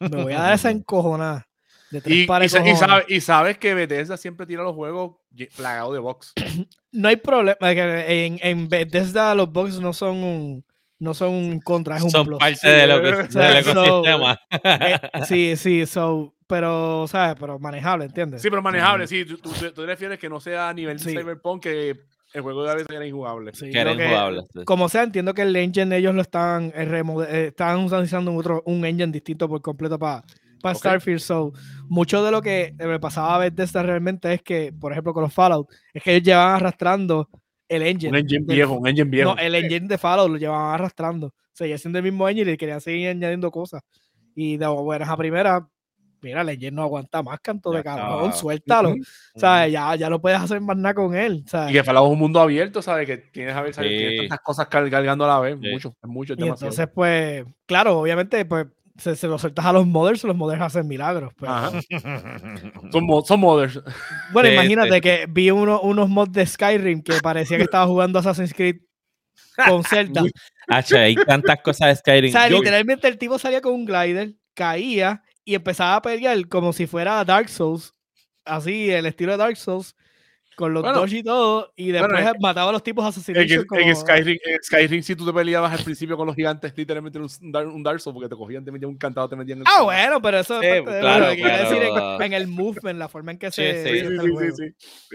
me 0.00 0.22
voy 0.22 0.32
a 0.34 0.40
dar 0.42 0.54
esa 0.54 0.70
encojonada 0.70 1.48
de 1.90 2.00
tres 2.00 2.16
Y, 2.16 2.22
y, 2.22 2.26
pares 2.26 2.52
sa- 2.52 2.60
de 2.60 2.70
y 2.70 2.72
cojones. 2.72 2.88
sabe- 2.90 3.04
y 3.08 3.20
sabes 3.20 3.58
que 3.58 3.74
Bethesda 3.74 4.16
siempre 4.16 4.46
tira 4.46 4.62
los 4.62 4.74
juegos 4.74 5.16
plagados 5.56 5.92
de 5.94 5.98
box. 5.98 6.32
No 6.94 7.08
hay 7.08 7.16
problema, 7.16 7.56
en, 7.72 8.38
en 8.42 8.68
Bethesda 8.68 9.34
los 9.34 9.50
bugs 9.50 9.80
no 9.80 9.94
son 9.94 10.16
un, 10.22 10.64
no 10.98 11.14
son 11.14 11.30
un 11.32 11.58
contra, 11.60 11.96
es 11.96 12.02
un 12.02 12.10
Son 12.10 12.26
plus. 12.26 12.38
parte 12.38 12.68
de 12.68 12.86
lo 12.86 13.00
que, 13.00 13.32
Sí, 13.32 13.38
del 13.38 13.64
so- 13.64 13.82
ecosistema. 13.84 14.40
Eh, 14.50 14.98
sí, 15.26 15.56
sí, 15.56 15.86
so, 15.86 16.34
pero, 16.46 17.06
¿sabes? 17.08 17.36
Pero 17.40 17.58
manejable, 17.58 18.04
¿entiendes? 18.04 18.42
Sí, 18.42 18.50
pero 18.50 18.60
manejable, 18.60 19.06
sí. 19.06 19.24
Tú, 19.24 19.38
tú, 19.38 19.50
tú 19.52 19.70
te 19.72 19.86
refieres 19.86 20.18
que 20.18 20.28
no 20.28 20.38
sea 20.38 20.68
a 20.68 20.74
nivel 20.74 20.98
de 20.98 21.02
Sí. 21.04 21.16
Cyberpunk 21.16 21.62
que 21.62 22.00
el 22.34 22.42
juego 22.42 22.64
de 22.64 22.70
a 22.70 22.74
veces 22.74 22.88
era 22.90 23.06
injugable. 23.06 23.52
Sí, 23.54 23.70
que 23.70 23.78
era 23.80 23.90
lo 23.92 23.96
que- 23.98 24.04
injugable. 24.04 24.40
sí. 24.54 24.64
Como 24.64 24.88
sea, 24.88 25.02
entiendo 25.02 25.34
que 25.34 25.42
el 25.42 25.54
engine 25.56 25.96
ellos 25.96 26.14
lo 26.14 26.22
están 26.22 26.72
eh, 26.74 27.02
eh, 27.28 27.46
están 27.48 27.84
utilizando 27.84 28.30
un, 28.32 28.38
otro, 28.38 28.62
un 28.66 28.84
engine 28.84 29.12
distinto 29.12 29.48
por 29.48 29.60
completo 29.60 29.98
para 29.98 30.24
Ok. 30.64 30.74
Starfield. 30.76 31.20
So, 31.20 31.52
mucho 31.88 32.24
de 32.24 32.30
lo 32.30 32.40
que 32.40 32.74
me 32.78 33.00
pasaba 33.00 33.34
a 33.34 33.38
Bethesda 33.38 33.82
realmente 33.82 34.32
es 34.32 34.42
que, 34.42 34.72
por 34.72 34.92
ejemplo, 34.92 35.12
con 35.12 35.24
los 35.24 35.34
Fallout, 35.34 35.66
es 35.92 36.02
que 36.02 36.12
ellos 36.14 36.24
llevaban 36.26 36.54
arrastrando 36.56 37.28
el 37.68 37.82
engine. 37.82 38.10
Un 38.10 38.16
engine 38.18 38.44
del- 38.46 38.56
viejo, 38.56 38.74
un 38.74 38.86
engine 38.86 39.10
viejo. 39.10 39.34
No, 39.34 39.40
el 39.40 39.54
engine 39.54 39.88
de 39.88 39.98
Fallout 39.98 40.30
lo 40.30 40.36
llevaban 40.36 40.74
arrastrando. 40.74 41.34
Seguía 41.52 41.76
siendo 41.78 41.98
el 41.98 42.04
mismo 42.04 42.28
engine 42.28 42.52
y 42.52 42.56
querían 42.56 42.80
seguir 42.80 43.08
añadiendo 43.08 43.50
cosas. 43.50 43.82
Y 44.34 44.56
de 44.56 44.66
buenas 44.68 45.08
a 45.08 45.16
primera, 45.16 45.66
mira, 46.22 46.40
el 46.42 46.48
engine 46.50 46.70
no 46.72 46.82
aguanta 46.82 47.22
más, 47.22 47.38
canto 47.40 47.72
Ya 47.72 47.78
de 47.78 47.84
cabrón, 47.84 48.32
suéltalo. 48.32 48.90
O 49.34 49.38
sea, 49.38 49.66
ya, 49.68 49.94
ya 49.96 50.08
no 50.08 50.20
puedes 50.20 50.38
hacer 50.40 50.60
más 50.60 50.76
nada 50.76 50.94
con 50.94 51.14
él. 51.14 51.42
¿sabes? 51.46 51.70
Y 51.70 51.72
que 51.74 51.78
es 51.80 51.88
un 51.88 52.18
mundo 52.18 52.40
abierto, 52.40 52.80
¿sabes? 52.82 53.06
Que 53.06 53.16
tienes 53.18 53.54
a 53.54 53.62
ver, 53.62 53.74
¿sabes? 53.74 53.90
Sí. 53.90 53.98
Tienes 53.98 54.18
tantas 54.20 54.40
cosas 54.40 54.66
car- 54.68 54.88
cargando 54.90 55.24
a 55.24 55.28
la 55.28 55.40
vez. 55.40 55.58
Sí. 55.60 55.68
Mucho, 55.70 55.96
es 56.02 56.08
mucho, 56.08 56.32
es 56.34 56.38
Y 56.38 56.42
demasiado. 56.42 56.70
entonces, 56.72 56.88
pues, 56.94 57.44
claro, 57.66 57.98
obviamente, 57.98 58.44
pues, 58.44 58.66
se, 58.98 59.16
se 59.16 59.26
lo 59.26 59.38
sueltas 59.38 59.64
a 59.64 59.72
los 59.72 59.86
modders, 59.86 60.22
los 60.24 60.36
modders 60.36 60.60
hacen 60.62 60.86
milagros. 60.86 61.32
pero- 61.38 61.52
Ajá. 61.52 61.70
Son, 62.92 63.04
mo- 63.06 63.22
son 63.24 63.40
modders. 63.40 63.80
Bueno, 64.32 64.48
Sí, 64.48 64.54
imagínate 64.54 64.94
sí. 64.96 65.00
que 65.00 65.26
vi 65.28 65.50
uno- 65.50 65.80
unos 65.80 66.08
mods 66.08 66.32
de 66.32 66.46
Skyrim 66.46 67.02
que 67.02 67.14
parecía 67.22 67.56
que 67.56 67.62
estaba 67.64 67.86
jugando 67.86 68.18
Assassin's 68.18 68.52
Creed 68.54 68.76
con 69.66 69.82
Zelda. 70.20 70.22
Hacho, 70.68 70.98
hay 70.98 71.14
tantas 71.16 71.60
cosas 71.62 71.88
de 71.88 71.92
o 71.92 71.96
Skyrim. 71.96 72.32
sea, 72.32 72.48
Yo- 72.48 72.58
literalmente 72.58 73.08
el 73.08 73.18
tipo 73.18 73.38
salía 73.38 73.60
con 73.60 73.72
un 73.72 73.86
glider, 73.86 74.34
caía 74.54 75.22
y 75.44 75.54
empezaba 75.54 75.96
a 75.96 76.02
pelear 76.02 76.48
como 76.48 76.72
si 76.72 76.86
fuera 76.86 77.24
Dark 77.24 77.48
Souls. 77.48 77.94
Así, 78.44 78.90
el 78.90 79.06
estilo 79.06 79.32
de 79.32 79.38
Dark 79.38 79.56
Souls, 79.56 79.94
con 80.56 80.74
los 80.74 80.82
Bueno, 80.82 81.00
dodge 81.00 81.18
y 81.18 81.22
todo, 81.22 81.72
y 81.76 81.92
después 81.92 82.12
bueno, 82.12 82.32
mataba 82.40 82.70
a 82.70 82.72
los 82.72 82.82
tipos 82.82 83.04
En, 83.04 83.08
asesinatos. 83.08 83.66
en 83.78 83.96
Skyrim, 83.96 84.38
en 84.44 84.62
Skyrim, 84.62 85.02
si 85.02 85.16
tú 85.16 85.24
te 85.26 85.32
peleabas 85.32 85.72
al 85.72 85.84
principio 85.84 86.16
con 86.16 86.26
los 86.26 86.34
gigantes, 86.36 86.72
literalmente 86.76 87.18
era 87.18 87.26
un, 87.26 87.56
un 87.74 87.82
Dark 87.82 88.00
Souls, 88.00 88.14
porque 88.14 88.28
te 88.28 88.36
cogían, 88.36 88.64
te 88.64 88.72
metían 88.72 88.90
un 88.90 88.98
cantado, 88.98 89.28
te 89.28 89.36
metían 89.36 89.58
en 89.58 89.66
el 89.66 89.72
Ah, 89.78 89.82
bueno, 89.82 90.20
pero 90.20 90.40
eso 90.40 90.60
Sí, 90.60 90.66
es 90.66 90.82
parte 90.82 90.96
de 90.96 91.00
claro, 91.00 91.26
lo 91.26 91.30
que 91.30 91.36
quiero 91.36 91.50
claro. 91.56 91.70
decir 91.70 91.82
en, 92.18 92.22
en 92.22 92.32
el 92.32 92.48
movement, 92.48 92.98
la 92.98 93.08
forma 93.08 93.32
en 93.32 93.38
que 93.38 93.50
Sí, 93.50 93.62
se 93.62 93.74
sí. 93.74 93.88
Sí, 93.90 93.96
el 93.96 94.20
sí, 94.20 94.30
juego. 94.30 94.56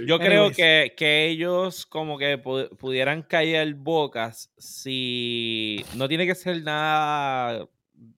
Yo 0.08 0.20
creo 0.20 0.52
que, 0.52 0.94
que 0.96 1.28
ellos 1.28 1.86
como 1.86 2.18
que 2.18 2.42
pu- 2.42 2.70
pudieran 2.78 3.24
caer 3.24 3.74
bocas 3.76 4.52
si 4.58 5.84
no 5.96 6.08
tiene 6.08 6.26
que 6.26 6.36
ser 6.36 6.64
nada 6.64 7.68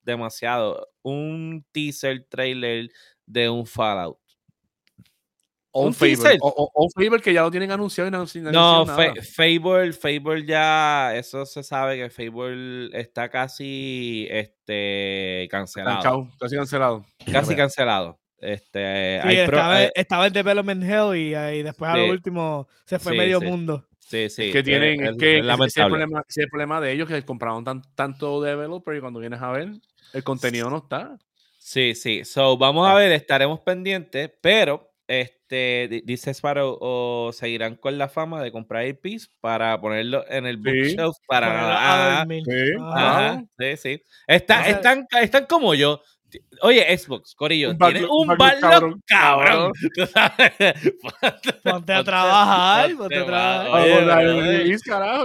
demasiado. 0.03 0.88
Un 1.09 1.65
teaser 1.71 2.25
trailer 2.29 2.89
de 3.25 3.49
un 3.49 3.65
Fallout. 3.65 4.17
O 5.71 5.85
un, 5.85 5.93
teaser. 5.93 6.37
O, 6.41 6.47
o- 6.47 6.71
o 6.73 6.83
un 6.85 6.89
favor 6.91 7.21
que 7.21 7.31
ya 7.31 7.43
lo 7.43 7.51
tienen 7.51 7.71
anunciado 7.71 8.07
y 8.07 8.11
no, 8.11 8.25
sin 8.25 8.43
No, 8.43 8.85
nada. 8.85 8.85
Fa- 8.95 9.13
Fable, 9.21 9.93
Fable 9.93 10.43
ya, 10.45 11.15
eso 11.15 11.45
se 11.45 11.61
sabe 11.61 11.95
que 11.97 12.09
Fable 12.09 12.89
está 12.99 13.29
casi 13.29 14.27
este 14.31 15.47
cancelado. 15.51 16.27
Casi 16.39 16.55
cancelado. 16.55 17.05
Casi 17.31 17.55
cancelado. 17.55 18.19
Este, 18.39 19.19
Sí, 19.21 19.27
hay 19.27 19.45
pro- 19.45 19.57
estaba, 19.57 19.83
eh, 19.83 19.91
estaba 19.95 20.27
en 20.27 20.33
Development 20.33 20.83
Hell 20.83 21.15
y, 21.17 21.35
eh, 21.35 21.57
y 21.57 21.61
después 21.63 21.91
a 21.91 21.97
lo 21.97 22.09
último 22.09 22.67
se 22.85 22.97
fue 22.97 23.11
Sí, 23.11 23.17
medio 23.17 23.39
sí. 23.41 23.45
mundo. 23.45 23.85
sí, 23.99 24.29
sí, 24.29 24.51
que 24.51 24.63
tienen, 24.63 25.03
es 25.03 25.17
que 25.17 25.25
ese 25.25 25.35
es 25.35 25.41
el 25.41 25.47
lamentable. 25.47 25.89
problema, 25.89 26.19
ese 26.27 26.39
es 26.41 26.45
el 26.45 26.49
problema 26.49 26.81
de 26.81 26.91
ellos, 26.93 27.07
que 27.07 27.21
compraron 27.25 27.63
tan- 27.65 27.83
tanto 27.95 28.41
developer 28.41 28.95
y 28.95 29.01
cuando 29.01 29.19
vienes 29.19 29.41
a 29.41 29.51
ver, 29.51 29.73
el 30.13 30.23
contenido 30.23 30.69
no 30.69 30.77
está. 30.77 31.17
Sí, 31.57 31.93
sí. 31.95 32.25
So, 32.25 32.57
vamos 32.57 32.87
Ah. 32.87 32.91
a 32.91 32.95
ver, 32.95 33.11
estaremos 33.11 33.59
pendientes, 33.61 34.31
pero 34.41 34.91
este 35.07 35.87
di- 35.89 36.01
dice 36.05 36.31
Sparrow 36.33 36.77
o 36.79 37.31
seguirán 37.33 37.75
con 37.75 37.97
la 37.97 38.07
fama 38.09 38.41
de 38.43 38.51
comprar 38.51 38.85
IPs 38.87 39.31
para 39.41 39.79
ponerlo 39.81 40.23
en 40.29 40.45
el 40.45 40.57
Sí. 40.57 40.61
bookshelf 40.63 41.15
para 41.27 42.21
ah. 42.21 42.25
Sí, 42.27 42.37
sí, 43.59 43.77
sí. 43.77 44.03
Está- 44.27 44.67
están, 44.69 45.05
están 45.21 45.45
como 45.47 45.73
yo. 45.73 46.01
Oye, 46.61 46.97
Xbox, 46.97 47.33
Corillo, 47.35 47.71
Un 47.71 47.77
tiene 47.77 48.05
backlog 48.37 48.99
cabrón. 49.05 49.71
Ponte 51.63 51.93
a 51.93 52.03
trabajar, 52.03 52.95
ponte 52.95 53.17
a 53.17 53.25
trabajar. 53.25 54.35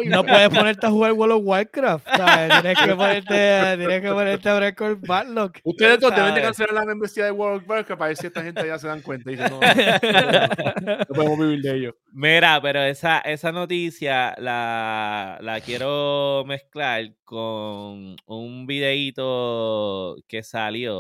No 0.06 0.24
puedes 0.24 0.48
ponerte 0.50 0.86
a 0.86 0.90
jugar 0.90 1.12
World 1.12 1.34
of 1.34 1.42
Warcraft. 1.44 2.06
¿sabes? 2.16 2.60
Tienes 2.60 2.78
que 2.78 2.94
ponerte, 2.94 3.76
tienes 3.78 4.00
que 4.00 4.08
ponerte 4.08 4.48
a 4.48 4.60
ver 4.60 4.74
con 4.74 5.00
Backlog. 5.00 5.52
Ustedes 5.64 6.00
dos 6.00 6.14
deben 6.14 6.34
de 6.34 6.42
cancelar 6.42 6.74
la 6.74 6.84
membresía 6.84 7.24
de 7.24 7.30
World 7.32 7.62
of 7.62 7.68
Warcraft 7.68 7.98
para 7.98 8.08
ver 8.08 8.16
si 8.16 8.26
esta 8.26 8.42
gente 8.42 8.66
ya 8.66 8.78
se 8.78 8.86
dan 8.86 9.02
cuenta 9.02 9.30
y 9.30 9.36
dicen, 9.36 9.50
no, 9.50 9.60
no, 9.60 10.96
no 10.98 11.04
podemos 11.06 11.38
vivir 11.38 11.62
de 11.62 11.76
ello. 11.76 11.96
Mira, 12.12 12.60
pero 12.62 12.80
esa, 12.82 13.18
esa 13.20 13.50
noticia 13.50 14.34
la, 14.38 15.38
la 15.40 15.60
quiero 15.60 16.44
mezclar 16.46 17.12
con 17.24 18.16
un 18.26 18.66
videíto 18.66 20.16
que 20.28 20.42
salió 20.42 20.93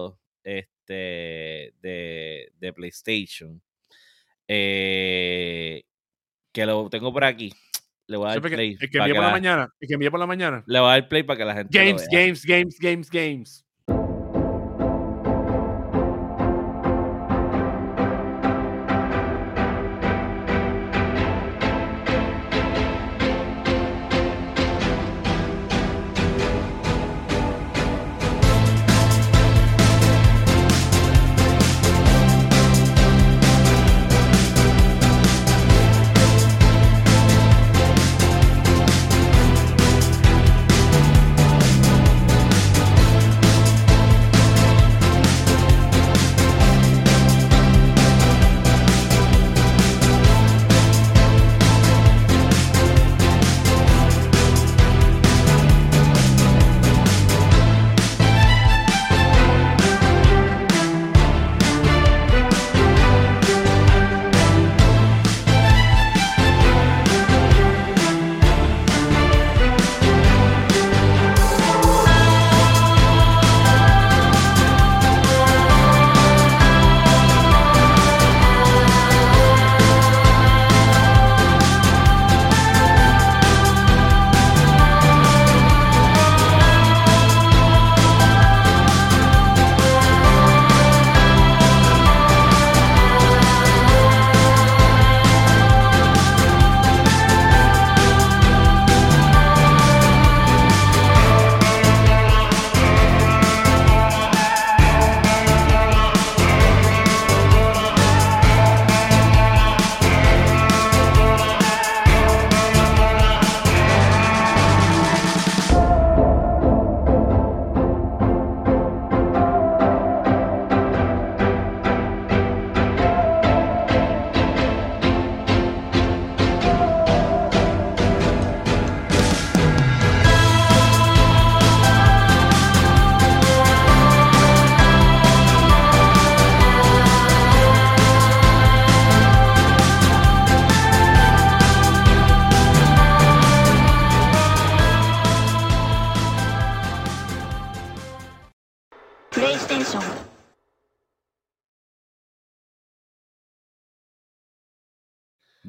este, 0.44 1.74
de, 1.82 2.52
de 2.60 2.72
PlayStation. 2.72 3.60
eh, 4.48 5.82
que 6.52 6.66
lo 6.66 6.88
tengo 6.90 7.12
por 7.12 7.24
aquí. 7.24 7.52
Le 8.06 8.16
voy 8.18 8.26
a 8.26 8.34
dar 8.34 8.42
que- 8.42 8.48
play. 8.50 8.76
El 8.78 8.90
que 8.90 8.98
para 8.98 9.04
envié 9.06 9.12
que 9.14 9.14
por 9.14 9.22
la 9.22 9.28
la- 9.28 9.32
mañana, 9.32 9.68
el 9.80 9.88
que 9.88 9.94
envié 9.94 10.10
por 10.10 10.20
la 10.20 10.26
mañana. 10.26 10.62
Le 10.66 10.78
voy 10.78 10.88
a 10.88 10.92
dar 10.92 11.08
play 11.08 11.22
para 11.22 11.38
que 11.38 11.44
la 11.46 11.54
gente. 11.54 11.76
lo 11.78 11.84
Games, 11.84 12.06
vea. 12.10 12.20
games, 12.20 12.44
games, 12.44 12.78
games, 12.78 13.10
games. 13.10 13.63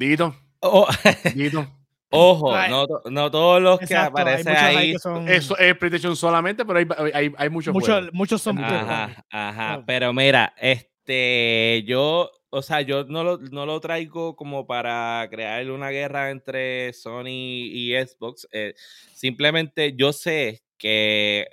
Dito, 0.08 0.36
Oh, 0.62 0.88
Dito. 1.36 1.68
ojo, 2.10 2.54
Ay. 2.56 2.70
no, 2.72 2.88
to- 2.88 3.02
no 3.12 3.30
todos 3.30 3.62
los 3.62 3.78
que 3.80 3.86
Exacto, 3.86 4.12
aparecen 4.20 4.56
ahí 4.56 4.94
que 4.94 5.00
son- 5.00 5.28
Eso 5.28 5.58
es 5.58 5.76
PlayStation 5.78 6.16
solamente, 6.16 6.64
pero 6.66 6.80
hay, 6.80 7.12
hay, 7.14 7.34
hay 7.38 7.50
muchos 7.50 7.74
muchos, 7.74 7.90
juegos. 7.90 8.10
muchos 8.14 8.42
son 8.42 8.58
Ajá. 8.64 9.26
Claro. 9.30 9.84
Pero 9.86 10.14
mira, 10.14 10.54
este, 10.58 11.84
yo, 11.86 12.32
o 12.50 12.62
sea, 12.62 12.82
yo 12.82 13.04
no 13.04 13.24
lo, 13.24 13.38
no 13.38 13.66
lo 13.66 13.80
traigo 13.82 14.36
como 14.36 14.66
para 14.66 15.28
crear 15.30 15.70
una 15.70 15.90
guerra 15.90 16.32
entre 16.32 16.94
Sony 16.94 17.28
y 17.28 17.94
Xbox. 17.96 18.48
eh, 18.52 18.74
simplemente 19.14 19.94
yo 19.98 20.14
sé 20.14 20.64
que 20.78 21.48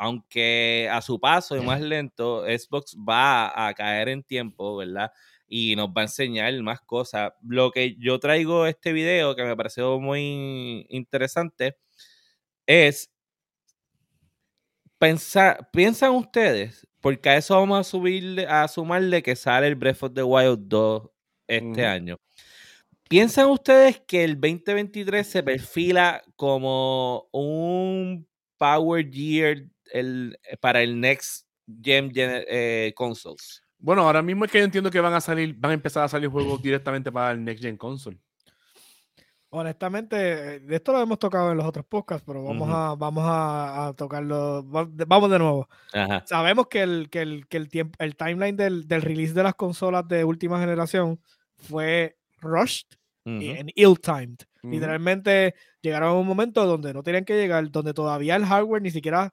aunque 0.00 0.88
a 0.92 1.00
su 1.02 1.18
paso 1.18 1.56
y 1.56 1.60
más 1.60 1.80
lento, 1.80 2.44
Xbox 2.44 2.96
va 2.96 3.66
a 3.68 3.74
caer 3.74 4.08
en 4.10 4.22
tiempo, 4.22 4.76
¿verdad? 4.76 5.10
Y 5.48 5.76
nos 5.76 5.88
va 5.90 6.02
a 6.02 6.04
enseñar 6.04 6.54
más 6.62 6.80
cosas. 6.82 7.32
Lo 7.42 7.70
que 7.72 7.96
yo 7.98 8.18
traigo 8.20 8.66
este 8.66 8.92
video, 8.92 9.34
que 9.36 9.44
me 9.44 9.56
pareció 9.56 9.98
muy 10.00 10.86
interesante, 10.90 11.76
es 12.66 13.10
pensar, 14.98 15.68
piensan 15.72 16.12
ustedes, 16.12 16.86
porque 17.00 17.28
a 17.30 17.36
eso 17.36 17.54
vamos 17.54 17.80
a 17.80 17.84
subirle, 17.84 18.46
a 18.46 18.66
sumarle 18.68 19.22
que 19.22 19.36
sale 19.36 19.66
el 19.68 19.74
Breath 19.76 20.02
of 20.02 20.14
the 20.14 20.22
Wild 20.22 20.58
2 20.68 21.10
este 21.46 21.86
año. 21.86 22.18
¿Piensan 23.08 23.48
ustedes 23.50 24.00
que 24.06 24.24
el 24.24 24.40
2023 24.40 25.26
se 25.28 25.42
perfila 25.44 26.22
como 26.36 27.28
un 27.32 28.28
Power 28.58 29.10
Year 29.10 29.66
el- 29.92 30.38
para 30.60 30.82
el 30.82 31.00
Next 31.00 31.46
Gen, 31.82 32.12
gen- 32.12 32.44
eh, 32.48 32.92
Consoles? 32.96 33.62
Bueno, 33.78 34.02
ahora 34.02 34.22
mismo 34.22 34.44
es 34.44 34.50
que 34.50 34.58
yo 34.58 34.64
entiendo 34.64 34.90
que 34.90 35.00
van 35.00 35.14
a 35.14 35.20
salir, 35.20 35.54
van 35.56 35.70
a 35.70 35.74
empezar 35.74 36.04
a 36.04 36.08
salir 36.08 36.28
juegos 36.28 36.60
directamente 36.60 37.12
para 37.12 37.32
el 37.32 37.44
Next 37.44 37.62
Gen 37.62 37.76
Console. 37.76 38.18
Honestamente, 39.50 40.16
eh, 40.56 40.60
de 40.60 40.76
esto 40.76 40.92
lo 40.92 41.00
hemos 41.00 41.18
tocado 41.18 41.52
en 41.52 41.56
los 41.56 41.66
otros 41.66 41.86
podcasts, 41.86 42.22
pero 42.26 42.44
vamos 42.44 42.68
a, 42.70 42.94
vamos 42.96 43.24
a, 43.26 43.86
a 43.86 43.92
tocarlo. 43.94 44.62
Vamos 44.64 45.30
de 45.30 45.38
nuevo. 45.38 45.68
Ajá. 45.94 46.22
Sabemos 46.26 46.66
que 46.66 46.82
el, 46.82 47.08
que 47.08 47.22
el, 47.22 47.46
que 47.46 47.56
el 47.56 47.68
tiempo, 47.68 47.96
el 47.98 48.14
timeline 48.14 48.56
del, 48.56 48.86
del 48.86 49.00
release 49.00 49.32
de 49.32 49.42
las 49.42 49.54
consolas 49.54 50.06
de 50.06 50.22
última 50.24 50.60
generación 50.60 51.18
fue 51.56 52.18
rushed 52.40 52.88
y 53.24 53.50
ujú, 53.50 53.60
and 53.60 53.70
ill-timed. 53.74 54.38
Literalmente 54.62 55.54
llegaron 55.80 56.10
a 56.10 56.14
un 56.14 56.26
momento 56.26 56.66
donde 56.66 56.92
no 56.92 57.02
tenían 57.02 57.24
que 57.24 57.40
llegar, 57.40 57.70
donde 57.70 57.94
todavía 57.94 58.36
el 58.36 58.44
hardware 58.44 58.82
ni 58.82 58.90
siquiera 58.90 59.32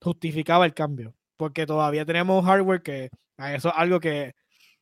justificaba 0.00 0.64
el 0.64 0.74
cambio, 0.74 1.14
porque 1.42 1.66
todavía 1.66 2.04
teníamos 2.04 2.44
hardware 2.44 2.82
que 2.82 3.08
a 3.36 3.52
eso 3.54 3.68
es 3.70 3.74
algo 3.76 3.98
que 3.98 4.32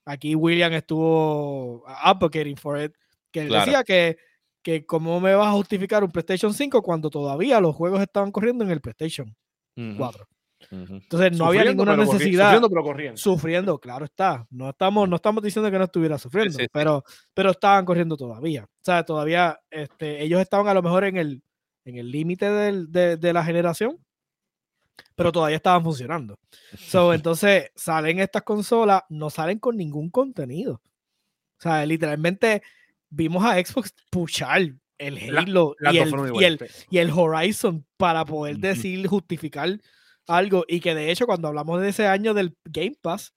aquí 0.04 0.34
William 0.34 0.70
estuvo 0.74 1.82
advocating 1.86 2.56
for 2.58 2.78
it, 2.78 2.92
que 3.32 3.40
él 3.42 3.48
Claro. 3.48 3.64
decía 3.64 3.82
que, 3.84 4.18
que 4.62 4.84
cómo 4.84 5.20
me 5.20 5.34
vas 5.34 5.48
a 5.48 5.52
justificar 5.52 6.04
un 6.04 6.10
PlayStation 6.10 6.52
5 6.52 6.82
cuando 6.82 7.08
todavía 7.08 7.60
los 7.60 7.74
juegos 7.74 8.02
estaban 8.02 8.30
corriendo 8.30 8.62
en 8.64 8.70
el 8.72 8.80
PlayStation 8.82 9.34
ujú, 9.74 9.96
4. 9.96 10.26
ujú. 10.70 10.94
Entonces 10.96 11.38
no 11.38 11.46
había 11.46 11.60
Sufriendo, 11.62 11.84
ninguna 11.84 11.92
pero 11.92 12.02
corri- 12.04 12.12
necesidad 12.12 12.44
Sufriendo, 12.44 12.68
pero 12.68 12.82
corriendo. 12.82 13.16
sufriendo, 13.16 13.78
claro 13.78 14.04
está. 14.04 14.46
No 14.50 14.68
estamos, 14.68 15.08
no 15.08 15.16
estamos 15.16 15.42
diciendo 15.42 15.70
que 15.70 15.78
no 15.78 15.84
estuviera 15.84 16.18
sufriendo, 16.18 16.52
sí, 16.52 16.64
sí. 16.64 16.68
Pero, 16.70 17.02
pero 17.32 17.52
estaban 17.52 17.86
corriendo 17.86 18.18
todavía. 18.18 18.64
O 18.64 18.84
sea, 18.84 19.02
todavía 19.04 19.58
este, 19.70 20.22
ellos 20.22 20.40
estaban 20.42 20.68
a 20.68 20.74
lo 20.74 20.82
mejor 20.82 21.04
en 21.04 21.16
el 21.16 21.42
en 21.86 21.96
el 21.96 22.10
límite 22.10 22.50
del- 22.50 22.92
de, 22.92 23.16
de 23.16 23.32
la 23.32 23.42
generación, 23.42 23.96
pero 25.14 25.32
todavía 25.32 25.56
estaban 25.56 25.82
funcionando. 25.82 26.38
So, 26.78 27.12
entonces 27.14 27.70
salen 27.74 28.20
estas 28.20 28.42
consolas, 28.42 29.02
no 29.08 29.30
salen 29.30 29.58
con 29.58 29.76
ningún 29.76 30.10
contenido. 30.10 30.82
O 31.58 31.62
sea, 31.62 31.84
literalmente 31.84 32.62
vimos 33.10 33.44
a 33.44 33.54
Xbox 33.62 33.94
puchar 34.10 34.62
el 34.98 35.34
La- 35.34 35.40
Halo 35.40 35.76
y, 35.80 35.86
el, 35.86 35.94
y, 35.94 35.98
el, 35.98 36.26
iguales. 36.26 36.86
y 36.90 36.98
el 36.98 37.10
Horizon 37.10 37.86
para 37.96 38.24
poder 38.24 38.58
decir, 38.58 39.06
justificar 39.06 39.78
algo. 40.26 40.64
Y 40.68 40.80
que 40.80 40.94
de 40.94 41.10
hecho, 41.10 41.26
cuando 41.26 41.48
hablamos 41.48 41.80
de 41.80 41.88
ese 41.88 42.06
año 42.06 42.34
del 42.34 42.56
Game 42.64 42.96
Pass, 43.00 43.34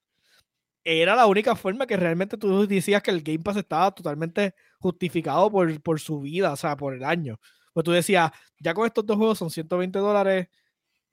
era 0.84 1.16
la 1.16 1.26
única 1.26 1.56
forma 1.56 1.88
que 1.88 1.96
realmente 1.96 2.38
tú 2.38 2.68
decías 2.68 3.02
que 3.02 3.12
el 3.12 3.22
Game 3.24 3.40
Pass 3.40 3.58
estaba 3.58 3.92
totalmente 3.92 4.54
justificado 4.80 5.50
por, 5.50 5.82
por 5.82 6.00
su 6.00 6.20
vida, 6.20 6.52
o 6.52 6.58
sea, 6.58 6.76
por 6.76 6.94
el 6.94 7.04
año. 7.06 7.40
Pues 7.74 7.86
tú 7.86 7.92
decías, 7.92 8.32
ya 8.60 8.74
con 8.74 8.86
estos 8.86 9.06
dos 9.06 9.18
juegos 9.18 9.38
son 9.38 9.50
120 9.50 9.98
dólares 10.00 10.48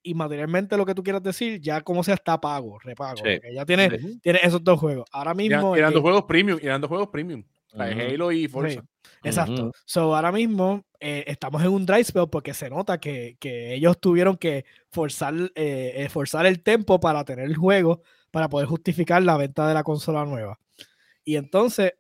y 0.03 0.15
materialmente 0.15 0.77
lo 0.77 0.87
que 0.87 0.95
tú 0.95 1.03
quieras 1.03 1.23
decir, 1.23 1.61
ya 1.61 1.81
como 1.83 2.03
sea 2.03 2.15
está 2.15 2.41
pago, 2.41 2.79
repago. 2.79 3.17
Sí, 3.17 3.23
porque 3.23 3.55
ya 3.55 3.65
tienes, 3.67 4.01
sí. 4.01 4.19
tienes 4.21 4.43
esos 4.45 4.63
dos 4.65 4.79
juegos. 4.81 5.05
Ahora 5.13 5.35
mismo. 5.35 5.77
eran 5.77 5.93
dos 5.93 6.03
Game- 6.03 6.11
juegos 6.11 6.25
premium. 6.25 6.59
y 6.63 6.67
eran 6.67 6.81
dos 6.81 6.89
juegos 6.89 7.09
premium. 7.09 7.45
Halo 7.73 8.33
y 8.33 8.49
Forza. 8.49 8.83
Exacto. 9.23 9.63
Ujú. 9.67 9.73
So, 9.85 10.17
ahora 10.17 10.33
mismo 10.33 10.85
eh, 10.99 11.23
estamos 11.29 11.63
en 11.63 11.69
un 11.69 11.87
dry 11.87 12.03
spell 12.03 12.29
porque 12.29 12.53
se 12.53 12.69
nota 12.69 12.99
que, 12.99 13.37
que 13.39 13.75
ellos 13.75 14.01
tuvieron 14.01 14.37
que 14.37 14.65
forzar, 14.91 15.35
eh, 15.55 15.93
eh, 15.95 16.09
forzar 16.09 16.47
el 16.47 16.63
tempo 16.63 16.99
para 16.99 17.25
tener 17.25 17.45
el 17.45 17.57
juego, 17.57 18.03
para 18.33 18.49
poder 18.49 18.67
justificar 18.67 19.23
la 19.23 19.37
venta 19.37 19.69
de 19.69 19.75
la 19.75 19.85
consola 19.85 20.25
nueva. 20.25 20.59
Y 21.25 21.37
entonces, 21.37 21.93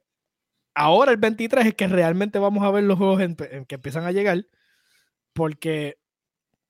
ahora 0.74 1.12
el 1.12 1.18
23 1.18 1.66
es 1.66 1.74
que 1.74 1.86
realmente 1.86 2.40
vamos 2.40 2.64
a 2.64 2.70
ver 2.72 2.82
los 2.82 2.98
juegos 2.98 3.20
en- 3.20 3.36
en 3.52 3.64
que 3.64 3.76
empiezan 3.76 4.04
a 4.04 4.10
llegar, 4.12 4.44
porque 5.32 5.99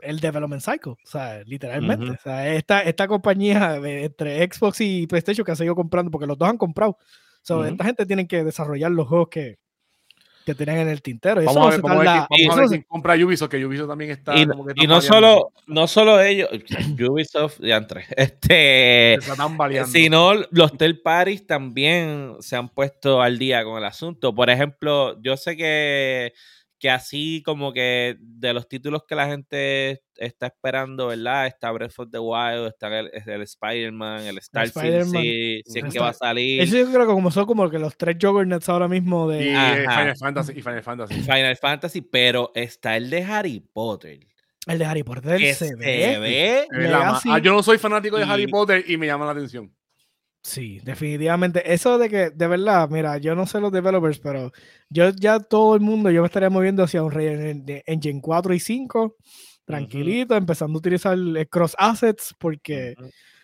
el 0.02 0.20
development 0.20 0.62
cycle, 0.62 0.92
o 0.92 0.98
sea, 1.06 1.42
literalmente. 1.44 2.04
Ujú. 2.06 2.14
O 2.14 2.18
sea, 2.22 2.48
esta, 2.54 2.82
esta 2.82 3.06
compañía 3.08 3.80
de- 3.80 4.04
entre 4.04 4.42
Xbox 4.52 4.80
y 4.80 5.06
PlayStation 5.06 5.44
que 5.44 5.52
ha 5.52 5.56
seguido 5.56 5.74
comprando, 5.74 6.10
porque 6.10 6.26
los 6.26 6.36
dos 6.38 6.48
han 6.48 6.58
comprado. 6.58 6.96
So, 7.42 7.58
Ujú. 7.60 7.68
Esta 7.68 7.84
gente 7.84 8.06
tiene 8.06 8.26
que 8.28 8.44
desarrollar 8.44 8.90
los 8.90 9.06
juegos 9.08 9.28
que, 9.30 9.58
que 10.44 10.54
tienen 10.54 10.78
en 10.78 10.88
el 10.88 11.02
tintero. 11.02 11.40
y 11.42 11.44
eso 11.44 11.54
Vamos 11.54 11.66
a 11.66 11.70
ver, 11.70 11.76
se 11.76 11.82
vamos 11.82 11.96
a 11.96 11.98
ver, 12.00 12.06
tarda- 12.08 12.26
quién, 12.30 12.48
vamos 12.48 12.56
a 12.58 12.60
ver 12.62 12.68
quién 12.70 12.82
compra 12.88 13.14
Ubisoft, 13.14 13.50
que 13.50 13.64
Ubisoft 13.66 13.88
también 13.88 14.10
está 14.10 14.36
Y, 14.36 14.46
como 14.46 14.66
que 14.66 14.72
y 14.76 14.86
no 14.86 15.00
solo, 15.00 15.52
no 15.66 15.86
solo 15.86 16.20
ellos, 16.20 16.48
Ubisoft 17.10 17.58
y 17.60 17.70
entre, 17.72 18.04
este, 18.16 19.18
sino 19.86 20.32
los 20.50 20.76
third 20.76 21.02
parties 21.02 21.46
también 21.46 22.36
se 22.40 22.56
han 22.56 22.68
puesto 22.70 23.20
al 23.22 23.38
día 23.38 23.64
con 23.64 23.78
el 23.78 23.84
asunto. 23.84 24.34
Por 24.34 24.50
ejemplo, 24.50 25.20
yo 25.22 25.36
sé 25.36 25.56
que, 25.56 26.32
que 26.80 26.90
así 26.90 27.42
como 27.44 27.72
que 27.74 28.16
de 28.18 28.54
los 28.54 28.66
títulos 28.66 29.02
que 29.06 29.14
la 29.14 29.26
gente 29.26 30.02
está 30.16 30.46
esperando, 30.46 31.08
¿verdad? 31.08 31.46
Está 31.46 31.70
Breath 31.70 31.98
of 31.98 32.08
the 32.10 32.18
Wild, 32.18 32.68
está 32.68 32.98
el, 32.98 33.10
el 33.26 33.42
Spider-Man, 33.42 34.22
el 34.22 34.40
Starfield, 34.40 34.86
Spider-Man, 34.86 35.22
si, 35.22 35.62
si 35.66 35.78
es 35.78 35.92
que 35.92 35.98
va 36.00 36.08
a 36.08 36.12
salir. 36.14 36.62
Eso 36.62 36.78
yo 36.78 36.86
creo 36.90 37.06
que 37.06 37.12
como 37.12 37.30
son 37.30 37.44
como 37.44 37.68
que 37.68 37.78
los 37.78 37.96
tres 37.98 38.16
juggernauts 38.20 38.68
ahora 38.70 38.88
mismo 38.88 39.28
de... 39.28 39.50
eh. 39.52 39.86
Final 39.88 40.16
Fantasy. 40.16 40.52
Y 40.56 40.62
Final 40.62 40.82
Fantasy. 40.82 41.14
Final 41.20 41.56
Fantasy, 41.56 42.00
pero 42.00 42.50
está 42.54 42.96
el 42.96 43.10
de 43.10 43.22
Harry 43.24 43.60
Potter. 43.60 44.20
El 44.66 44.78
de 44.78 44.84
Harry 44.84 45.02
Potter 45.02 45.38
Que 45.38 45.54
se 45.54 45.68
se 45.68 45.76
ve. 45.76 46.18
ve. 46.18 46.66
Ah, 46.94 47.38
yo 47.42 47.52
no 47.52 47.62
soy 47.62 47.76
fanático 47.78 48.16
de 48.16 48.24
Harry 48.24 48.46
Potter 48.46 48.84
y 48.88 48.96
me 48.96 49.06
llama 49.06 49.26
la 49.26 49.32
atención. 49.32 49.70
Sí, 50.42 50.80
definitivamente. 50.82 51.72
Eso 51.72 51.98
de 51.98 52.08
que, 52.08 52.30
de 52.30 52.46
verdad, 52.46 52.88
mira, 52.88 53.18
yo 53.18 53.34
no 53.34 53.46
sé 53.46 53.60
los 53.60 53.70
developers, 53.72 54.18
pero 54.20 54.50
yo 54.88 55.10
ya 55.10 55.38
todo 55.38 55.74
el 55.74 55.80
mundo, 55.82 56.10
yo 56.10 56.22
me 56.22 56.26
estaría 56.26 56.48
moviendo 56.48 56.82
hacia 56.82 57.02
un 57.02 57.10
Re- 57.12 57.54
de 57.54 57.82
Engine 57.86 58.20
4 58.22 58.54
y 58.54 58.60
5, 58.60 59.16
tranquilito, 59.66 60.34
empezando 60.34 60.76
a 60.76 60.80
utilizar 60.80 61.12
el 61.12 61.46
cross 61.48 61.76
assets, 61.78 62.34
porque 62.38 62.94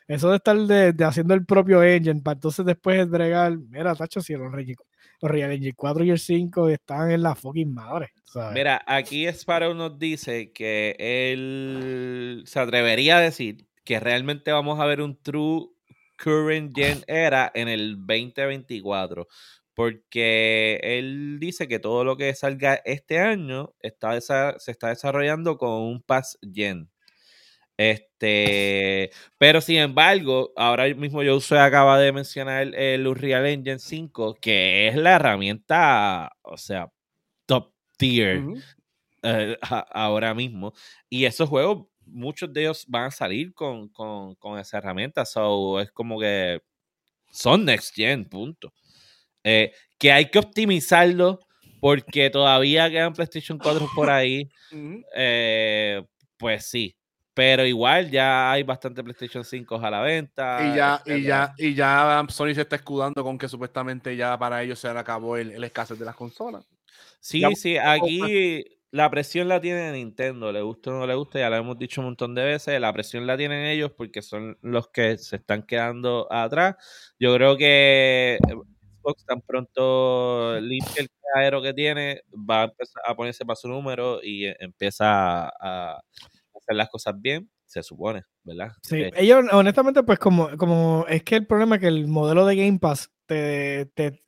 eso 0.09 0.31
de 0.31 0.37
estar 0.37 0.57
de, 0.57 0.93
de 0.95 1.05
haciendo 1.05 1.35
el 1.35 1.45
propio 1.45 1.83
engine, 1.83 2.23
para 2.23 2.35
entonces 2.35 2.65
después 2.65 2.99
entregar, 2.99 3.57
mira, 3.69 3.95
tacho, 3.95 4.23
si 4.23 4.33
los 4.33 4.51
Real, 4.51 4.75
los 5.21 5.31
Real 5.31 5.53
Engine 5.53 5.75
4 5.77 6.03
y 6.03 6.11
el 6.11 6.19
5 6.19 6.69
están 6.71 7.11
en 7.11 7.23
la 7.23 7.35
fucking 7.35 7.75
madre. 7.75 8.11
¿sabes? 8.25 8.55
Mira, 8.55 8.83
aquí 8.87 9.27
Sparrow 9.27 9.75
nos 9.75 9.99
dice 9.99 10.51
que 10.51 10.97
él 10.99 12.43
se 12.47 12.59
atrevería 12.59 13.19
a 13.19 13.21
decir 13.21 13.67
que 13.85 14.01
realmente 14.01 14.51
vamos 14.51 14.81
a 14.81 14.87
ver 14.87 15.01
un 15.03 15.17
true 15.23 15.69
current 16.17 16.75
gen 16.77 17.05
era 17.07 17.51
en 17.55 17.69
el 17.69 17.97
2024. 17.97 19.27
Porque 19.75 20.81
él 20.83 21.39
dice 21.39 21.69
que 21.69 21.79
todo 21.79 22.05
lo 22.05 22.17
que 22.17 22.35
salga 22.35 22.81
este 22.85 23.19
año 23.19 23.75
está 23.81 24.19
se 24.21 24.71
está 24.71 24.89
desarrollando 24.89 25.59
con 25.59 25.71
un 25.71 26.03
pass 26.03 26.39
gen. 26.55 26.91
Este, 27.79 29.11
pero 29.37 29.61
sin 29.61 29.77
embargo, 29.77 30.53
ahora 30.57 30.87
mismo 30.95 31.23
Josué 31.23 31.59
acaba 31.59 31.99
de 31.99 32.13
mencionar 32.13 32.75
el, 32.75 33.07
Unreal 33.07 33.47
Engine 33.47 33.79
5, 33.79 34.35
que 34.41 34.89
es 34.89 34.97
la 34.97 35.17
herramienta, 35.17 36.33
o 36.43 36.57
sea, 36.57 36.91
top 37.45 37.73
tier 37.99 38.43
eh, 39.23 39.59
ahora 39.61 40.35
mismo. 40.35 40.73
Y 41.11 41.27
esos 41.27 41.49
juegos, 41.49 41.87
muchos 42.07 42.53
de 42.53 42.63
ellos 42.63 42.85
van 42.89 43.05
a 43.05 43.11
salir 43.11 43.53
con, 43.53 43.89
con, 43.89 44.35
con 44.37 44.59
esa 44.59 44.79
herramienta. 44.79 45.25
So, 45.25 45.81
es 45.81 45.91
como 45.93 46.19
que 46.19 46.61
son 47.31 47.65
next 47.65 47.95
gen, 47.95 48.25
punto. 48.25 48.73
Eh, 49.45 49.73
que 49.99 50.13
hay 50.13 50.31
que 50.31 50.39
optimizarlo 50.39 51.41
porque 51.81 52.31
todavía 52.31 52.91
quedan 52.91 53.13
PlayStation 53.13 53.59
4 53.59 53.87
por 53.95 54.11
ahí. 54.11 54.49
Eh, 55.15 56.05
pues 56.37 56.67
sí. 56.67 56.95
Pero 57.33 57.65
igual 57.65 58.11
ya 58.11 58.51
hay 58.51 58.63
bastante 58.63 59.03
PlayStation 59.05 59.45
5 59.45 59.77
a 59.77 59.91
la 59.91 60.01
venta. 60.01 60.59
Y 60.61 60.75
ya, 60.75 61.03
y 61.07 61.23
ya, 61.23 61.55
y 61.57 61.75
ya 61.75 62.27
Sony 62.29 62.55
se 62.55 62.63
está 62.63 62.77
escudando 62.77 63.23
con 63.23 63.39
que 63.39 63.49
supuestamente 63.49 64.17
ya 64.17 64.39
para 64.39 64.63
ellos 64.63 64.79
se 64.79 64.93
le 64.93 64.99
acabó 64.99 65.37
el, 65.37 65.53
el 65.53 65.63
escasez 65.65 65.99
de 65.99 66.05
las 66.05 66.17
consolas. 66.17 66.67
Sí, 67.21 67.41
Ya- 67.41 67.51
sí, 67.55 67.77
aquí 67.77 68.76
la 68.91 69.11
presión 69.11 69.49
la 69.49 69.61
tiene 69.61 69.93
Nintendo, 69.93 70.53
le 70.53 70.63
gusta 70.63 70.91
o 70.91 70.95
no 70.95 71.07
le 71.07 71.15
gusta, 71.15 71.39
ya 71.39 71.51
lo 71.51 71.57
hemos 71.57 71.79
dicho 71.79 72.01
un 72.01 72.07
montón 72.07 72.35
de 72.35 72.45
veces, 72.45 72.81
la 72.81 72.93
presión 72.93 73.27
la 73.27 73.37
tienen 73.37 73.67
ellos 73.67 73.93
porque 73.97 74.23
son 74.23 74.59
los 74.63 74.89
que 74.89 75.19
se 75.19 75.37
están 75.37 75.63
quedando 75.65 76.33
atrás. 76.33 76.77
Yo 77.19 77.35
creo 77.35 77.57
que 77.57 78.39
Xbox 78.47 79.25
tan 79.27 79.41
pronto 79.43 80.59
limpia 80.61 81.03
el 81.03 81.09
caero 81.35 81.63
que 81.63 81.75
tiene, 81.75 82.23
va 82.33 82.63
a 82.63 82.65
empezar 82.65 83.03
a 83.07 83.15
ponerse 83.15 83.45
para 83.45 83.57
su 83.57 83.69
número 83.69 84.21
y 84.23 84.47
eh, 84.47 84.57
empieza 84.61 85.49
a 85.49 86.01
hacer 86.55 86.77
las 86.77 86.89
cosas 86.89 87.15
bien, 87.21 87.51
se 87.65 87.83
supone, 87.83 88.23
¿verdad? 88.45 88.73
Sí, 88.83 89.03
Eh, 89.03 89.13
ellos 89.17 89.45
honestamente 89.53 90.03
pues 90.03 90.19
como, 90.19 90.57
como 90.57 91.05
es 91.09 91.23
que 91.23 91.37
el 91.37 91.47
problema 91.47 91.77
es 91.77 91.83
que 91.83 91.89
el 91.89 92.07
modelo 92.07 92.47
de 92.47 92.57
Game 92.57 92.79
Pass 92.79 93.11
te, 93.27 93.87
te 93.95 94.23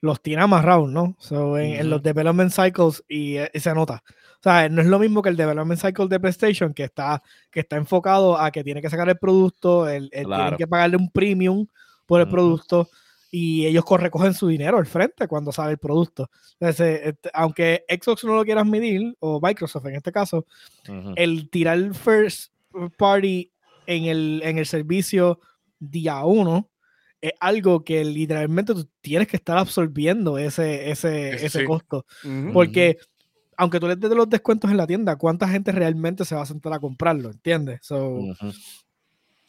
los 0.00 0.22
tiene 0.22 0.42
amarrados, 0.42 0.88
¿no? 0.90 1.16
So, 1.18 1.58
en, 1.58 1.72
en 1.74 1.90
los 1.90 2.02
development 2.02 2.52
cycles 2.52 3.02
y, 3.08 3.36
eh, 3.36 3.50
y 3.52 3.60
se 3.60 3.74
nota. 3.74 4.02
O 4.06 4.42
sea, 4.42 4.68
no 4.68 4.80
es 4.80 4.86
lo 4.86 4.98
mismo 5.00 5.20
que 5.22 5.28
el 5.30 5.36
development 5.36 5.80
cycle 5.80 6.06
de 6.06 6.20
PlayStation 6.20 6.72
que 6.72 6.84
está, 6.84 7.20
que 7.50 7.60
está 7.60 7.76
enfocado 7.76 8.38
a 8.38 8.50
que 8.52 8.62
tiene 8.62 8.80
que 8.80 8.88
sacar 8.90 9.08
el 9.08 9.18
producto, 9.18 9.88
el, 9.88 10.08
el- 10.12 10.26
Claro. 10.26 10.42
tienen 10.44 10.58
que 10.58 10.66
pagarle 10.68 10.96
un 10.96 11.10
premium 11.10 11.66
por 12.06 12.20
el 12.20 12.28
producto 12.28 12.88
y 13.30 13.66
ellos 13.66 13.84
co- 13.84 13.96
recogen 13.98 14.32
su 14.34 14.46
dinero 14.46 14.78
al 14.78 14.86
frente 14.86 15.26
cuando 15.26 15.50
sale 15.52 15.72
el 15.72 15.78
producto. 15.78 16.30
Entonces, 16.60 17.00
eh, 17.04 17.14
aunque 17.34 17.84
Xbox 17.88 18.24
no 18.24 18.36
lo 18.36 18.44
quiera 18.44 18.62
medir, 18.64 19.14
o 19.18 19.40
Microsoft 19.42 19.86
en 19.86 19.96
este 19.96 20.12
caso, 20.12 20.46
ujú. 20.88 21.12
el 21.16 21.50
tirar 21.50 21.92
first 21.94 22.52
party 22.96 23.50
en 23.86 24.04
el, 24.04 24.40
en 24.44 24.58
el 24.58 24.66
servicio 24.66 25.40
día 25.80 26.24
uno 26.24 26.68
es 27.20 27.32
algo 27.40 27.82
que 27.84 28.04
literalmente 28.04 28.74
tú 28.74 28.88
tienes 29.00 29.26
que 29.28 29.36
estar 29.36 29.58
absorbiendo 29.58 30.38
ese, 30.38 30.90
ese, 30.90 31.30
Ese 31.34 31.46
ese 31.46 31.64
costo. 31.64 32.04
Porque 32.52 32.98
aunque 33.56 33.80
tú 33.80 33.88
les 33.88 33.98
des 33.98 34.10
los 34.12 34.28
descuentos 34.30 34.70
en 34.70 34.76
la 34.76 34.86
tienda, 34.86 35.16
¿cuánta 35.16 35.48
gente 35.48 35.72
realmente 35.72 36.24
se 36.24 36.34
va 36.36 36.42
a 36.42 36.46
sentar 36.46 36.72
a 36.72 36.78
comprarlo? 36.78 37.30
¿Entiendes? 37.30 37.80
So, 37.82 38.20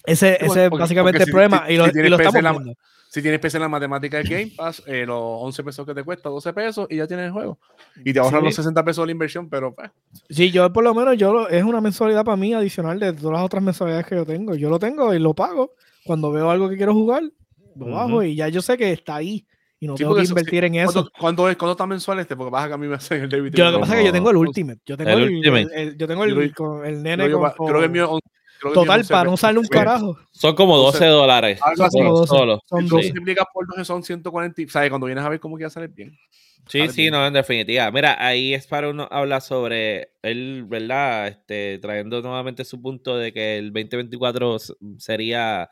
ese, 0.06 0.44
ese 0.44 0.66
es 0.66 0.70
básicamente 0.72 1.20
porque 1.20 1.24
el 1.24 1.26
si- 1.26 1.32
problema. 1.32 1.66
si- 1.68 1.74
y 1.74 1.78
lo, 1.78 1.84
si 1.86 1.90
y 1.90 1.94
tienes 1.94 2.12
lo 2.12 2.18
PC 2.18 2.30
en 2.30 2.36
estamos 2.36 2.44
la- 2.54 2.60
viendo. 2.64 2.80
Si 3.12 3.24
tienes 3.24 3.40
PC 3.40 3.58
en 3.58 3.62
la 3.64 3.70
matemática 3.70 4.18
de 4.18 4.24
Game 4.24 4.52
Pass, 4.56 4.84
eh, 4.86 5.04
los 5.04 5.18
11 5.20 5.64
pesos 5.64 5.84
que 5.86 5.96
te 5.96 6.04
cuesta, 6.04 6.30
12 6.30 6.54
pesos 6.54 6.86
y 6.92 6.98
ya 6.98 7.08
tienes 7.08 7.26
el 7.26 7.32
juego. 7.32 7.58
Y 8.06 8.14
te 8.14 8.20
ahorran 8.20 8.42
Sí. 8.42 8.46
los 8.46 8.56
60 8.56 8.86
pesos 8.86 9.02
de 9.02 9.08
la 9.08 9.12
inversión, 9.14 9.50
pero 9.50 9.74
pues, 9.74 9.90
Sí, 10.30 10.52
yo 10.52 10.72
por 10.72 10.84
lo 10.84 10.94
menos 10.94 11.18
yo 11.18 11.34
lo- 11.34 11.50
es 11.50 11.64
una 11.64 11.82
mensualidad 11.82 12.24
para 12.24 12.38
mí 12.38 12.54
adicional 12.54 13.00
de 13.00 13.14
todas 13.14 13.34
las 13.34 13.42
otras 13.44 13.64
mensualidades 13.64 14.06
que 14.06 14.16
yo 14.16 14.26
tengo. 14.28 14.54
Yo 14.54 14.70
lo 14.70 14.78
tengo 14.78 15.12
y 15.14 15.18
lo 15.20 15.34
pago. 15.34 15.74
Cuando 16.06 16.32
veo 16.32 16.52
algo 16.52 16.70
que 16.70 16.78
quiero 16.78 16.94
jugar, 16.94 17.24
lo 17.76 17.86
Ujú. 17.86 17.96
bajo 17.96 18.24
y 18.24 18.36
ya 18.36 18.48
yo 18.50 18.62
sé 18.62 18.78
que 18.78 18.92
está 18.92 19.16
ahí. 19.18 19.46
Y 19.82 19.88
no 19.88 19.94
Sí, 19.94 20.00
tengo 20.00 20.12
que 20.12 20.16
porque 20.16 20.24
eso- 20.26 20.32
invertir 20.34 20.64
en 20.66 20.76
eso. 20.76 20.92
¿cuánto, 20.94 21.12
cuánto 21.20 21.50
es, 21.50 21.56
cuánto 21.58 21.72
está 21.72 21.86
mensual 21.88 22.20
este? 22.20 22.36
Porque 22.36 22.52
vas 22.52 22.66
a 22.66 22.68
que 22.68 22.74
a 22.74 22.78
mí 22.78 22.88
me 22.88 22.96
hacen 22.96 23.22
el 23.24 23.30
débito. 23.30 23.58
Yo 23.58 23.66
lo 23.66 23.74
que 23.74 23.80
pasa 23.80 23.94
es 23.94 24.00
que 24.02 24.06
yo 24.08 24.12
tengo 24.12 24.30
el 24.32 24.36
Ultimate. 24.38 24.80
Yo 24.86 24.98
tengo 24.98 25.10
el 25.12 25.20
el, 25.24 25.30
Ultimate. 25.38 25.62
el- 25.62 25.72
el- 25.90 25.98
yo 25.98 26.08
tengo 26.08 26.24
el, 26.26 26.54
con 26.54 26.86
el 26.86 27.02
nene 27.02 27.24
que 27.26 27.30
yo 27.32 27.40
con, 27.40 27.68
creo 27.68 27.80
que 27.80 27.86
el 27.86 27.92
mío 27.92 28.20
total 28.74 29.00
es 29.00 29.06
11 29.06 29.14
para 29.14 29.24
no 29.24 29.34
usarle 29.36 29.60
un 29.60 29.66
Sí. 29.66 29.72
carajo. 29.72 30.18
Son 30.32 30.54
como 30.54 30.76
12 30.76 30.98
Entonces, 30.98 31.10
dólares. 31.18 31.60
algo 31.64 31.84
así. 31.86 31.98
solo, 31.98 32.04
Como 32.10 32.18
12. 32.20 32.28
solo. 32.38 32.60
Son 32.66 32.80
Sí. 32.80 32.84
Entonces, 32.86 32.90
dos. 32.90 33.16
multiplica 33.16 33.46
por 33.54 33.68
12 33.68 33.86
son 33.86 34.04
140. 34.04 34.62
y- 34.62 34.68
¿Sabes? 34.68 34.90
Cuando 34.90 35.08
vienes 35.08 35.24
a 35.24 35.30
ver 35.30 35.40
cómo 35.40 35.56
que 35.58 35.62
ya 35.64 35.70
sale 35.70 35.88
bien. 35.88 36.12
Sí, 36.68 36.80
Sale 36.80 36.92
sí, 36.92 37.02
bien. 37.04 37.14
no, 37.14 37.26
en 37.26 37.34
definitiva. 37.34 37.90
Mira, 37.90 38.18
ahí 38.20 38.54
es 38.54 38.68
para 38.68 38.90
uno 38.90 39.08
habla 39.10 39.40
sobre 39.40 40.12
él, 40.22 40.66
¿verdad? 40.68 41.30
Este, 41.30 41.80
trayendo 41.80 42.22
nuevamente 42.22 42.66
su 42.66 42.82
punto 42.82 43.18
de 43.18 43.32
que 43.32 43.58
el 43.58 43.72
2024 43.72 44.58
s- 44.58 44.74
sería 44.98 45.70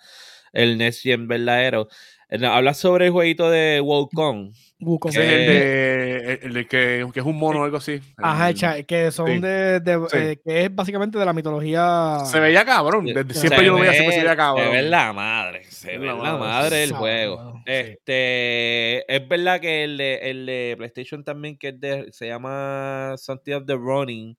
el 0.57 0.77
Next 0.77 1.03
Gen 1.03 1.27
verdadero. 1.27 1.87
Él 2.29 2.43
habla 2.43 2.73
sobre 2.73 3.05
el 3.05 3.11
jueguito 3.13 3.49
de 3.49 3.79
Wukong. 3.81 4.51
Wukong. 4.81 5.15
El 5.15 5.21
Eh, 5.21 5.25
de, 5.47 6.33
el- 6.33 6.39
el 6.43 6.53
de 6.53 6.67
que, 6.67 7.07
que 7.13 7.19
es 7.21 7.25
un 7.25 7.37
mono 7.37 7.61
o 7.61 7.63
algo 7.63 7.77
así. 7.77 8.01
Ajá, 8.17 8.49
El- 8.49 8.55
cha- 8.55 8.83
que 8.83 9.11
son 9.11 9.27
sí. 9.27 9.39
de, 9.39 9.79
de- 9.79 9.97
Sí. 10.09 10.17
eh, 10.17 10.37
que 10.43 10.65
es 10.65 10.75
básicamente 10.75 11.17
de 11.17 11.23
la 11.25 11.31
mitología. 11.31 12.17
Se 12.25 12.39
veía 12.41 12.65
cabrón. 12.65 13.05
Desde 13.05 13.33
Se 13.33 13.39
siempre 13.39 13.65
yo 13.65 13.71
lo 13.71 13.77
veía, 13.79 13.91
ve- 13.91 13.95
siempre 13.95 14.15
se 14.15 14.21
veía 14.23 14.35
cabrón. 14.35 14.65
Se 14.65 14.71
ve 14.73 14.81
la 14.83 15.13
madre, 15.13 15.63
se 15.63 15.97
ve 15.97 16.05
La 16.05 16.13
la 16.15 16.19
madre, 16.33 16.39
madre 16.39 16.75
del 16.77 16.91
juego. 16.91 17.61
Este, 17.65 19.15
es 19.15 19.27
verdad 19.27 19.59
que 19.61 19.83
el 19.85 19.97
de, 19.97 20.15
el 20.29 20.45
de 20.45 20.75
PlayStation 20.77 21.23
también, 21.23 21.57
que 21.57 21.69
es 21.69 21.79
de, 21.79 22.07
se 22.11 22.27
llama 22.27 23.13
Something 23.17 23.53
of 23.53 23.65
the 23.65 23.75
Running, 23.75 24.37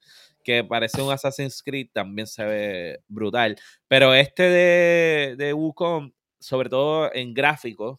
que 0.49 0.65
parece 0.65 1.03
un 1.03 1.13
Assassin's 1.13 1.63
Creed, 1.63 1.89
también 1.93 2.27
se 2.27 2.43
ve 2.43 3.01
brutal. 3.07 3.55
Pero 3.87 4.15
este 4.15 4.45
de, 4.45 5.37
de 5.37 5.53
Wukong, 5.53 6.11
sobre 6.41 6.71
todo 6.71 7.13
en 7.13 7.35
gráficos, 7.35 7.99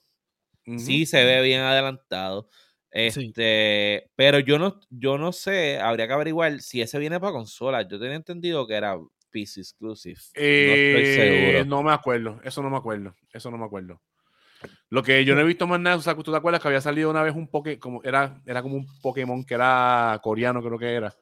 Ujú. 0.65 0.79
sí 0.79 1.05
se 1.05 1.23
ve 1.23 1.43
bien 1.43 1.62
adelantado. 1.62 2.49
Este, 2.89 4.10
pero 4.15 4.39
yo 4.39 4.58
no, 4.58 4.79
yo 4.89 5.19
no 5.19 5.31
sé, 5.31 5.77
habría 5.79 6.08
que 6.08 6.13
averiguar 6.13 6.60
si 6.60 6.81
ese 6.81 6.97
viene 6.97 7.19
para 7.19 7.33
consolas. 7.33 7.85
Yo 7.87 8.00
tenía 8.00 8.15
entendido 8.15 8.65
que 8.65 8.73
era 8.73 8.97
PC 9.29 9.62
exclusive. 9.62 10.19
no 10.35 10.73
estoy 10.73 11.06
Eh, 11.06 11.06
seguro. 11.06 11.65
no 11.65 11.83
me 11.83 11.91
acuerdo, 11.91 12.41
eso 12.43 12.63
no 12.63 12.71
me 12.71 12.77
acuerdo, 12.77 13.13
eso 13.31 13.52
no 13.52 13.60
me 13.60 13.65
acuerdo. 13.65 14.02
Lo 14.89 15.04
que 15.04 15.23
yo 15.23 15.35
no 15.35 15.41
he 15.41 15.43
visto 15.43 15.67
más 15.67 15.79
nada, 15.79 15.97
o 15.97 16.02
sea, 16.02 16.15
¿tú 16.15 16.31
te 16.31 16.35
acuerdas 16.35 16.63
que 16.63 16.67
había 16.67 16.81
salido 16.81 17.12
una 17.12 17.21
vez 17.21 17.35
un 17.35 17.47
Pokémon, 17.47 17.79
como 17.79 18.04
era, 18.04 18.41
era 18.47 18.63
como 18.63 18.75
un 18.75 18.87
Pokémon 19.04 19.45
que 19.45 19.54
era 19.54 20.19
coreano, 20.23 20.63
creo 20.63 20.79
que 20.79 20.95
era? 20.95 21.15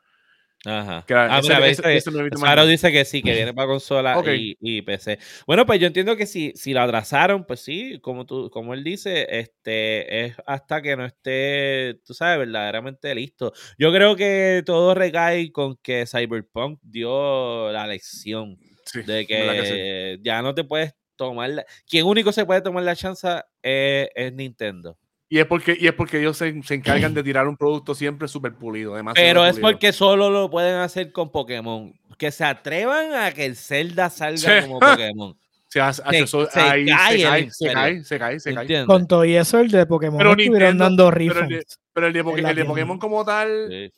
Ajá. 0.65 1.05
Era- 1.07 1.35
ah, 1.37 1.41
mira, 1.41 1.59
ese- 1.67 1.81
ese- 1.97 2.09
ese 2.09 2.65
dice 2.65 2.91
que 2.91 3.05
sí, 3.05 3.21
que 3.21 3.31
viene 3.33 3.53
para 3.53 3.67
consola 3.67 4.15
y, 4.35 4.57
y 4.59 4.81
PC. 4.81 5.19
Bueno, 5.45 5.65
pues 5.65 5.79
yo 5.79 5.87
entiendo 5.87 6.17
que 6.17 6.25
si, 6.25 6.51
si 6.55 6.73
lo 6.73 6.81
atrasaron, 6.81 7.45
pues 7.45 7.61
sí, 7.61 7.99
como 8.01 8.25
tú, 8.25 8.49
como 8.49 8.73
él 8.73 8.83
dice, 8.83 9.27
este 9.39 10.25
es 10.25 10.35
hasta 10.45 10.81
que 10.81 10.97
no 10.97 11.05
esté, 11.05 11.99
tú 12.05 12.13
sabes, 12.13 12.39
verdaderamente 12.39 13.13
listo. 13.15 13.53
Yo 13.77 13.91
creo 13.93 14.15
que 14.15 14.63
todo 14.65 14.93
recae 14.95 15.51
con 15.51 15.77
que 15.77 16.05
Cyberpunk 16.05 16.79
dio 16.81 17.71
la 17.71 17.85
lección 17.87 18.57
Sí, 18.85 19.01
de 19.03 19.25
que 19.27 20.15
sí. 20.17 20.21
ya 20.23 20.41
no 20.41 20.55
te 20.55 20.63
puedes 20.63 20.95
tomar 21.17 21.49
la, 21.49 21.65
quien 21.87 22.05
único 22.05 22.31
se 22.31 22.45
puede 22.45 22.61
tomar 22.61 22.83
la 22.83 22.95
chance 22.95 23.27
es, 23.61 24.09
es 24.15 24.33
Nintendo. 24.33 24.97
Y 25.29 25.39
es 25.39 25.45
porque, 25.45 25.75
y 25.79 25.87
es 25.87 25.93
porque 25.93 26.19
ellos 26.19 26.37
se, 26.37 26.61
se 26.63 26.73
encargan 26.75 27.13
de 27.13 27.23
tirar 27.23 27.47
un 27.47 27.57
producto 27.57 27.93
siempre 27.93 28.27
súper 28.27 28.53
pulido. 28.53 28.93
Pero 29.13 29.45
es 29.45 29.53
pulido. 29.53 29.69
porque 29.71 29.91
solo 29.93 30.29
lo 30.29 30.49
pueden 30.49 30.75
hacer 30.75 31.11
con 31.11 31.31
Pokémon. 31.31 31.93
Que 32.17 32.31
se 32.31 32.43
atrevan 32.45 33.13
a 33.13 33.31
que 33.31 33.45
el 33.45 33.55
Zelda 33.55 34.09
salga 34.09 34.37
Sí. 34.61 34.67
como 34.67 34.79
Pokémon. 34.79 35.37
Se, 35.69 35.81
hace- 35.81 36.01
se- 36.09 36.19
eso- 36.19 36.45
se 36.49 36.59
ahí 36.61 36.85
cae 36.85 37.17
se 37.17 37.23
cae, 37.25 37.51
se 37.51 37.73
cae, 37.73 38.03
se 38.05 38.17
cae, 38.17 38.39
se 38.39 38.53
cae. 38.53 38.85
Con 38.85 39.05
todo 39.05 39.25
y 39.25 39.35
eso, 39.35 39.59
el 39.59 39.69
de 39.69 39.85
Pokémon 39.85 40.17
Pero 40.17 40.29
estuvieron 40.31 40.77
Nintendo- 40.77 40.83
dando 40.85 41.09
pero 41.11 41.19
el 41.21 41.27
de- 41.27 41.55
refunds. 41.57 41.79
Pero 41.91 42.07
el 42.07 42.13
de, 42.13 42.19
el. 42.61 42.65
Pokémon 42.65 42.97
como 42.99 43.25
tal, 43.25 43.67
Sí. 43.69 43.91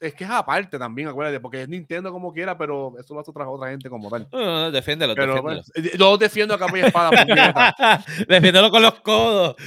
Es 0.00 0.14
que 0.14 0.24
es 0.24 0.30
aparte 0.30 0.78
también, 0.78 1.08
acuérdate, 1.08 1.40
porque 1.40 1.62
es 1.62 1.68
Nintendo 1.68 2.12
como 2.12 2.32
quiera, 2.32 2.56
pero 2.58 2.94
eso 2.98 3.14
lo 3.14 3.20
hace 3.20 3.30
otra, 3.30 3.48
otra 3.48 3.70
gente 3.70 3.88
como 3.88 4.10
tal. 4.10 4.28
No, 4.32 4.38
no, 4.38 4.44
no, 4.60 4.70
defiéndelo, 4.70 5.14
Pero 5.14 5.34
defiéndelo. 5.34 5.62
eh, 5.74 5.96
yo 5.98 6.18
defiendo 6.18 6.54
a 6.54 6.58
capa 6.58 6.78
y 6.78 6.82
espada. 6.82 7.10
defiéndelo 8.28 8.70
con 8.70 8.82
los 8.82 9.00
codos. 9.00 9.56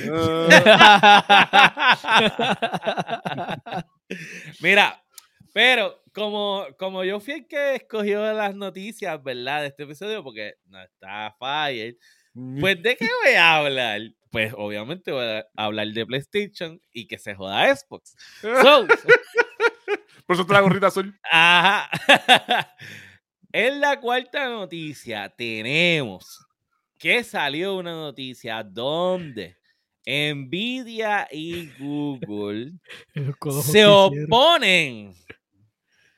Mira, 4.61 5.03
pero 5.53 6.01
como, 6.13 6.65
como 6.77 7.03
yo 7.03 7.19
fui 7.19 7.33
el 7.35 7.47
que 7.47 7.75
escogió 7.75 8.21
las 8.33 8.55
noticias, 8.55 9.21
¿verdad? 9.23 9.61
De 9.61 9.67
este 9.67 9.83
episodio, 9.83 10.23
porque 10.23 10.55
no 10.65 10.81
está 10.81 11.35
Fire. 11.39 11.97
Pues, 12.59 12.81
¿de 12.83 12.95
qué 12.95 13.07
voy 13.23 13.33
a 13.33 13.55
hablar? 13.57 14.01
Pues, 14.29 14.53
obviamente, 14.55 15.11
voy 15.11 15.25
a 15.25 15.45
hablar 15.55 15.87
de 15.87 16.05
PlayStation 16.05 16.79
y 16.91 17.07
que 17.07 17.17
se 17.17 17.33
joda 17.33 17.75
Xbox. 17.75 18.15
So, 18.41 18.85
Por 20.25 20.35
eso 20.35 20.45
la 20.49 20.61
gorrita 20.61 20.87
azul. 20.87 21.17
Ajá. 21.31 21.89
en 23.51 23.81
la 23.81 23.99
cuarta 23.99 24.49
noticia 24.49 25.29
tenemos 25.29 26.45
que 26.97 27.23
salió 27.23 27.75
una 27.75 27.91
noticia 27.91 28.63
donde 28.63 29.55
Nvidia 30.05 31.27
y 31.31 31.69
Google 31.77 32.73
se 33.63 33.85
oponen 33.85 35.13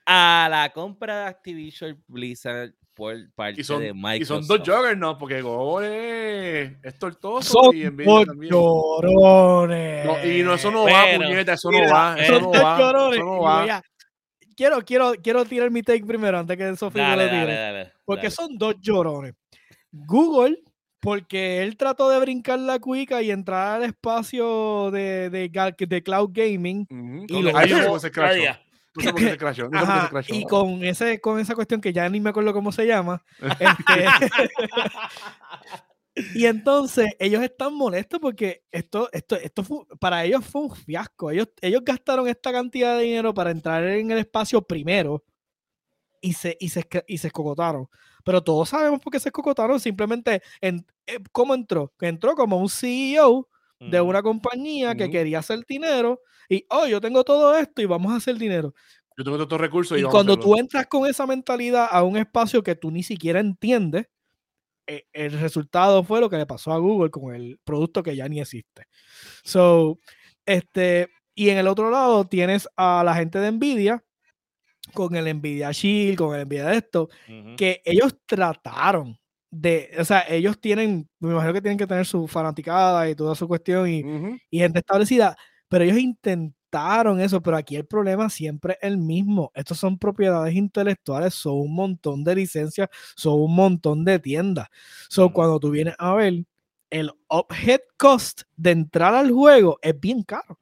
a 0.06 0.48
la 0.50 0.70
compra 0.72 1.22
de 1.22 1.26
Activision 1.26 2.04
Blizzard 2.08 2.74
por 3.00 3.16
parte 3.34 3.62
Y 3.62 3.64
son, 3.64 3.82
de 3.82 3.88
y 3.90 3.94
Microsoft. 3.94 4.46
son 4.46 4.48
dos 4.48 4.60
juggernauts, 4.68 5.18
porque 5.20 5.42
Google 5.42 6.62
es, 6.64 6.72
es 6.84 7.00
tortoso 7.00 7.64
Son 7.64 7.76
y 7.76 7.86
Nvidia 7.86 8.26
también. 8.26 8.52
llorones. 8.52 10.06
No, 10.06 10.26
y 10.26 10.44
no, 10.44 10.54
eso 10.54 10.70
no 10.70 10.84
va, 10.84 11.06
puñeta, 11.16 11.54
eso 11.54 11.70
mira, 11.72 11.88
no 11.88 11.94
va, 11.94 12.16
eso 12.20 12.40
no 12.42 12.52
va, 12.52 12.80
llorones. 12.80 13.18
eso 13.18 13.26
no 13.26 13.42
va. 13.42 13.82
Quiero, 14.56 14.82
quiero, 14.84 15.14
quiero 15.24 15.46
tirar 15.46 15.72
mi 15.72 15.82
take 15.82 16.04
primero 16.06 16.38
antes 16.38 16.58
que 16.58 16.76
Sofía 16.76 17.16
lo 17.16 17.24
tire. 17.24 17.38
dale, 17.38 17.56
dale, 17.56 17.94
Porque 18.06 18.24
dale. 18.24 18.36
son 18.36 18.58
dos 18.58 18.76
llorones. 18.82 19.34
Google, 19.92 20.62
porque 21.00 21.64
él 21.64 21.78
trató 21.78 22.10
de 22.10 22.20
brincar 22.20 22.60
la 22.60 22.78
cuica 22.80 23.22
y 23.22 23.32
entrar 23.32 23.78
al 23.78 23.84
espacio 23.86 24.92
de, 24.92 25.30
de, 25.30 26.04
cloud 26.04 26.30
gaming. 26.34 26.86
Y 27.28 27.42
lo 27.42 28.00
se 28.00 28.08
escrachó. 28.08 28.60
No. 28.96 29.12
No 29.70 29.80
Ajá, 29.80 30.10
y 30.36 30.44
con, 30.46 30.84
ese, 30.84 31.20
con 31.22 31.40
esa 31.40 31.54
cuestión 31.56 31.80
que 31.82 31.94
ya 31.94 32.08
ni 32.10 32.20
me 32.20 32.30
acuerdo 32.32 32.54
cómo 32.54 32.72
se 32.72 32.86
llama. 32.88 33.24
este, 33.40 34.06
y 36.36 36.46
entonces 36.46 37.08
ellos 37.20 37.42
están 37.44 37.74
molestos 37.74 38.20
porque 38.20 38.64
esto, 38.72 39.10
esto, 39.14 39.36
esto 39.38 39.64
fue- 39.64 39.86
para 40.00 40.26
ellos 40.26 40.46
fue 40.46 40.64
un 40.64 40.76
fiasco. 40.76 41.32
Ellos, 41.32 41.48
ellos 41.62 41.82
gastaron 41.86 42.28
esta 42.28 42.52
cantidad 42.52 42.98
de 42.98 43.04
dinero 43.04 43.34
para 43.34 43.52
entrar 43.52 43.84
en 43.86 44.12
el 44.12 44.18
espacio 44.18 44.62
primero 44.62 45.24
y 46.22 46.34
se, 46.34 46.58
y 46.60 46.70
se, 46.70 46.86
y 47.08 47.18
se 47.20 47.28
escocotaron. 47.28 47.88
Pero 48.26 48.44
todos 48.44 48.68
sabemos 48.70 49.00
por 49.00 49.14
qué 49.14 49.20
se 49.20 49.30
escocotaron. 49.30 49.80
Simplemente, 49.80 50.42
en, 50.60 50.86
eh, 51.08 51.20
¿cómo 51.32 51.56
entró? 51.56 51.94
Que 51.98 52.08
entró 52.08 52.36
como 52.36 52.58
un 52.58 52.70
CEO 52.70 53.48
de 53.80 54.02
una 54.02 54.22
compañía 54.22 54.94
que 54.94 55.10
quería 55.10 55.40
hacer 55.40 55.64
dinero 55.66 56.20
y, 56.50 56.66
oh, 56.70 56.88
yo 56.88 57.00
tengo 57.00 57.24
todo 57.24 57.56
esto 57.56 57.82
y 57.82 57.86
vamos 57.86 58.12
a 58.12 58.18
hacer 58.18 58.36
dinero. 58.38 58.74
Yo 59.18 59.24
tengo 59.24 59.38
todos 59.38 59.48
estos 59.48 59.62
recursos 59.62 59.98
y, 59.98 60.02
Y 60.02 60.04
vamos 60.04 60.16
cuando 60.16 60.40
tú 60.40 60.58
entras 60.58 60.88
con 60.88 61.06
esa 61.06 61.26
mentalidad 61.28 61.88
a 61.90 62.04
un 62.04 62.18
espacio 62.18 62.64
que 62.64 62.76
tú 62.76 62.90
ni 62.90 63.04
siquiera 63.04 63.40
entiendes, 63.40 64.08
eh, 64.88 65.06
el 65.14 65.40
resultado 65.40 66.04
fue 66.04 66.20
lo 66.20 66.30
que 66.30 66.38
le 66.38 66.48
pasó 66.48 66.72
a 66.72 66.80
Google 66.80 67.12
con 67.12 67.36
el 67.36 67.60
producto 67.64 68.02
que 68.02 68.16
ya 68.16 68.28
ni 68.28 68.42
existe. 68.42 68.86
So, 69.44 70.00
este, 70.46 71.10
y 71.36 71.50
en 71.50 71.60
el 71.60 71.68
otro 71.68 71.92
lado 71.92 72.26
tienes 72.26 72.68
a 72.76 73.04
la 73.06 73.14
gente 73.14 73.40
de 73.40 73.52
Nvidia 73.52 74.04
con 74.94 75.16
el 75.16 75.32
Nvidia 75.38 75.72
Shield, 75.72 76.18
con 76.18 76.36
el 76.36 76.48
Nvidia 76.48 76.66
de 76.66 76.78
esto, 76.78 77.10
que 77.56 77.82
ellos 77.86 78.18
trataron 78.26 79.20
de, 79.52 79.92
o 80.00 80.06
sea, 80.06 80.26
ellos 80.28 80.60
tienen, 80.60 81.08
me 81.20 81.32
imagino 81.32 81.54
que 81.54 81.62
tienen 81.62 81.78
que 81.78 81.88
tener 81.88 82.06
su 82.06 82.28
fanaticada 82.28 83.10
y 83.10 83.16
toda 83.16 83.36
su 83.36 83.48
cuestión 83.48 83.88
y, 83.88 84.04
y 84.50 84.60
gente 84.60 84.80
establecida, 84.80 85.38
pero 85.70 85.84
ellos 85.86 85.98
intentaron 85.98 87.22
eso, 87.22 87.42
pero 87.42 87.58
aquí 87.58 87.76
el 87.76 87.86
problema 87.86 88.30
siempre 88.30 88.74
es 88.82 88.90
el 88.90 88.98
mismo. 88.98 89.52
Estos 89.56 89.78
son 89.78 89.98
propiedades 89.98 90.56
intelectuales, 90.56 91.34
son 91.34 91.60
un 91.60 91.74
montón 91.74 92.24
de 92.24 92.36
licencias, 92.36 92.90
son 93.16 93.40
un 93.40 93.56
montón 93.56 94.04
de 94.04 94.20
tiendas. 94.20 94.68
So, 95.08 95.32
cuando 95.32 95.60
tú 95.60 95.72
vienes 95.72 95.96
a 95.98 96.14
ver, 96.16 96.44
el 96.90 97.12
head 97.64 97.82
cost 97.98 98.42
de 98.58 98.72
entrar 98.72 99.14
al 99.14 99.32
juego 99.32 99.80
es 99.82 99.98
bien 100.00 100.24
caro. 100.24 100.60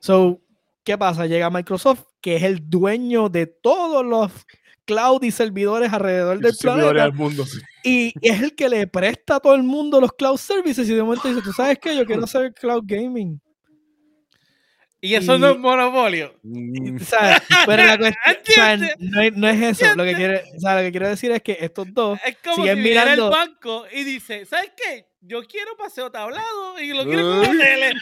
So, 0.00 0.40
¿qué 0.82 0.96
pasa? 0.96 1.26
Llega 1.26 1.50
Microsoft, 1.50 2.04
que 2.20 2.36
es 2.36 2.42
el 2.42 2.68
dueño 2.68 3.28
de 3.28 3.46
todos 3.46 4.04
los 4.04 4.32
cloud 4.86 5.22
y 5.22 5.30
servidores 5.30 5.92
alrededor 5.92 6.38
Y 6.38 6.40
del 6.40 6.56
planeta 6.56 7.04
al 7.04 7.12
mundo, 7.12 7.44
sí. 7.44 7.58
y 7.84 8.14
es 8.22 8.40
el 8.40 8.54
que 8.54 8.70
le 8.70 8.86
presta 8.86 9.36
a 9.36 9.40
todo 9.40 9.54
el 9.54 9.62
mundo 9.62 10.00
los 10.00 10.12
cloud 10.14 10.38
services 10.38 10.88
y 10.88 10.94
de 10.94 11.02
momento 11.02 11.28
dice, 11.28 11.42
tú 11.42 11.52
sabes 11.52 11.78
qué, 11.78 11.94
yo 11.94 12.06
quiero 12.06 12.24
hacer 12.24 12.54
cloud 12.54 12.84
gaming. 12.86 13.38
Y 15.00 15.14
eso 15.14 15.38
no 15.38 15.50
es 15.50 15.58
monopolio. 15.58 16.34
Mm, 16.42 16.98
sea, 16.98 17.40
pero 17.66 17.84
la 17.84 17.96
cuestión, 17.98 18.80
no, 18.98 19.20
es- 19.22 19.32
no 19.36 19.48
es 19.48 19.80
eso. 19.80 19.94
Lo 19.94 20.04
que, 20.04 20.14
quiere, 20.14 20.42
o 20.56 20.60
sea, 20.60 20.74
lo 20.76 20.80
que 20.82 20.90
quiero 20.90 21.08
decir 21.08 21.30
es 21.30 21.40
que 21.42 21.56
estos 21.60 21.86
dos, 21.94 22.18
Es 22.26 22.36
como 22.42 22.56
siguen 22.66 22.82
si 22.82 22.90
el 22.90 23.20
banco 23.30 23.86
y 23.92 24.02
dice, 24.04 24.44
¿sabes 24.44 24.72
qué? 24.76 25.06
Yo 25.20 25.42
quiero 25.44 25.76
paseo 25.76 26.10
tablado 26.10 26.80
y 26.80 26.92
lo 26.94 27.04
quiero 27.04 27.22
con 27.22 27.58
la 27.58 27.64
tele. 27.64 27.92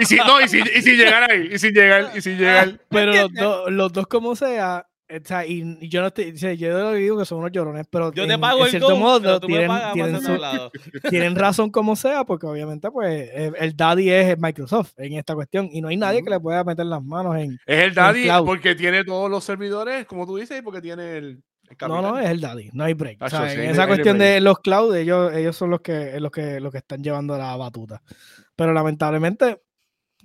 Y 0.00 0.04
si, 0.04 0.16
no, 0.16 0.40
y 0.40 0.48
si, 0.48 0.58
y 0.60 0.82
si 0.82 0.92
llegar 0.96 1.30
ahí, 1.30 1.48
y 1.52 1.58
si 1.58 1.70
llegar, 1.70 2.10
y 2.14 2.20
si 2.20 2.30
llegar. 2.36 2.78
pero 2.88 3.12
los 3.12 3.32
dos, 3.34 3.70
los 3.72 3.92
dos 3.92 4.06
como 4.06 4.34
sea, 4.36 4.86
o 5.20 5.24
sea, 5.26 5.46
y, 5.46 5.88
yo 5.88 6.00
no 6.00 6.08
estoy, 6.08 6.32
yo 6.56 6.68
lo 6.78 6.92
digo 6.92 7.18
que 7.18 7.24
son 7.24 7.38
unos 7.38 7.52
llorones, 7.52 7.86
pero 7.90 8.12
Yo 8.12 8.26
te 8.26 8.32
en- 8.34 8.40
pago 8.40 8.58
en 8.60 8.64
el 8.64 8.70
cierto 8.70 8.90
Go, 8.90 8.96
modo 8.96 9.40
tienen, 9.40 9.70
tienen 9.92 11.34
su- 11.34 11.38
razón 11.40 11.70
como 11.70 11.96
sea, 11.96 12.24
porque 12.24 12.46
obviamente 12.46 12.90
pues 12.90 13.30
el 13.34 13.76
daddy 13.76 14.10
es 14.10 14.38
Microsoft 14.38 14.92
en 14.96 15.14
esta 15.14 15.34
cuestión 15.34 15.68
y 15.72 15.80
no 15.80 15.88
hay 15.88 15.96
nadie 15.96 16.22
que 16.22 16.30
le 16.30 16.40
pueda 16.40 16.64
meter 16.64 16.86
las 16.86 17.02
manos 17.02 17.36
en... 17.36 17.58
Es 17.66 17.82
el 17.84 17.94
daddy 17.94 18.24
cloud. 18.24 18.46
porque 18.46 18.74
tiene 18.74 19.04
todos 19.04 19.30
los 19.30 19.44
servidores, 19.44 20.06
como 20.06 20.26
tú 20.26 20.36
dices, 20.36 20.58
y 20.58 20.62
porque 20.62 20.80
tiene 20.80 21.16
el, 21.18 21.42
el 21.68 21.76
No, 21.88 22.02
no, 22.02 22.18
es 22.18 22.28
el 22.28 22.40
daddy, 22.40 22.70
no 22.72 22.84
hay 22.84 22.94
break. 22.94 23.16
O 23.16 23.24
Tacho, 23.24 23.36
sea, 23.38 23.48
sí, 23.50 23.60
en 23.60 23.70
esa 23.70 23.86
cuestión 23.86 24.18
de 24.18 24.40
los 24.40 24.58
cloud, 24.60 24.94
ellos, 24.94 25.32
ellos 25.34 25.56
son 25.56 25.70
los 25.70 25.80
que, 25.80 26.18
los, 26.20 26.30
que, 26.30 26.60
los 26.60 26.70
que 26.72 26.78
están 26.78 27.02
llevando 27.02 27.36
la 27.38 27.56
batuta. 27.56 28.02
Pero 28.56 28.72
lamentablemente, 28.72 29.62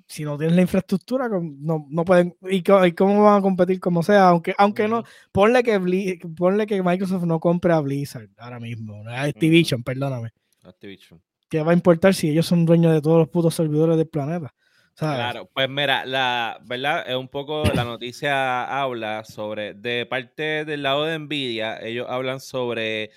si 0.08 0.24
no 0.24 0.38
tienes 0.38 0.55
la 0.55 0.62
infraestructura, 0.62 1.28
no, 1.30 1.86
no 1.89 2.05
pueden. 2.05 2.36
¿y, 2.49 2.64
cómo 2.64 3.24
van 3.24 3.39
a 3.39 3.41
competir 3.41 3.80
como 3.80 4.01
sea? 4.01 4.30
Aunque, 4.30 4.55
aunque 4.58 4.88
no, 4.88 5.03
ponle 5.32 5.64
que, 5.64 6.20
ponle 6.36 6.66
que 6.66 6.82
Microsoft 6.82 7.26
no 7.26 7.39
compre 7.39 7.74
a 7.74 7.82
Blizzard 7.82 8.30
ahora 8.38 8.60
mismo, 8.60 9.03
a 9.08 9.24
Activision, 9.24 9.84
perdóname. 9.84 10.32
Activision. 10.64 11.22
¿Qué 11.49 11.62
va 11.62 11.72
a 11.72 11.76
importar 11.76 12.14
si 12.14 12.30
ellos 12.30 12.45
son 12.45 12.66
dueños 12.66 12.93
de 12.93 13.01
todos 13.01 13.20
los 13.20 13.30
putos 13.30 13.53
servidores 13.53 13.97
del 13.97 14.08
planeta? 14.08 14.53
¿Sabes? 14.93 15.18
Claro, 15.18 15.49
pues 15.53 15.70
mira, 15.70 16.05
la 16.05 16.60
verdad 16.66 17.03
es 17.08 17.16
un 17.16 17.28
poco 17.28 17.64
la 17.76 17.84
noticia 17.84 18.82
habla 18.82 19.24
sobre 19.24 19.76
de 19.76 20.08
parte 20.08 20.66
del 20.66 20.82
lado 20.82 21.05
de 21.05 21.20
Nvidia, 21.20 21.80
ellos 21.82 22.08
hablan 22.10 22.39
sobre 22.39 23.12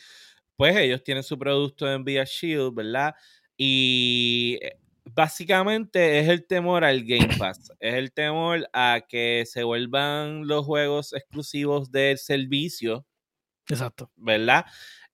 pues 0.57 0.77
ellos 0.77 1.03
tienen 1.03 1.23
su 1.23 1.39
producto 1.39 1.87
de 1.87 1.99
Nvidia 1.99 2.25
Shield, 2.25 2.75
¿verdad? 2.75 3.15
Y 3.57 4.59
eh, 4.61 4.80
básicamente 5.15 6.21
es 6.21 6.29
el 6.29 6.47
temor 6.47 6.85
al 6.85 7.05
Game 7.05 7.37
Pass, 7.39 7.73
es 7.81 7.95
el 7.95 8.13
temor 8.13 8.69
a 8.73 9.03
que 9.09 9.45
se 9.47 9.63
vuelvan 9.65 10.47
los 10.47 10.65
juegos 10.67 11.13
exclusivos 11.13 11.91
del 11.91 12.19
servicio 12.19 13.07
Exacto. 13.69 14.11
¿verdad? 14.17 14.67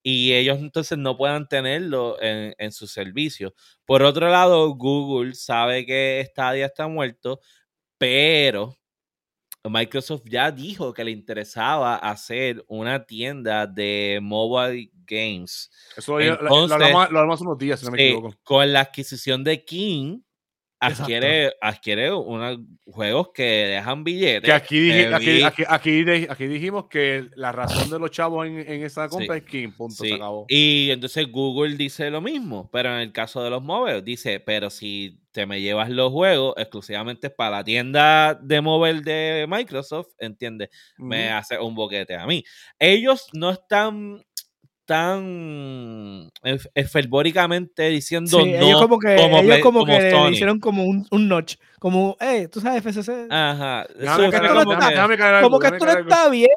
Y 0.03 0.33
ellos 0.33 0.59
entonces 0.59 0.97
no 0.97 1.17
puedan 1.17 1.47
tenerlo 1.47 2.21
en, 2.21 2.55
en 2.57 2.71
su 2.71 2.87
servicio. 2.87 3.53
Por 3.85 4.03
otro 4.03 4.29
lado, 4.29 4.69
Google 4.75 5.33
sabe 5.35 5.85
que 5.85 6.25
Stadia 6.29 6.65
está 6.67 6.87
muerto, 6.87 7.39
pero 7.97 8.77
Microsoft 9.69 10.23
ya 10.25 10.51
dijo 10.51 10.93
que 10.93 11.03
le 11.03 11.11
interesaba 11.11 11.95
hacer 11.95 12.63
una 12.67 13.05
tienda 13.05 13.65
de 13.67 14.19
mobile 14.21 14.91
games. 15.05 15.69
Eso 15.95 16.19
lo- 16.19 16.25
Entonces- 16.25 16.49
lo, 16.69 16.73
hablamos, 16.75 17.11
lo 17.11 17.19
hablamos 17.19 17.35
hace 17.35 17.43
unos 17.45 17.57
días, 17.57 17.79
si 17.79 17.85
no 17.85 17.91
me 17.93 18.03
equivoco. 18.09 18.35
con 18.43 18.71
la 18.73 18.81
adquisición 18.81 19.43
de 19.43 19.63
King, 19.63 20.19
adquiere, 20.79 21.53
adquiere 21.59 22.13
unos 22.13 22.59
juegos 22.85 23.29
que 23.33 23.43
dejan 23.43 24.03
billetes. 24.03 24.43
Que 24.43 24.51
aquí, 24.51 24.79
dije- 24.79 25.09
Eh, 25.09 25.13
aquí, 25.13 25.41
aquí, 25.41 25.63
aquí, 25.67 26.03
de- 26.03 26.27
aquí 26.29 26.45
dijimos 26.45 26.85
que 26.87 27.29
la 27.35 27.51
razón 27.51 27.89
de 27.89 27.97
los 27.97 28.11
chavos 28.11 28.45
en, 28.45 28.59
en 28.59 28.83
esa 28.83 29.09
compra 29.09 29.35
Sí. 29.35 29.41
es 29.43 29.49
King, 29.49 29.69
punto, 29.75 30.03
Sí, 30.03 30.09
se 30.09 30.15
acabó. 30.15 30.45
Y 30.49 30.89
entonces 30.91 31.31
Google 31.31 31.75
dice 31.77 32.11
lo 32.11 32.21
mismo, 32.21 32.69
pero 32.71 32.89
en 32.93 32.99
el 33.01 33.11
caso 33.11 33.43
de 33.43 33.49
los 33.49 33.63
móviles 33.63 34.03
dice, 34.05 34.39
pero 34.39 34.69
si 34.69 35.19
te 35.37 35.45
me 35.45 35.61
llevas 35.61 35.91
los 35.91 36.11
juegos 36.11 36.55
exclusivamente 36.57 37.29
para 37.29 37.57
la 37.57 37.63
tienda 37.63 38.33
de 38.33 38.59
móvil 38.59 39.03
de 39.03 39.45
Microsoft, 39.47 40.07
¿entiendes? 40.17 40.69
Me 40.97 41.29
hace 41.29 41.59
un 41.59 41.75
boquete 41.75 42.15
a 42.15 42.25
mí. 42.25 42.43
Ellos 42.79 43.27
no 43.33 43.51
están 43.51 44.25
tan 44.87 46.31
ef- 46.43 46.89
fervóricamente 46.89 47.89
diciendo 47.89 48.29
Sí, 48.39 48.53
no 48.53 48.65
ellos 48.65 48.81
como 48.81 48.97
que, 48.97 49.15
como, 49.15 49.39
ellos 49.39 49.59
como 49.59 49.79
como 49.81 49.85
que 49.85 49.99
le 50.11 50.29
hicieron 50.31 50.59
como 50.59 50.85
un, 50.85 51.05
un 51.11 51.27
notch, 51.27 51.55
como, 51.79 52.15
hey, 52.19 52.47
tú 52.51 52.59
sabes, 52.61 52.81
FCC, 52.81 53.27
Ajá. 53.29 53.85
Déjame 53.99 54.27
Eso 54.29 54.47
como 54.55 54.73
está- 54.73 54.87
que- 54.87 54.95
déjame 54.95 55.17
como 55.43 55.61
esto 55.61 55.85
no 55.85 55.91
está 55.91 56.29
bien. 56.29 56.49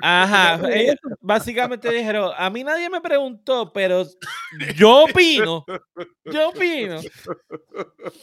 Ajá, 0.00 0.60
ellos 0.72 0.94
básicamente 1.20 1.90
dijeron, 1.90 2.30
a 2.36 2.48
mí 2.48 2.62
nadie 2.64 2.88
me 2.88 3.00
preguntó, 3.00 3.72
pero 3.72 4.06
yo 4.76 5.04
opino, 5.04 5.66
yo 6.24 6.48
opino. 6.50 7.00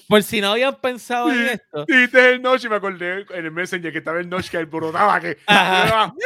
Por 0.08 0.24
si 0.24 0.40
no 0.42 0.52
habían 0.54 0.76
pensado 0.80 1.30
en 1.32 1.42
esto. 1.48 1.86
Dijiste 1.88 2.32
el 2.34 2.42
Notch 2.42 2.64
y 2.66 2.70
me 2.70 2.76
acordé 2.78 3.26
en 3.30 3.46
el 3.46 3.52
Messenger 3.52 3.92
que 3.92 3.98
estaba 3.98 4.20
el 4.20 4.30
Notch 4.30 4.50
que 4.50 4.58
alborotaba 4.58 5.20
que. 5.20 5.38
Ajá. 5.46 6.14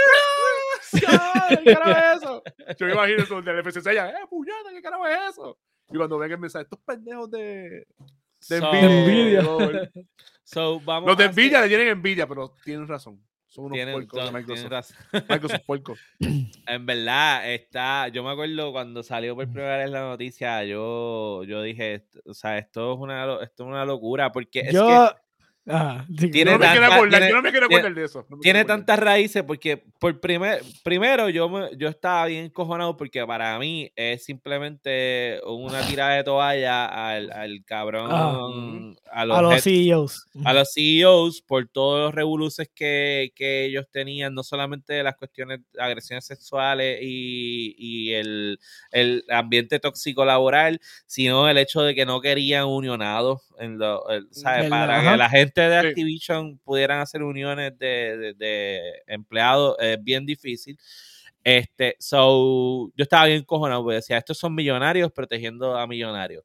¡Ay, 1.07 1.57
¿Qué 1.63 1.73
carajo 1.73 1.91
es 1.91 2.17
eso? 2.23 2.43
Yo 2.79 2.85
me 2.87 2.93
imagino 2.93 3.23
eso 3.23 3.41
del 3.41 3.59
FCC 3.63 3.93
ya, 3.93 4.09
¡eh, 4.09 4.13
puñada, 4.29 4.71
qué 4.71 4.81
carajo 4.81 5.07
es 5.07 5.17
eso! 5.31 5.57
Y 5.91 5.97
cuando 5.97 6.17
ven 6.17 6.31
el 6.31 6.37
mensaje, 6.39 6.63
estos 6.63 6.79
pendejos 6.79 7.29
de. 7.31 7.85
De 8.49 8.59
So- 8.59 8.73
envidia. 8.73 9.41
So, 10.47 10.79
vamos 10.81 11.07
Los 11.07 11.17
de 11.17 11.23
hacer- 11.23 11.29
envidia 11.39 11.61
le 11.61 11.67
tienen 11.67 11.87
envidia, 11.87 12.27
pero 12.27 12.53
tienen 12.63 12.87
razón. 12.87 13.19
Son 13.47 13.65
unos 13.65 13.75
tienen- 13.77 13.93
puercos 13.95 14.19
de 14.19 14.21
tienen 14.29 14.41
Microsoft. 14.41 14.69
razón. 14.71 14.97
Microsoft. 15.67 15.99
En 16.67 16.85
verdad, 16.85 17.51
está, 17.53 18.07
yo 18.09 18.23
me 18.23 18.31
acuerdo 18.31 18.71
cuando 18.71 19.01
salió 19.03 19.35
por 19.35 19.45
primera 19.45 19.77
vez 19.77 19.89
la 19.89 20.01
noticia, 20.01 20.63
yo, 20.63 21.43
yo 21.45 21.61
dije, 21.61 22.05
o 22.25 22.33
sea, 22.33 22.57
esto 22.57 22.93
es 22.93 22.99
una, 22.99 23.23
esto 23.43 23.63
es 23.63 23.67
una 23.69 23.85
locura, 23.85 24.31
porque 24.31 24.59
es 24.61 24.71
que 24.71 25.09
ajá, 25.68 26.05
sí, 26.18 26.30
Tiene 26.32 26.51
Yo 26.51 26.57
no 26.57 26.59
me 26.59 26.72
quiero 26.72 26.82
tanta- 26.82 26.95
acordar, 26.95 27.20
tiene- 27.20 27.30
yo 27.30 27.36
no 27.36 27.41
me 27.41 27.51
quiero 27.51 27.68
tiene- 27.68 27.80
acordar 27.82 27.99
de 27.99 28.05
eso. 28.05 28.26
no 28.30 28.38
tiene 28.39 28.66
tantas 28.66 28.99
raíces 28.99 29.43
porque 29.43 29.84
por 29.99 30.20
primer, 30.20 30.61
primero 30.84 31.30
yo, 31.30 31.49
me- 31.49 31.70
yo 31.78 31.88
estaba 31.88 32.26
bien 32.28 32.49
cojonado 32.49 32.95
porque 32.97 33.26
para 33.26 33.57
mí 33.59 33.91
es 33.95 34.24
simplemente 34.24 35.39
una 35.45 35.82
tirada 35.88 36.16
de 36.16 36.24
toalla 36.24 36.86
al, 36.86 37.32
al 37.32 37.63
cabrón, 37.66 38.07
Ah. 38.11 38.38
a 39.11 39.26
los, 39.26 39.38
a 39.38 39.41
los 39.41 39.53
head- 39.55 39.61
CEOs. 39.61 40.28
a 40.43 40.53
los 40.53 40.72
CEOs 40.74 41.41
por 41.41 41.68
todos 41.68 41.99
los 41.99 42.13
revoluces 42.16 42.70
que, 42.74 43.32
que 43.36 43.66
ellos 43.66 43.86
tenían, 43.91 44.34
no 44.34 44.43
solamente 44.43 44.93
de 44.93 45.03
las 45.03 45.16
cuestiones 45.16 45.59
de 45.74 45.82
agresiones 45.82 46.26
sexuales 46.26 46.99
y, 47.01 47.76
y 47.78 48.13
el, 48.13 48.59
el 48.91 49.24
ambiente 49.30 49.80
tóxico 49.80 50.26
laboral, 50.26 50.80
sino 51.05 51.49
el 51.49 51.57
hecho 51.57 51.82
de 51.82 51.95
que 51.95 52.05
no 52.05 52.22
querían 52.22 52.66
unionados 52.66 53.41
en 53.59 53.78
lo, 53.80 54.07
el- 54.09 54.28
¿sabes? 54.32 54.66
El- 54.66 54.70
para 54.70 54.99
ajá. 54.99 55.11
que 55.11 55.18
la 55.18 55.30
gente 55.30 55.54
de 55.61 55.81
Sí. 55.81 55.87
Activision 55.87 56.57
pudieran 56.59 56.99
hacer 57.01 57.23
uniones 57.23 57.77
de, 57.77 58.17
de- 58.17 58.33
de 58.35 58.81
empleados 59.07 59.75
es 59.79 60.01
bien 60.03 60.25
difícil. 60.25 60.77
Este, 61.43 61.95
so, 61.99 62.91
yo 62.95 63.03
estaba 63.03 63.25
bien 63.27 63.43
cojonado 63.43 63.83
porque 63.83 63.95
decía, 63.97 64.17
estos 64.17 64.37
son 64.37 64.55
millonarios 64.55 65.11
protegiendo 65.11 65.77
a 65.77 65.85
millonarios. 65.87 66.43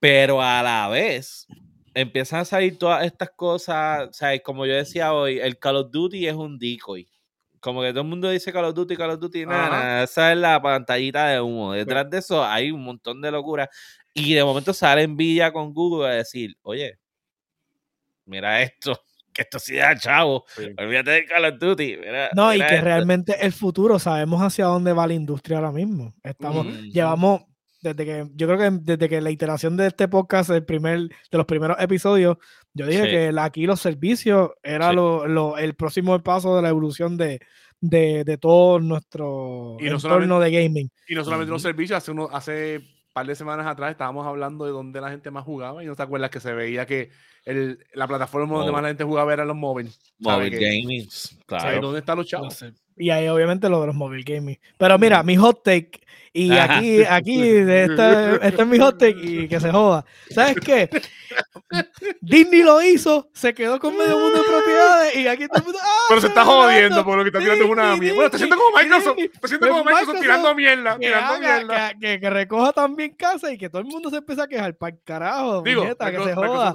Pero 0.00 0.42
a 0.42 0.62
la 0.62 0.88
vez 0.88 1.46
empiezan 1.94 2.40
a 2.40 2.44
salir 2.44 2.78
todas 2.78 3.04
estas 3.04 3.30
cosas, 3.30 4.08
o 4.08 4.12
sea, 4.12 4.38
como 4.40 4.66
yo 4.66 4.74
decía 4.74 5.12
hoy, 5.14 5.38
el 5.38 5.58
Call 5.58 5.76
of 5.76 5.90
Duty 5.90 6.26
es 6.26 6.34
un 6.34 6.58
decoy. 6.58 7.08
Como 7.60 7.80
que 7.82 7.90
todo 7.90 8.00
el 8.02 8.08
mundo 8.08 8.28
dice 8.28 8.52
Call 8.52 8.64
of 8.66 8.74
Duty, 8.74 8.96
Call 8.96 9.10
of 9.10 9.20
Duty, 9.20 9.46
nada, 9.46 9.70
nada, 9.70 10.02
esa 10.04 10.32
es 10.32 10.38
la 10.38 10.60
pantallita 10.60 11.28
de 11.28 11.40
humo. 11.40 11.72
Detrás 11.74 12.10
de 12.10 12.18
eso 12.18 12.44
hay 12.44 12.70
un 12.72 12.82
montón 12.82 13.20
de 13.22 13.30
locura. 13.30 13.70
Y 14.14 14.34
de 14.34 14.42
momento 14.44 14.74
sale 14.74 15.06
Villa 15.06 15.52
con 15.52 15.72
Google 15.72 16.08
a 16.08 16.10
decir, 16.14 16.56
oye, 16.62 16.98
mira 18.32 18.60
esto, 18.62 18.98
que 19.32 19.42
esto 19.42 19.58
sí 19.58 19.76
da 19.76 19.96
chavo, 19.96 20.44
Sí. 20.56 20.66
olvídate 20.76 21.10
de 21.12 21.24
Call 21.26 21.44
of 21.44 21.58
Duty. 21.60 21.96
mira- 21.98 22.30
No, 22.34 22.52
y 22.54 22.58
que 22.58 22.64
esto". 22.74 22.84
realmente 22.84 23.36
el 23.44 23.52
futuro, 23.52 23.98
sabemos 23.98 24.40
hacia 24.42 24.64
dónde 24.66 24.92
va 24.92 25.06
la 25.06 25.14
industria 25.14 25.58
ahora 25.58 25.72
mismo. 25.72 26.14
Estamos, 26.24 26.66
llevamos, 26.82 27.42
desde 27.80 28.04
que, 28.04 28.26
yo 28.34 28.46
creo 28.46 28.58
que 28.58 28.70
desde 28.82 29.08
que 29.08 29.20
la 29.20 29.30
iteración 29.30 29.76
de 29.76 29.86
este 29.88 30.06
podcast, 30.08 30.50
el 30.50 30.64
primer, 30.64 31.00
de 31.00 31.38
los 31.38 31.46
primeros 31.46 31.76
episodios, 31.80 32.36
yo 32.74 32.86
dije 32.86 33.04
Sí. 33.04 33.10
que 33.10 33.32
la- 33.32 33.44
aquí 33.44 33.66
los 33.66 33.80
servicios 33.80 34.50
era 34.62 34.90
Sí. 34.90 34.96
lo, 34.96 35.26
lo- 35.26 35.58
el 35.58 35.74
próximo 35.74 36.18
paso 36.22 36.54
de 36.56 36.62
la 36.62 36.68
evolución 36.68 37.16
de, 37.16 37.40
de, 37.80 38.22
de 38.24 38.38
todo 38.38 38.78
nuestro 38.78 39.76
Y 39.80 39.86
no 39.86 39.96
entorno 39.96 40.38
de 40.38 40.50
gaming. 40.52 40.88
Y 41.08 41.14
no 41.16 41.24
solamente 41.24 41.50
los 41.50 41.62
servicios, 41.62 41.96
hace, 41.98 42.12
uno, 42.12 42.28
hace 42.30 42.80
par 43.12 43.26
de 43.26 43.34
semanas 43.34 43.66
atrás 43.66 43.90
estábamos 43.90 44.26
hablando 44.26 44.64
de 44.64 44.70
dónde 44.72 45.00
la 45.00 45.10
gente 45.10 45.30
más 45.30 45.44
jugaba 45.44 45.82
y 45.82 45.86
no 45.86 45.94
te 45.94 46.02
acuerdas 46.02 46.30
que 46.30 46.40
se 46.40 46.52
veía 46.52 46.86
que 46.86 47.10
el, 47.44 47.84
la 47.94 48.06
plataforma 48.08 48.56
donde 48.56 48.72
más 48.72 48.82
la 48.82 48.88
gente 48.88 49.04
jugaba 49.04 49.32
era 49.32 49.44
los 49.44 49.56
móviles. 49.56 50.00
Que- 50.50 50.58
gaming, 50.58 51.10
¿sabe 51.10 51.42
claro. 51.46 51.80
¿Dónde 51.80 51.98
están 52.00 52.16
los 52.18 52.26
No 52.26 52.28
chavos? 52.30 52.54
sé. 52.54 52.72
Y 52.96 53.10
ahí 53.10 53.28
obviamente 53.28 53.68
lo 53.68 53.80
de 53.80 53.86
los 53.88 53.96
mobile 53.96 54.22
gaming. 54.24 54.58
Pero 54.78 54.98
mira, 54.98 55.22
mi 55.22 55.36
hot 55.36 55.62
take, 55.64 55.90
y 56.34 56.50
Ajá. 56.52 56.76
aquí, 56.78 57.02
aquí, 57.04 57.42
este, 57.48 57.84
este 58.46 58.62
es 58.62 58.66
mi 58.66 58.78
hot 58.78 58.98
take 58.98 59.16
y 59.22 59.48
que 59.48 59.60
se 59.60 59.70
joda. 59.70 60.04
¿Sabes 60.30 60.56
qué? 60.64 60.88
Disney 62.20 62.62
lo 62.62 62.82
hizo, 62.82 63.28
se 63.32 63.54
quedó 63.54 63.78
con 63.78 63.96
medio 63.96 64.18
mundo 64.18 64.38
de 64.38 64.44
propiedades 64.44 65.16
y 65.16 65.26
aquí 65.28 65.46
todo 65.48 65.58
el 65.58 65.64
mundo. 65.64 65.78
¡ah, 65.82 65.86
Pero 66.08 66.20
se 66.20 66.26
está 66.28 66.44
jodiendo 66.44 67.04
por 67.04 67.16
lo 67.16 67.22
que 67.24 67.28
está 67.28 67.40
tirando 67.40 67.66
una 67.70 67.96
mierda. 67.96 68.14
Bueno, 68.14 68.26
está 68.26 68.36
haciendo 68.36 68.56
Disney, 68.56 68.70
como 68.72 68.78
Microsoft. 68.82 69.18
Haciendo 69.42 69.66
Pues 69.66 69.70
como 69.72 69.84
Microsoft 69.84 70.00
Microsoft 70.00 70.20
tirando 70.22 70.54
mierda. 70.54 70.92
Que, 70.98 71.06
Tirando 71.06 71.32
haga- 71.34 71.56
mierda. 71.58 71.94
que, 72.00 72.20
que- 72.20 72.30
recoja 72.30 72.72
también 72.72 73.14
casa 73.14 73.52
y 73.52 73.58
que 73.58 73.68
todo 73.70 73.80
el 73.82 73.88
mundo 73.88 74.10
se 74.10 74.16
empiece 74.16 74.42
a 74.42 74.46
quejar 74.46 74.74
para 74.76 74.94
el 74.94 75.00
carajo, 75.04 75.62
Digo, 75.62 75.82
puñeta, 75.82 76.10
que 76.10 76.24
se 76.24 76.34
joda. 76.34 76.72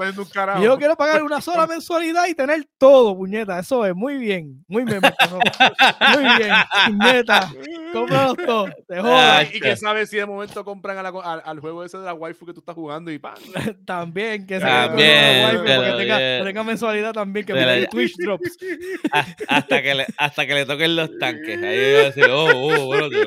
un 0.58 0.64
Yo 0.64 0.78
quiero 0.78 0.96
pagar 0.96 1.24
una 1.24 1.42
sola 1.42 1.66
mensualidad 1.68 2.26
y 2.28 2.34
tener 2.34 2.68
todo, 2.78 3.16
puñeta. 3.16 3.60
Eso 3.60 3.86
es 3.86 3.96
muy 3.96 4.18
bien. 4.18 4.64
Muy 4.68 4.84
bien. 4.86 5.02
Muy 6.14 6.24
bien, 6.38 6.54
puñeta. 6.88 7.52
Cómpralos 7.94 8.38
todos. 8.38 8.70
Te 8.88 9.00
jodas. 9.00 9.54
Y 9.56 9.60
que 9.60 9.76
sabes 9.76 10.10
si 10.10 10.18
de 10.18 10.26
momento 10.26 10.64
compran 10.66 10.98
a 10.98 11.04
la 11.04 11.12
co- 11.12 11.24
al, 11.24 11.60
juego 11.60 11.84
ese 11.84 11.98
de 11.98 12.06
la 12.06 12.14
waifu 12.14 12.46
que 12.46 12.54
tú 12.54 12.60
estás 12.60 12.76
jugando 12.76 13.12
y 13.12 13.18
pan. 13.20 13.36
También, 13.86 14.46
que 14.46 14.60
se 14.60 14.66
También, 14.66 15.62
pero 15.66 15.82
porque 15.82 15.98
tenga, 16.04 16.18
que 16.18 16.42
tenga 16.46 16.64
mensualidad 16.64 17.14
también, 17.14 17.46
que 17.46 17.54
ya- 17.54 17.88
Twitch 17.90 18.16
drops. 18.18 18.58
Hasta 19.48 19.82
que 19.82 19.96
le, 19.96 20.06
hasta 20.18 20.46
que 20.46 20.54
le 20.54 20.66
toquen 20.66 20.96
los 20.96 21.18
tanques. 21.18 21.62
Ahí 21.62 21.94
va 21.94 22.00
a 22.00 22.04
decir, 22.04 22.26
oh, 22.30 22.46
oh, 22.46 22.90
oh, 22.90 22.96
espérate, 23.00 23.26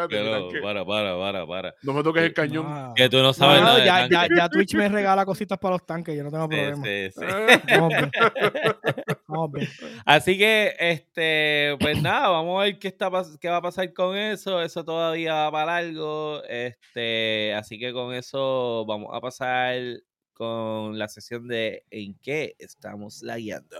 ¿por 0.00 0.08
qué 0.08 0.22
no? 0.24 0.30
tanque. 0.42 0.60
para, 0.60 0.84
para, 0.84 1.16
para, 1.18 1.46
para. 1.46 1.74
No 1.82 1.92
me 1.92 2.02
toques 2.02 2.22
el 2.22 2.32
cañón. 2.32 2.66
Ah. 2.68 2.92
Que 2.96 3.08
tú 3.08 3.18
no 3.18 3.32
sabes 3.32 3.60
no, 3.60 3.66
nada 3.66 3.78
de 3.78 4.10
ya, 4.10 4.26
ya, 4.36 4.48
Twitch 4.48 4.74
me 4.74 4.88
regala 4.88 5.24
cositas 5.24 5.58
para 5.58 5.74
los 5.74 5.86
tanques, 5.86 6.16
yo 6.16 6.24
no 6.24 6.30
tengo 6.30 6.44
Sí, 6.44 6.56
problema. 6.56 6.84
sí, 6.84 7.10
sí. 7.14 7.74
Vamos 7.78 7.88
bien. 7.90 8.10
Vamos. 9.26 9.52
Así 10.04 10.38
que, 10.38 10.74
este, 10.78 11.76
pues 11.80 12.01
nada, 12.08 12.28
vamos 12.28 12.60
a 12.60 12.64
ver 12.64 12.78
qué, 12.78 12.88
está, 12.88 13.10
qué 13.40 13.48
va 13.48 13.58
a 13.58 13.62
pasar 13.62 13.92
con 13.92 14.16
eso. 14.16 14.60
Eso 14.60 14.84
todavía 14.84 15.34
va 15.34 15.52
para 15.52 15.76
algo. 15.76 16.42
Este, 16.44 17.54
así 17.54 17.78
que 17.78 17.92
con 17.92 18.14
eso 18.14 18.84
vamos 18.86 19.10
a 19.12 19.20
pasar 19.20 19.76
con 20.32 20.98
la 20.98 21.08
sesión 21.08 21.46
de 21.46 21.84
en 21.90 22.18
qué 22.20 22.54
estamos 22.58 23.22
lagueando. 23.22 23.78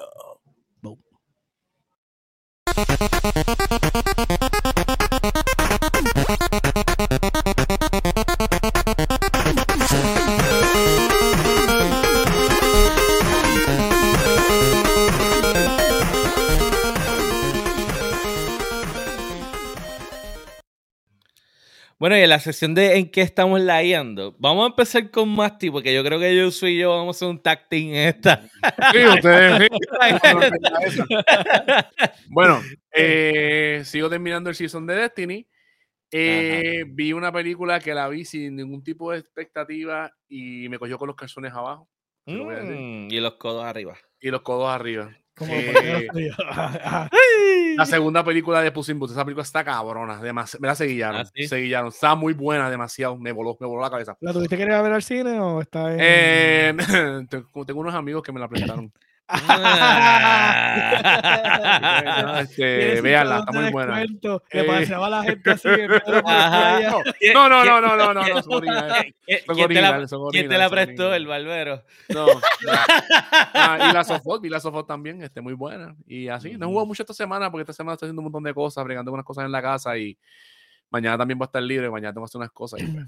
Bueno, 22.03 22.19
y 22.19 22.21
en 22.23 22.31
la 22.31 22.41
sesión 22.41 22.75
de 22.75 22.97
en 22.97 23.09
qué 23.09 23.21
estamos 23.21 23.61
lagueando, 23.61 24.35
vamos 24.41 24.65
a 24.65 24.71
empezar 24.71 25.09
con 25.13 25.29
Masti, 25.29 25.71
porque 25.71 25.95
yo 25.95 26.03
creo 26.03 26.19
que 26.19 26.37
yo 26.37 26.51
soy 26.51 26.77
yo, 26.77 26.91
vamos 26.91 27.15
a 27.15 27.17
hacer 27.17 27.29
un 27.29 27.41
tag 27.41 27.69
team 27.69 27.91
en 27.91 28.09
esta. 28.09 28.43
Sí, 28.91 29.07
ustedes. 29.07 29.69
sí. 30.91 31.01
bueno, 32.29 32.61
eh, 32.93 33.83
sigo 33.85 34.11
terminando 34.11 34.51
el 34.51 34.57
season 34.57 34.85
de 34.85 34.97
Destiny. 34.97 35.47
Eh, 36.11 36.83
vi 36.89 37.13
una 37.13 37.31
película 37.31 37.79
que 37.79 37.95
la 37.95 38.09
vi 38.09 38.25
sin 38.25 38.57
ningún 38.57 38.83
tipo 38.83 39.13
de 39.13 39.21
expectativa 39.21 40.11
y 40.29 40.69
me 40.69 40.81
cogió 40.81 40.99
con 40.99 41.07
los 41.07 41.15
calzones 41.15 41.53
abajo 41.53 41.89
lo. 42.27 42.45
Mm, 42.45 43.13
y 43.13 43.21
los 43.21 43.35
codos 43.35 43.65
arriba. 43.65 43.97
y 44.21 44.31
los 44.31 44.43
codos 44.43 44.69
arriba. 44.69 45.17
Como 45.35 45.53
Eh. 45.53 46.09
La 47.77 47.87
segunda 47.87 48.23
película 48.23 48.61
de 48.61 48.71
Puss 48.71 48.91
in 48.91 48.99
Boots, 48.99 49.13
esa 49.13 49.25
película 49.25 49.43
está 49.43 49.65
cabrona, 49.65 50.21
demasi- 50.21 50.59
me 50.61 50.69
la 50.69 50.75
seguillaron, 50.75 51.23
¿Ah, 51.23 51.31
sí? 51.35 51.49
seguillaron, 51.49 51.89
está 51.89 52.15
muy 52.15 52.35
buena, 52.35 52.69
demasiado, 52.69 53.17
me 53.17 53.33
voló, 53.33 53.57
me 53.59 53.67
voló 53.67 53.81
la 53.83 53.91
cabeza. 53.91 54.17
¿La 54.21 54.33
tuviste 54.33 54.57
que 54.57 54.63
ir 54.65 54.71
a 54.73 54.83
ver 54.83 54.93
al 54.93 55.03
cine 55.03 55.41
o 55.41 55.61
está 55.63 55.91
en.? 55.93 55.99
Eh, 56.01 56.75
tengo 57.31 57.65
tengo 57.65 57.81
unos 57.81 57.95
amigos 57.95 58.23
que 58.23 58.33
me 58.33 58.41
la 58.41 58.49
prestaron. 58.49 58.93
Ah. 59.33 60.79
Este, 62.43 63.01
véanla, 63.01 63.39
está 63.41 63.53
muy 63.53 63.71
buena. 63.71 63.97
descuento 63.99 64.43
Que 64.51 64.61
Eh. 64.61 64.65
paseaba 64.65 65.07
a 65.07 65.11
la 65.11 65.23
gente 65.23 65.51
así. 65.51 65.69
No, 67.35 67.49
no, 67.49 67.65
no, 67.65 67.81
no, 67.81 67.97
no, 67.97 68.13
no, 68.15 68.27
no, 68.27 68.43
son 68.43 68.55
originales. 68.55 69.15
¿Quién 69.27 69.41
Son 69.47 69.61
originales, 69.65 70.11
son 70.11 70.31
quién 70.31 70.49
te 70.49 70.59
la 70.59 70.69
prestó? 70.71 71.15
El 71.15 71.27
barbero. 71.27 71.83
No. 72.09 72.27
Ah, 73.55 73.89
y 73.91 73.95
la 73.95 74.05
Sofot, 74.05 74.41
vi 74.43 74.49
la 74.49 74.61
Sofot 74.61 74.87
también, 74.87 75.23
este, 75.23 75.41
muy 75.41 75.55
buena. 75.55 75.95
Y 76.07 76.29
así, 76.29 76.53
no 76.59 76.67
he 76.67 76.69
jugado 76.69 76.87
mucho 76.87 77.03
esta 77.03 77.15
semana 77.15 77.51
porque 77.51 77.63
esta 77.63 77.73
semana 77.73 77.95
estoy 77.95 78.07
haciendo 78.09 78.21
un 78.21 78.25
montón 78.25 78.43
de 78.45 78.55
cosas, 78.55 78.85
bregando 78.85 79.13
unas 79.13 79.25
cosas 79.25 79.45
en 79.45 79.53
la 79.53 79.63
casa 79.63 79.97
y 79.97 80.19
mañana 80.91 81.17
también 81.19 81.39
voy 81.39 81.45
a 81.45 81.47
estar 81.47 81.63
libre, 81.63 81.91
mañana 81.91 82.13
tengo 82.13 82.27
que 82.27 82.31
hacer 82.31 82.39
unas 82.39 82.51
cosas. 82.53 82.81
Y, 82.81 82.87
pues, 82.87 83.07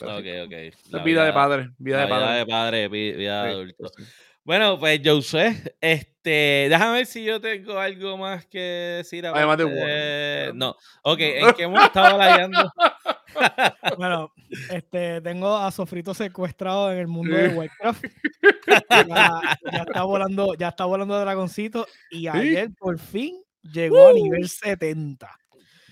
Ok, 0.00 0.26
ok. 0.46 0.52
La 0.90 1.02
vida 1.02 1.24
de 1.24 1.32
padre, 1.32 1.70
vida 1.78 2.00
de 2.02 2.06
padre. 2.06 2.26
Vida 2.26 2.34
de 2.36 2.46
padre, 2.46 2.88
vi- 2.88 3.12
vida 3.14 3.42
de 3.42 3.50
Sí, 3.50 3.54
adulto. 3.56 3.88
sí. 3.96 4.04
Bueno, 4.48 4.78
pues 4.78 4.98
Josué, 5.04 5.54
este, 5.78 6.68
déjame 6.70 6.92
ver 6.96 7.06
si 7.06 7.22
yo 7.22 7.38
tengo 7.38 7.78
algo 7.78 8.16
más 8.16 8.46
que 8.46 8.58
decir. 8.96 9.26
Además 9.26 9.58
de 9.58 9.64
Warner. 9.66 10.54
No, 10.54 10.74
ok, 11.02 11.18
en 11.20 11.52
que 11.52 11.62
hemos 11.64 11.84
estado 11.84 12.16
lagueando. 12.16 12.72
Bueno, 13.98 14.32
este, 14.70 15.20
tengo 15.20 15.54
a 15.54 15.70
Sofrito 15.70 16.14
secuestrado 16.14 16.90
en 16.90 16.98
el 16.98 17.08
mundo 17.08 17.36
de 17.36 17.48
Warcraft. 17.48 18.04
Ya, 19.06 19.40
ya 19.70 19.78
está 19.82 20.02
volando, 20.04 20.54
ya 20.54 20.68
está 20.68 20.86
volando 20.86 21.20
dragoncito 21.20 21.86
y 22.10 22.26
ayer 22.26 22.70
por 22.78 22.98
fin 22.98 23.38
llegó 23.62 24.08
a 24.08 24.12
nivel 24.14 24.48
70. 24.48 25.28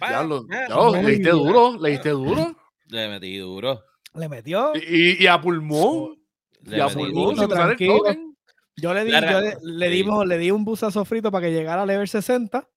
Diablo, 0.01 0.47
Ah, 0.51 0.65
diablo, 0.67 0.93
muy 0.95 1.03
le 1.03 1.09
diste 1.11 1.33
bien. 1.33 1.37
duro, 1.45 1.79
le 1.79 1.91
diste 1.91 2.09
duro. 2.09 2.57
Le 2.89 3.09
metí 3.11 3.37
duro. 3.37 3.83
Le 4.15 4.29
metió. 4.31 4.73
Y, 4.75 5.23
y 5.23 5.27
a 5.27 5.39
pulmón, 5.39 6.17
Le 6.63 6.79
y 6.79 6.81
a 6.81 6.87
metí 6.87 6.97
pulmón, 6.97 7.35
duro. 7.37 7.49
tranquilo. 7.49 8.03
Yo 8.77 8.93
le 8.93 9.05
di, 9.05 9.13
yo 9.13 9.41
le, 9.41 9.57
le 9.63 9.89
dimos, 9.89 10.27
le 10.27 10.39
di 10.39 10.51
un 10.51 10.65
bus 10.65 10.83
a 10.83 10.91
Sofrito 10.91 11.31
para 11.31 11.47
que 11.47 11.53
llegara 11.53 11.83
a 11.83 11.87
level 11.87 12.07
60. 12.09 12.69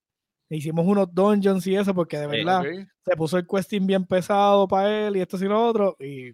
Le 0.50 0.58
hicimos 0.58 0.86
unos 0.86 1.14
dungeons 1.14 1.66
y 1.68 1.76
eso, 1.76 1.94
porque 1.94 2.18
de 2.18 2.26
Sí, 2.26 2.32
verdad 2.38 2.64
se 3.06 3.16
puso 3.16 3.38
el 3.38 3.46
questing 3.48 3.86
bien 3.86 4.06
pesado 4.06 4.68
para 4.68 5.08
él 5.08 5.18
y 5.18 5.22
esto 5.22 5.38
y 5.38 5.48
lo 5.48 5.64
otro. 5.68 5.96
Y 6.00 6.32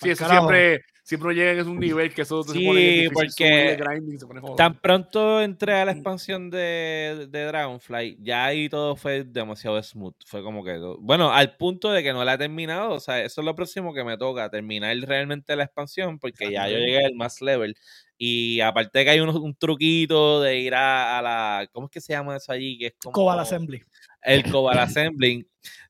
Sí, 0.00 0.10
eso 0.10 0.24
carajo. 0.24 0.48
siempre, 0.48 0.84
siempre 1.08 1.34
llega 1.34 1.52
en 1.62 1.66
un 1.66 1.80
nivel 1.80 2.12
que 2.12 2.20
eso 2.20 2.42
se 2.42 2.52
Sí, 2.52 2.66
pone 2.66 2.80
bien 2.80 2.94
difícil 3.08 3.14
porque 3.14 3.76
grinding, 3.76 4.18
se 4.18 4.26
pone. 4.26 4.42
Tan 4.58 4.78
pronto 4.78 5.40
entré 5.40 5.72
a 5.72 5.86
la 5.86 5.92
expansión 5.92 6.50
de, 6.50 7.28
de 7.30 7.44
Dragonfly, 7.46 8.18
ya 8.20 8.44
ahí 8.44 8.68
todo 8.68 8.94
fue 8.94 9.24
demasiado 9.24 9.82
smooth. 9.82 10.14
Fue 10.26 10.42
como 10.42 10.62
que. 10.62 10.78
Bueno, 11.00 11.32
al 11.32 11.56
punto 11.56 11.90
de 11.90 12.02
que 12.02 12.12
no 12.12 12.22
la 12.26 12.34
he 12.34 12.38
terminado. 12.38 12.90
O 12.92 13.00
sea, 13.00 13.22
eso 13.24 13.40
es 13.40 13.44
lo 13.46 13.54
próximo 13.54 13.94
que 13.94 14.04
me 14.04 14.18
toca, 14.18 14.50
terminar 14.50 14.94
realmente 14.98 15.56
la 15.56 15.64
expansión, 15.64 16.18
porque 16.18 16.52
ya 16.52 16.68
yo 16.68 16.76
llegué 16.76 17.02
al 17.02 17.14
más 17.14 17.40
level. 17.40 17.74
Y 18.18 18.60
aparte 18.60 19.02
que 19.02 19.10
hay 19.10 19.20
unos- 19.20 19.36
un, 19.36 19.54
truquito 19.54 20.42
de 20.42 20.58
ir 20.58 20.74
a, 20.74 21.18
a 21.18 21.22
la. 21.22 21.68
¿Cómo 21.72 21.86
es 21.86 21.90
que 21.90 22.02
se 22.02 22.12
llama 22.12 22.36
eso 22.36 22.52
allí? 22.52 22.76
Que 22.76 22.86
es 22.88 22.94
como. 23.02 23.12
Cobal 23.12 23.40
Assembly. 23.40 23.80
El 24.20 24.42
Cobal 24.50 24.78
Assembly. 24.78 25.46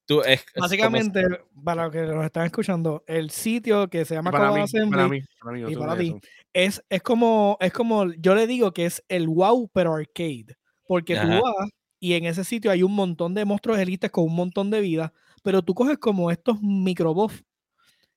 Tú, 0.08 0.22
es, 0.22 0.40
es 0.40 0.44
como- 0.52 0.62
Básicamente, 0.62 1.22
para 1.62 1.84
los 1.84 1.92
que 1.92 2.00
nos 2.02 2.24
están 2.24 2.46
escuchando, 2.46 3.04
el 3.06 3.28
sitio 3.30 3.88
que 3.88 4.04
se 4.06 4.14
llama 4.14 4.30
para, 4.30 4.48
mí, 4.54 4.60
Assembly 4.62 4.90
para 4.96 5.08
mí, 5.08 5.20
para 5.40 5.52
mí, 5.52 5.60
yo 5.60 5.68
y 5.68 5.74
para 5.76 5.92
ti. 5.98 6.10
es, 6.54 6.82
es 6.88 7.02
como, 7.02 7.56
es 7.60 7.72
como, 7.74 8.10
yo 8.14 8.34
le 8.34 8.46
digo 8.46 8.72
que 8.72 8.86
es 8.86 9.04
el 9.08 9.28
WoW, 9.28 9.68
pero 9.72 9.94
arcade. 9.94 10.56
Porque 10.86 11.14
tú 11.22 11.28
vas 11.42 11.68
y 12.00 12.14
en 12.14 12.24
ese 12.24 12.42
sitio 12.42 12.70
hay 12.70 12.82
un 12.82 12.94
montón 12.94 13.34
de 13.34 13.44
monstruos 13.44 13.78
élites 13.78 14.10
con 14.10 14.24
un 14.24 14.34
montón 14.34 14.70
de 14.70 14.80
vida, 14.80 15.12
pero 15.42 15.62
tú 15.62 15.74
coges 15.74 15.98
como 15.98 16.30
estos 16.30 16.58
microbuffs 16.62 17.44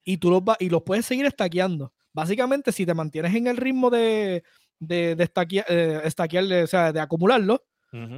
y 0.05 0.15
tú 0.17 0.31
los, 0.31 0.41
va- 0.41 0.55
y 0.61 0.69
los 0.69 0.83
puedes 0.83 1.05
seguir 1.05 1.25
estaqueando. 1.25 1.93
Básicamente, 2.13 2.71
si 2.71 2.85
te 2.85 2.93
mantienes 2.93 3.35
en 3.35 3.47
el 3.47 3.57
ritmo 3.57 3.89
de, 3.89 4.43
de, 4.79 5.15
de 5.15 5.23
estaquea- 5.25 5.65
eh, 5.67 5.99
estaquear, 6.05 6.45
de- 6.45 6.63
o 6.63 6.67
sea, 6.67 6.93
de 6.93 7.01
acumularlo, 7.01 7.65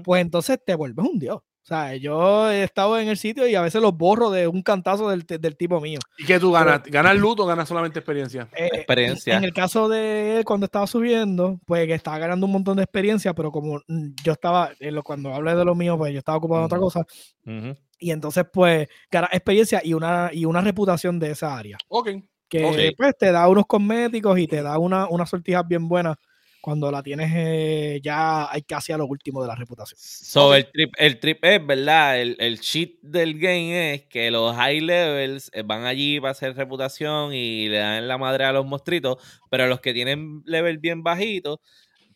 pues 0.04 0.22
entonces 0.22 0.60
te 0.64 0.76
vuelves 0.76 1.04
un 1.12 1.18
dios. 1.18 1.42
O 1.64 1.66
sea, 1.66 1.96
yo 1.96 2.52
he 2.52 2.64
estado 2.64 3.00
en 3.00 3.08
el 3.08 3.16
sitio 3.16 3.48
y 3.48 3.56
a 3.56 3.62
veces 3.62 3.82
los 3.82 3.96
borro 3.96 4.30
de 4.30 4.48
un 4.50 4.62
cantazo 4.64 5.10
del, 5.10 5.22
del 5.26 5.56
tipo 5.56 5.80
mío. 5.80 5.98
¿Y 6.18 6.26
qué 6.26 6.38
tú 6.38 6.52
ganas? 6.52 6.84
¿Ganas 6.84 7.16
loot 7.16 7.40
o 7.40 7.46
ganas 7.46 7.70
solamente 7.70 8.00
experiencia? 8.00 8.50
Eh, 8.54 8.70
Experiencia. 8.74 9.38
En 9.38 9.46
el 9.46 9.54
caso 9.54 9.88
de 9.88 10.40
él, 10.40 10.44
cuando 10.46 10.66
estaba 10.66 10.86
subiendo, 10.88 11.62
pues 11.66 11.88
que 11.88 11.94
estaba 11.94 12.18
ganando 12.18 12.46
un 12.48 12.52
montón 12.52 12.76
de 12.76 12.84
experiencia, 12.84 13.34
pero 13.34 13.50
como 13.50 13.80
yo 14.24 14.34
estaba, 14.34 14.72
lo- 14.82 15.04
cuando 15.04 15.34
hablé 15.34 15.56
de 15.56 15.64
lo 15.64 15.74
mío, 15.74 15.98
pues 15.98 16.12
yo 16.12 16.20
estaba 16.20 16.38
ocupado 16.38 16.60
en 16.62 16.66
otra 16.66 16.80
Ujú. 16.80 16.86
cosa, 16.88 17.06
Ujú. 17.46 17.78
y 17.98 18.12
entonces 18.12 18.44
pues 18.52 18.90
ganas 19.10 19.30
experiencia 19.32 19.80
y 19.86 19.94
una, 19.94 20.32
y 20.34 20.44
una 20.44 20.60
reputación 20.60 21.18
de 21.18 21.32
esa 21.32 21.58
área, 21.58 21.78
Ok. 21.88 22.10
que 22.50 22.66
Ok. 22.66 22.98
pues 22.98 23.18
te 23.18 23.32
da 23.32 23.48
unos 23.48 23.66
cosméticos 23.68 24.38
y 24.38 24.48
te 24.48 24.62
da 24.62 24.78
una, 24.80 25.08
unas 25.08 25.30
sortijas 25.30 25.66
bien 25.66 25.88
buenas 25.88 26.18
cuando 26.64 26.90
la 26.90 27.04
tienes 27.04 27.30
eh, 27.36 28.00
ya 28.02 28.50
hay 28.50 28.62
casi 28.62 28.94
a 28.94 28.98
lo 28.98 29.06
último 29.06 29.42
de 29.42 29.50
la 29.50 29.56
reputación. 29.56 30.00
So, 30.00 30.56
el, 30.56 30.72
trip, 30.72 30.94
el 30.98 31.20
trip 31.20 31.44
es, 31.44 31.68
¿verdad? 31.68 32.22
El, 32.22 32.38
el 32.40 32.62
cheat 32.62 33.02
del 33.02 33.38
game 33.38 33.96
es 33.96 34.04
que 34.04 34.32
los 34.32 34.56
high 34.56 34.80
levels 34.80 35.52
eh, 35.54 35.64
van 35.66 35.84
allí 35.84 36.22
para 36.22 36.32
hacer 36.32 36.56
reputación 36.56 37.34
y 37.34 37.68
le 37.68 37.80
dan 37.80 38.08
la 38.08 38.18
madre 38.18 38.46
a 38.46 38.54
los 38.54 38.66
monstruitos, 38.66 39.18
pero 39.52 39.68
los 39.68 39.82
que 39.82 39.94
tienen 39.94 40.42
level 40.46 40.78
bien 40.78 41.04
bajito, 41.04 41.60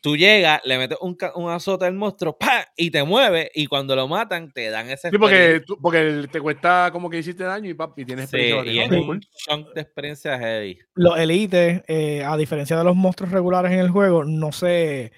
tú 0.02 0.16
llegas, 0.18 0.62
le 0.66 0.78
metes 0.78 0.98
un, 1.02 1.18
un 1.36 1.50
azote 1.50 1.86
al 1.86 1.94
monstruo, 1.94 2.38
¡pam! 2.38 2.64
y 2.76 2.92
te 2.92 3.04
mueve, 3.04 3.52
y 3.54 3.68
cuando 3.68 3.96
lo 3.96 4.08
matan, 4.08 4.52
te 4.52 4.70
dan 4.70 4.90
ese 4.90 5.10
Sí, 5.12 5.18
porque, 5.18 5.62
tú- 5.66 5.78
porque 5.82 6.28
te 6.32 6.40
cuesta 6.42 6.90
como 6.92 7.10
que 7.10 7.20
hiciste 7.20 7.44
daño 7.44 7.70
y, 7.70 8.06
tienes 8.06 8.30
Sí, 8.30 8.38
experiencia. 8.38 8.72
y 8.74 8.80
es 8.80 8.92
un 8.92 9.20
chunk 9.22 9.74
de 9.74 9.82
experiencia 9.82 10.38
heavy. 10.40 10.80
Los 10.96 11.18
elites, 11.20 11.84
eh, 11.88 12.24
a 12.24 12.36
diferencia 12.38 12.78
de 12.78 12.84
los 12.84 12.96
monstruos 12.96 13.32
regulares 13.32 13.72
en 13.72 13.80
el 13.80 13.90
juego, 13.90 14.24
no 14.26 14.52
se, 14.52 15.12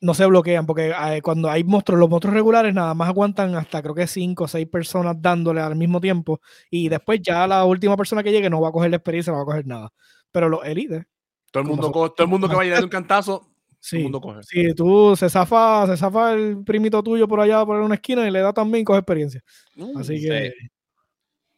no 0.00 0.14
se 0.14 0.26
bloquean, 0.26 0.66
porque 0.66 0.90
eh, 1.08 1.22
cuando 1.22 1.50
hay 1.50 1.64
monstruos, 1.64 1.98
los 2.00 2.08
monstruos 2.10 2.34
regulares 2.34 2.74
nada 2.74 2.94
más 2.94 3.08
aguantan 3.08 3.54
hasta 3.54 3.82
creo 3.82 3.94
que 3.94 4.06
5 4.06 4.44
o 4.44 4.48
6 4.48 4.66
personas 4.68 5.16
dándole 5.20 5.60
al 5.60 5.76
mismo 5.76 6.00
tiempo, 6.00 6.40
y 6.70 6.88
después 6.88 7.20
ya 7.22 7.46
la 7.46 7.64
última 7.64 7.96
persona 7.96 8.22
que 8.22 8.32
llegue 8.32 8.50
no 8.50 8.60
va 8.60 8.68
a 8.68 8.72
coger 8.72 8.90
la 8.90 8.96
experiencia, 8.96 9.32
no 9.32 9.38
va 9.38 9.42
a 9.42 9.46
coger 9.46 9.66
nada. 9.66 9.92
Pero 10.32 10.48
los 10.48 10.64
elites, 10.64 11.04
Todo 11.50 11.62
el 11.62 11.68
mundo, 11.68 11.90
todo 11.90 12.14
el 12.18 12.28
mundo 12.28 12.48
que 12.48 12.54
vaya 12.56 12.76
de 12.78 12.84
un 12.84 12.90
cantazo, 12.90 13.50
sí. 13.88 13.96
el 13.98 14.02
mundo 14.04 14.20
coge. 14.20 14.42
Si 14.42 14.74
tú 14.74 15.14
se 15.16 15.28
zafa, 15.30 15.86
se 15.86 15.96
zafa 15.96 16.32
el 16.34 16.62
primito 16.64 17.02
tuyo 17.02 17.26
por 17.28 17.40
allá 17.40 17.64
por 17.64 17.80
una 17.80 17.94
esquina 17.94 18.26
y 18.26 18.30
le 18.30 18.40
da 18.40 18.52
también, 18.52 18.84
coge 18.84 18.98
experiencia. 18.98 19.42
Mm, 19.74 19.96
Así 19.98 20.18
sí. 20.18 20.26
que 20.28 20.52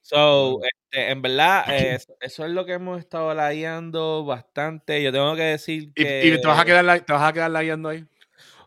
So, 0.00 0.58
este, 0.62 1.10
en 1.10 1.20
verdad, 1.20 1.64
eh, 1.68 1.98
eso- 2.20 2.44
es 2.46 2.50
lo 2.50 2.64
que 2.64 2.72
hemos 2.72 2.98
estado 2.98 3.34
lagueando 3.34 4.24
bastante. 4.24 5.02
Yo 5.02 5.12
tengo 5.12 5.36
que 5.36 5.42
decir 5.42 5.82
Y, 5.94 6.04
que 6.04 6.22
y 6.34 6.40
te 6.40 6.46
vas 6.46 6.58
a 6.58 6.64
quedar 6.64 6.84
la- 6.84 7.00
te 7.04 7.12
vas 7.12 7.22
a 7.28 7.32
quedar 7.32 7.50
lagueando 7.50 7.90
ahí. 7.90 8.06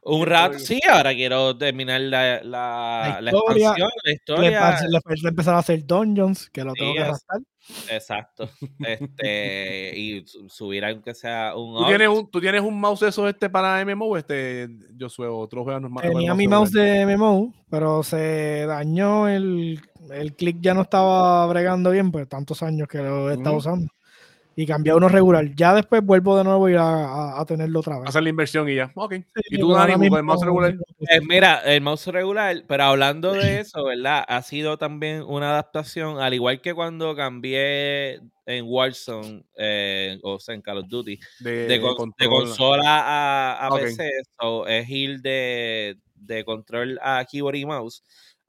Un 0.04 0.26
rato, 0.26 0.58
sí, 0.60 0.80
ahora 0.92 1.14
quiero 1.14 1.56
terminar 1.58 2.02
la, 2.02 2.42
la, 2.42 2.42
La 2.44 3.22
la 3.22 3.32
historia, 3.32 3.68
expansión, 3.70 3.90
la 4.04 4.10
le, 4.10 4.14
historia. 4.14 4.82
le 4.90 5.02
falta 5.02 5.28
empezar 5.30 5.56
a 5.56 5.60
hacer 5.60 5.86
dungeons, 5.86 6.50
que 6.50 6.64
lo 6.64 6.74
Sí, 6.74 6.80
tengo 6.80 6.94
que 6.96 7.02
arrastrar. 7.02 7.40
Exacto. 7.90 8.50
Este, 8.80 9.94
y 9.98 10.26
su- 10.26 10.50
subir 10.50 10.84
aunque 10.86 11.14
sea 11.14 11.56
un 11.56 11.78
¿Tú 11.78 11.86
tienes, 11.88 12.08
un, 12.10 12.32
¿Tú 12.32 12.42
tienes 12.42 12.62
un 12.62 12.80
mouse 12.80 13.04
eso 13.04 13.28
este 13.28 13.50
para 13.50 13.80
MMO 13.86 14.18
este 14.18 14.68
yo 14.96 15.08
suelo 15.10 15.38
otro 15.38 15.64
juego 15.64 15.80
normal? 15.80 16.04
Tenía 16.04 16.34
mi 16.34 16.48
mouse 16.48 16.72
de 16.72 17.02
MMO, 17.06 17.54
pero 17.70 18.04
se 18.04 18.66
dañó 18.66 19.28
el, 19.28 19.80
el 20.12 20.36
click 20.36 20.58
ya 20.62 20.74
no 20.74 20.82
estaba 20.82 21.46
bregando 21.48 21.92
bien, 21.92 22.12
pues 22.12 22.28
tantos 22.28 22.64
años 22.64 22.88
que 22.88 22.98
lo 22.98 23.30
he 23.30 23.34
estado 23.34 23.52
Ujú. 23.58 23.60
usando. 23.60 23.88
Y 24.56 24.66
cambié 24.66 24.92
a 24.92 24.96
uno 24.98 25.08
regular. 25.08 25.46
Ya 25.56 25.74
después 25.74 26.04
vuelvo 26.06 26.38
de 26.38 26.44
nuevo 26.44 26.70
y 26.70 26.76
a, 26.76 26.82
a- 26.84 27.40
a 27.42 27.46
tenerlo 27.46 27.80
otra 27.80 28.00
vez. 28.00 28.10
Hacer 28.10 28.24
la 28.24 28.30
inversión 28.30 28.68
y 28.70 28.76
ya. 28.76 28.92
Ok. 28.96 29.14
Sí, 29.14 29.24
¿Y 29.52 29.60
tú, 29.60 29.72
Dani, 29.72 29.94
con 30.10 30.18
el 30.18 30.24
mouse 30.24 30.44
regular? 30.46 30.76
Eh, 31.10 31.22
mira, 31.28 31.60
el 31.66 31.82
mouse 31.82 32.08
regular, 32.08 32.64
pero 32.68 32.84
hablando 32.84 33.32
de 33.34 33.62
eso, 33.62 33.86
¿verdad? 33.86 34.26
Ha 34.28 34.42
sido 34.42 34.78
también 34.78 35.24
una 35.24 35.52
adaptación, 35.52 36.20
al 36.20 36.34
igual 36.34 36.60
que 36.62 36.74
cuando 36.74 37.16
cambié 37.16 38.16
en 38.46 38.66
Warzone, 38.66 39.44
eh, 39.58 40.20
o 40.24 40.38
sea, 40.40 40.54
en 40.54 40.62
Call 40.62 40.80
of 40.80 40.88
Duty, 40.90 41.18
De, 41.40 41.52
de, 41.68 41.80
con- 41.82 42.12
de 42.18 42.26
control. 42.28 42.48
consola 42.48 42.84
a, 43.54 43.66
a 43.68 43.70
Ok. 43.70 43.80
PC, 43.82 44.10
so, 44.40 44.68
es 44.68 44.90
ir 44.90 45.22
de, 45.22 45.96
de 46.16 46.44
control 46.44 47.00
a 47.02 47.24
keyboard 47.30 47.56
y 47.56 47.66
mouse. 47.66 48.04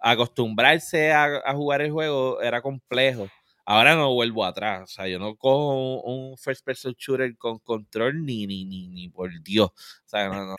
Acostumbrarse 0.05 1.13
a, 1.13 1.41
a 1.45 1.55
jugar 1.55 1.81
el 1.81 1.93
juego 1.93 2.41
era 2.43 2.61
complejo. 2.61 3.29
Ahora 3.65 3.95
no 3.95 4.13
vuelvo 4.13 4.45
atrás. 4.45 4.83
O 4.83 4.87
sea, 4.89 5.07
yo 5.07 5.19
no 5.21 5.37
cojo 5.37 6.01
un, 6.03 6.31
un 6.31 6.37
first 6.37 6.65
person 6.65 6.95
shooter 6.99 7.37
con 7.37 7.59
control 7.61 8.25
ni, 8.27 8.47
ni, 8.47 8.65
ni, 8.65 8.89
ni 8.89 9.09
por 9.09 9.31
Dios. 9.43 9.69
O 9.71 10.09
sea, 10.09 10.29
no, 10.29 10.45
no. 10.47 10.57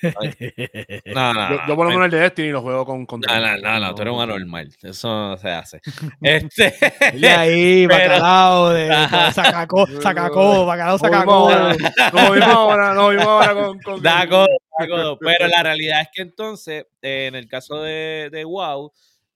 No, 1.13 1.33
no, 1.33 1.49
Yo, 1.49 1.55
no, 1.57 1.67
yo 1.67 1.75
por 1.75 1.85
lo 1.85 1.91
no, 1.91 1.99
menos 1.99 2.05
el 2.05 2.11
de 2.11 2.19
Destiny 2.21 2.49
lo 2.49 2.61
juego 2.61 2.85
con 2.85 3.01
no, 3.01 3.07
control. 3.07 3.41
no, 3.41 3.57
no, 3.57 3.79
no, 3.79 3.93
tú 3.95 4.01
eres 4.03 4.13
un 4.13 4.21
anormal. 4.21 4.73
Eso 4.81 5.07
no 5.09 5.37
se 5.37 5.49
hace. 5.49 5.81
Este, 6.21 6.73
Y 7.15 7.25
ahí, 7.25 7.87
Pero- 7.89 8.09
bacalao, 8.13 8.69
de, 8.69 8.87
sacacó, 9.33 9.85
sacacó, 10.01 10.65
bacalao, 10.65 10.97
sacacó. 10.97 11.31
ahora, 11.49 11.75
nos 12.13 12.31
vimos 12.33 12.47
ahora, 12.47 12.93
nos 12.93 13.09
vimos 13.11 13.27
ahora 13.27 13.53
con, 13.53 13.79
con- 13.79 14.01
Da 14.01 14.27
codo, 14.29 14.47
da 14.79 14.87
codo. 14.87 15.19
Pero 15.19 15.47
la 15.47 15.61
realidad 15.61 16.01
es 16.01 16.07
que 16.13 16.21
entonces, 16.21 16.85
eh, 17.01 17.25
en 17.27 17.35
el 17.35 17.47
caso 17.49 17.81
de, 17.81 18.29
de 18.31 18.45
WoW, 18.45 18.91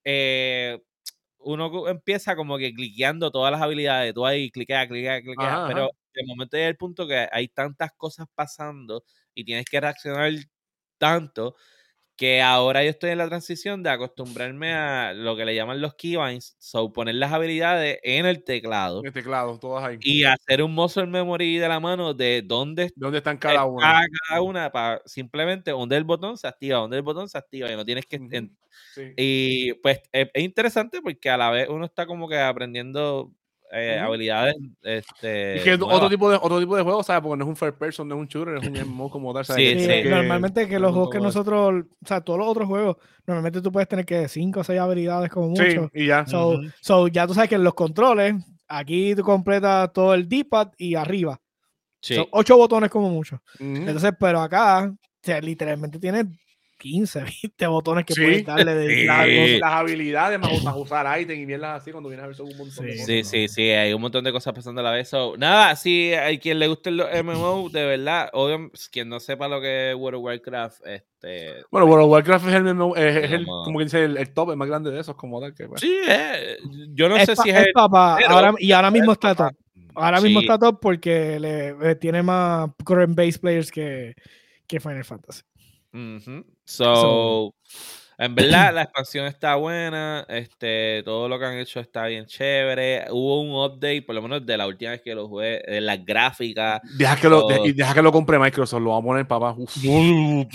eh, 0.06 0.80
uno 1.48 1.88
empieza 1.90 2.36
como 2.36 2.58
que 2.58 2.74
cliqueando 2.74 3.32
todas 3.32 3.52
las 3.52 3.62
habilidades, 3.62 4.14
tú 4.14 4.26
ahí 4.26 4.52
cliquea, 4.52 4.88
cliquea, 4.88 5.22
cliquea, 5.22 5.60
Ajá, 5.60 5.66
pero 5.66 5.88
ajá. 5.88 5.92
de 6.14 6.24
momento 6.28 6.58
llega 6.58 6.70
el 6.70 6.78
punto 6.78 7.08
que 7.08 7.28
hay 7.32 7.48
tantas 7.50 7.92
cosas 7.98 8.28
pasando 8.36 9.04
y 9.36 9.46
tienes 9.46 9.66
que 9.66 9.80
reaccionar 9.82 10.32
tanto 10.98 11.56
que 12.18 12.42
ahora 12.42 12.84
yo 12.84 12.90
estoy 12.90 13.12
en 13.12 13.20
la 13.20 13.28
transición 13.28 13.84
de 13.84 13.92
acostumbrarme 13.92 14.74
a 14.74 15.14
lo 15.14 15.38
que 15.38 15.46
le 15.46 15.56
llaman 15.56 15.80
los 15.80 15.94
keybinds, 15.94 16.56
so 16.60 16.92
poner 16.92 17.16
las 17.16 17.32
habilidades 17.32 18.00
en 18.04 18.26
el 18.26 18.44
teclado 18.44 19.00
en 19.02 19.06
el 19.08 19.14
teclado, 19.14 19.60
todas 19.60 19.86
ahí. 19.86 19.98
y 20.02 20.24
hacer 20.24 20.64
un 20.64 20.74
muscle 20.74 21.06
memory 21.06 21.58
de 21.58 21.68
la 21.68 21.80
mano 21.80 22.14
de 22.14 22.42
dónde 22.44 22.86
¿De 22.86 22.94
dónde 22.96 23.20
están 23.20 23.36
está 23.36 23.50
cada 23.50 23.66
una? 23.66 24.02
cada 24.28 24.42
una 24.42 24.72
para 24.72 25.02
simplemente 25.06 25.72
donde 25.72 25.96
el 25.96 26.04
botón 26.04 26.38
se 26.38 26.48
activa, 26.48 26.80
donde 26.80 26.98
el 26.98 27.04
botón 27.04 27.30
se 27.30 27.38
activa 27.38 27.72
y 27.72 27.76
no 27.76 27.86
tienes 27.86 28.06
que... 28.06 28.18
Sí. 28.94 29.14
y 29.16 29.74
pues 29.76 30.02
es, 30.12 30.28
es 30.34 30.44
interesante 30.44 31.02
porque 31.02 31.30
a 31.30 31.38
la 31.38 31.52
vez 31.52 31.70
uno 31.70 31.86
está 31.86 32.06
como 32.08 32.28
que 32.28 32.38
aprendiendo 32.40 33.32
eh, 33.72 34.00
habilidades 34.00 34.56
este, 34.82 35.58
Y 35.58 35.64
que 35.64 35.74
es 35.74 35.80
otro 35.82 36.10
tipo 36.10 36.30
de 36.30 36.38
otro 36.42 36.60
tipo 36.60 36.76
de 36.78 36.84
juego, 36.84 37.04
¿sabes? 37.04 37.22
Porque 37.22 37.38
no 37.38 37.44
es 37.46 37.50
un 37.50 37.56
first 37.56 37.78
person, 37.78 38.08
no 38.08 38.16
es 38.16 38.22
un 38.22 38.28
shooter, 38.28 38.58
es 38.58 38.64
un 38.64 38.76
MMO 38.78 39.10
como 39.12 39.34
tal. 39.34 39.46
¿sabes? 39.46 39.62
Sí, 39.64 39.64
Que 39.66 39.72
Sí, 39.72 39.78
tienes 39.80 39.98
sí. 39.98 40.04
que- 40.04 40.10
Normalmente 40.10 40.68
que 40.68 40.80
los 40.80 40.92
juegos 40.94 41.10
que 41.10 41.20
nosotros, 41.20 41.84
o 42.04 42.08
sea, 42.08 42.22
todos 42.22 42.40
los 42.40 42.48
otros 42.48 42.68
juegos, 42.68 42.98
normalmente 43.26 43.62
tú 43.62 43.72
puedes 43.72 43.88
tener 43.90 44.06
que 44.06 44.28
5 44.28 44.62
o 44.62 44.64
6 44.64 44.80
habilidades 44.80 45.30
como 45.30 45.56
Sí, 45.56 45.62
mucho. 45.64 45.90
y 45.94 46.06
ya. 46.08 46.26
So, 46.26 46.60
so, 46.82 47.08
ya 47.08 47.28
tú 47.28 47.34
sabes 47.34 47.50
que 47.50 47.56
en 47.56 47.64
los 47.64 47.74
controles, 47.74 48.36
aquí 48.68 49.16
tú 49.16 49.24
completas 49.24 49.92
todo 49.94 50.14
el 50.14 50.28
D-pad 50.30 50.70
y 50.78 50.96
arriba. 50.96 51.40
Sí. 52.02 52.16
Son 52.16 52.26
8 52.32 52.56
botones 52.58 52.90
como 52.90 53.10
mucho. 53.10 53.42
Entonces, 53.60 54.12
pero 54.20 54.40
acá, 54.40 54.86
o 54.86 54.96
sea, 55.22 55.42
literalmente 55.42 56.00
tienes 56.00 56.26
15, 56.78 57.24
20 57.24 57.68
botones 57.68 58.06
que 58.06 58.14
Sí. 58.14 58.22
puedes 58.22 58.46
darle 58.46 58.74
de 58.76 58.96
Sí. 58.96 59.04
Las, 59.06 59.28
las 59.60 59.72
habilidades 59.74 60.40
más, 60.40 60.64
más 60.64 60.76
usar 60.76 61.20
ítem 61.22 61.40
y 61.42 61.46
mierdas 61.46 61.82
así 61.82 61.92
cuando 61.92 62.10
vienes 62.10 62.24
a 62.24 62.28
ver 62.28 62.42
un 62.42 62.58
montón 62.58 62.86
de 62.86 62.92
Sí. 62.94 63.00
cosas. 63.00 63.06
Sí, 63.08 63.24
sí, 63.24 63.48
sí, 63.48 63.70
hay 63.72 63.94
un 63.94 64.02
montón 64.02 64.24
de 64.24 64.32
cosas 64.32 64.54
pasando 64.54 64.82
a 64.82 64.84
la 64.84 64.92
vez. 64.92 65.10
So, 65.10 65.36
nada, 65.38 65.76
si 65.76 66.14
hay 66.14 66.38
quien 66.40 66.60
le 66.60 66.68
guste 66.68 66.92
los 66.92 67.08
MMO, 67.12 67.70
de 67.70 67.86
verdad, 67.86 68.30
obvio, 68.34 68.72
quien 68.92 69.10
no 69.10 69.20
sepa 69.20 69.48
lo 69.48 69.60
que 69.60 69.92
es 69.92 69.96
World 69.96 70.18
of 70.20 70.24
Warcraft, 70.26 70.86
este, 70.86 71.64
Bueno, 71.72 71.88
World 71.88 72.06
of 72.06 72.12
Warcraft 72.12 72.48
es 72.48 72.54
el, 72.54 72.64
MMO, 72.64 72.96
es, 72.96 73.16
es 73.26 73.32
el 73.32 73.46
Como- 73.46 73.78
que 73.80 73.84
dice, 73.86 74.04
el, 74.04 74.18
el 74.18 74.34
top, 74.34 74.52
el 74.52 74.58
más 74.58 74.68
grande 74.68 74.92
de 74.92 75.00
esos, 75.00 75.16
como 75.16 75.42
tal. 75.42 75.54
Que, 75.56 75.68
pues. 75.68 75.82
sí, 75.82 75.96
eh, 76.08 76.58
yo 76.94 77.10
no 77.10 77.18
es 77.18 77.26
sé 77.26 77.36
pa- 77.36 77.44
si 77.44 77.50
es, 77.50 77.56
es 77.58 77.66
el- 77.68 77.74
papá, 77.74 78.18
pero- 78.20 78.30
ahora, 78.32 78.54
y 78.60 78.72
ahora 78.72 78.92
mismo 78.92 79.12
está 79.14 79.34
top. 79.36 79.52
Ahora 79.96 80.22
mismo 80.22 80.42
está 80.42 80.60
top 80.60 80.80
porque 80.80 81.40
le, 81.40 81.70
eh, 81.82 81.96
tiene 81.96 82.22
más 82.22 82.70
current 82.86 83.16
base 83.16 83.40
players 83.40 83.72
que, 83.72 84.14
que 84.68 84.80
Final 84.80 85.04
Fantasy. 85.04 85.42
Ujú. 85.94 86.46
So, 86.66 87.54
en 88.20 88.36
verdad, 88.36 88.74
la 88.74 88.82
expansión 88.84 89.26
está 89.28 89.56
buena. 89.56 90.26
Este, 90.28 91.02
todo 91.06 91.30
lo 91.30 91.40
que 91.40 91.46
han 91.46 91.58
hecho 91.58 91.80
está 91.80 92.06
bien 92.08 92.26
chévere. 92.26 93.06
Hubo 93.12 93.42
un 93.42 93.52
update, 93.52 94.02
por 94.02 94.16
lo 94.16 94.22
menos 94.22 94.46
de 94.46 94.58
la 94.58 94.68
última 94.68 94.92
vez 94.92 95.02
que 95.02 95.16
lo 95.16 95.28
jugué, 95.28 95.62
de 95.68 95.82
las 95.82 96.04
gráficas. 96.04 96.82
Deja 96.98 97.16
que, 97.16 97.30
lo, 97.30 97.42
So- 97.42 97.48
de- 97.48 97.70
y 97.70 97.74
deja 97.74 97.94
que 97.94 98.02
lo 98.02 98.12
compre 98.12 98.38
Microsoft, 98.40 98.82
lo 98.82 98.90
vamos 98.90 99.04
a 99.04 99.08
poner 99.08 99.28
papá. 99.28 99.56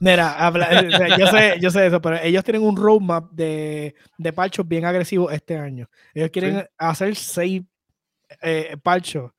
Mira, 0.00 0.32
habla- 0.46 0.68
eh, 0.80 0.90
yo, 1.18 1.26
sé, 1.28 1.54
yo 1.60 1.70
sé 1.70 1.86
eso, 1.86 2.00
pero 2.00 2.18
ellos 2.20 2.44
tienen 2.44 2.62
un 2.62 2.76
roadmap 2.76 3.30
de, 3.32 3.94
de 4.18 4.32
parchos 4.32 4.66
bien 4.66 4.84
agresivos 4.84 5.32
este 5.32 5.56
año. 5.56 5.88
Ellos 6.14 6.30
quieren 6.30 6.60
Sí. 6.60 6.66
hacer 6.78 7.14
seis 7.16 7.62
eh, 8.42 8.76
parchos 8.82 9.30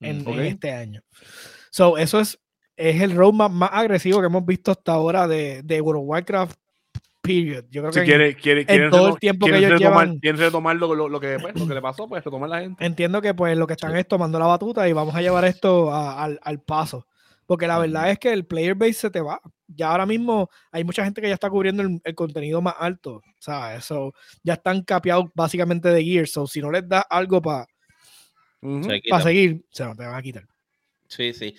en, 0.00 0.18
Mm, 0.24 0.28
en 0.28 0.34
ok. 0.34 0.40
este 0.44 0.72
año. 0.72 1.02
So, 1.70 1.96
eso 1.96 2.20
es, 2.20 2.38
es 2.90 3.00
el 3.00 3.14
roadmap 3.16 3.50
más 3.52 3.70
agresivo 3.72 4.20
que 4.20 4.26
hemos 4.26 4.44
visto 4.44 4.70
hasta 4.70 4.92
ahora 4.92 5.26
de, 5.28 5.62
de 5.62 5.80
World 5.80 6.02
of 6.02 6.08
Warcraft, 6.08 6.56
period. 7.20 7.64
Yo 7.70 7.82
creo 7.82 7.92
Si 7.92 8.00
que 8.00 8.04
quiere, 8.04 8.34
quiere, 8.34 8.66
quieren 8.66 8.90
todo 8.90 9.08
el 9.08 9.18
tiempo 9.20 9.46
que 9.46 9.56
ellos 9.56 9.70
retomar, 9.70 10.06
llevan- 10.08 10.18
quieren 10.20 10.40
retomar 10.40 10.76
lo, 10.76 10.94
lo- 10.94 11.08
lo 11.08 11.20
que, 11.20 11.38
pues, 11.40 11.54
lo 11.58 11.66
que 11.68 11.74
le 11.74 11.82
pasó, 11.82 12.08
pues 12.08 12.24
retomar 12.24 12.48
la 12.50 12.60
gente. 12.60 12.84
entiendo 12.84 13.22
que 13.22 13.32
pues 13.34 13.56
lo 13.56 13.66
que 13.66 13.74
están 13.74 13.94
es 13.96 14.08
tomando 14.08 14.38
la 14.38 14.46
batuta 14.46 14.88
y 14.88 14.92
vamos 14.92 15.14
a 15.14 15.22
llevar 15.22 15.44
esto 15.44 15.92
a- 15.92 16.22
al, 16.24 16.40
al 16.42 16.60
paso. 16.60 17.06
Porque 17.46 17.66
la 17.66 17.78
verdad 17.78 18.08
es 18.10 18.18
que 18.18 18.32
el 18.32 18.46
player 18.46 18.74
base 18.74 18.92
se 18.94 19.10
te 19.10 19.20
va. 19.20 19.40
Ya 19.66 19.90
ahora 19.90 20.06
mismo 20.06 20.48
hay 20.70 20.84
mucha 20.84 21.04
gente 21.04 21.20
que 21.20 21.28
ya 21.28 21.34
está 21.34 21.50
cubriendo 21.50 21.82
el, 21.82 22.00
el 22.02 22.14
contenido 22.14 22.62
más 22.62 22.74
alto, 22.78 23.20
¿sabes? 23.38 23.84
So, 23.84 24.12
ya 24.42 24.54
están 24.54 24.82
capeados 24.82 25.26
básicamente 25.34 25.88
de 25.88 26.04
gear. 26.04 26.26
So, 26.28 26.46
si 26.46 26.60
no 26.60 26.70
les 26.70 26.88
das 26.88 27.04
algo 27.10 27.42
para 27.42 27.66
quitan. 29.00 29.22
seguir, 29.22 29.64
se 29.70 29.84
lo 29.84 29.94
te 29.94 30.04
van 30.06 30.14
a 30.14 30.22
quitar. 30.22 30.44
Sí, 31.14 31.34
sí. 31.34 31.54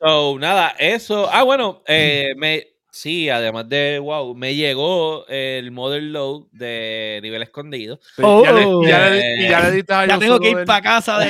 So, 0.00 0.38
nada, 0.40 0.70
eso. 0.76 1.28
Ah, 1.30 1.44
bueno, 1.44 1.84
eh, 1.86 2.34
me, 2.36 2.66
sí, 2.90 3.28
además 3.30 3.68
de 3.68 3.98
wow, 3.98 4.34
me 4.34 4.54
llegó 4.54 5.26
el 5.28 5.70
Model 5.70 6.12
Load 6.12 6.44
de 6.52 7.20
nivel 7.22 7.42
escondido. 7.42 8.00
Sí, 8.16 8.22
ya 8.22 8.52
le- 8.52 8.64
Oh. 8.66 8.82
ya 8.86 9.10
le- 9.10 9.48
ya 9.48 9.60
le 9.70 9.84
a 9.88 10.06
Ya 10.06 10.14
yo 10.14 10.18
tengo 10.18 10.40
que 10.40 10.50
ir 10.50 10.64
para 10.64 10.82
casa 10.82 11.18
de 11.18 11.26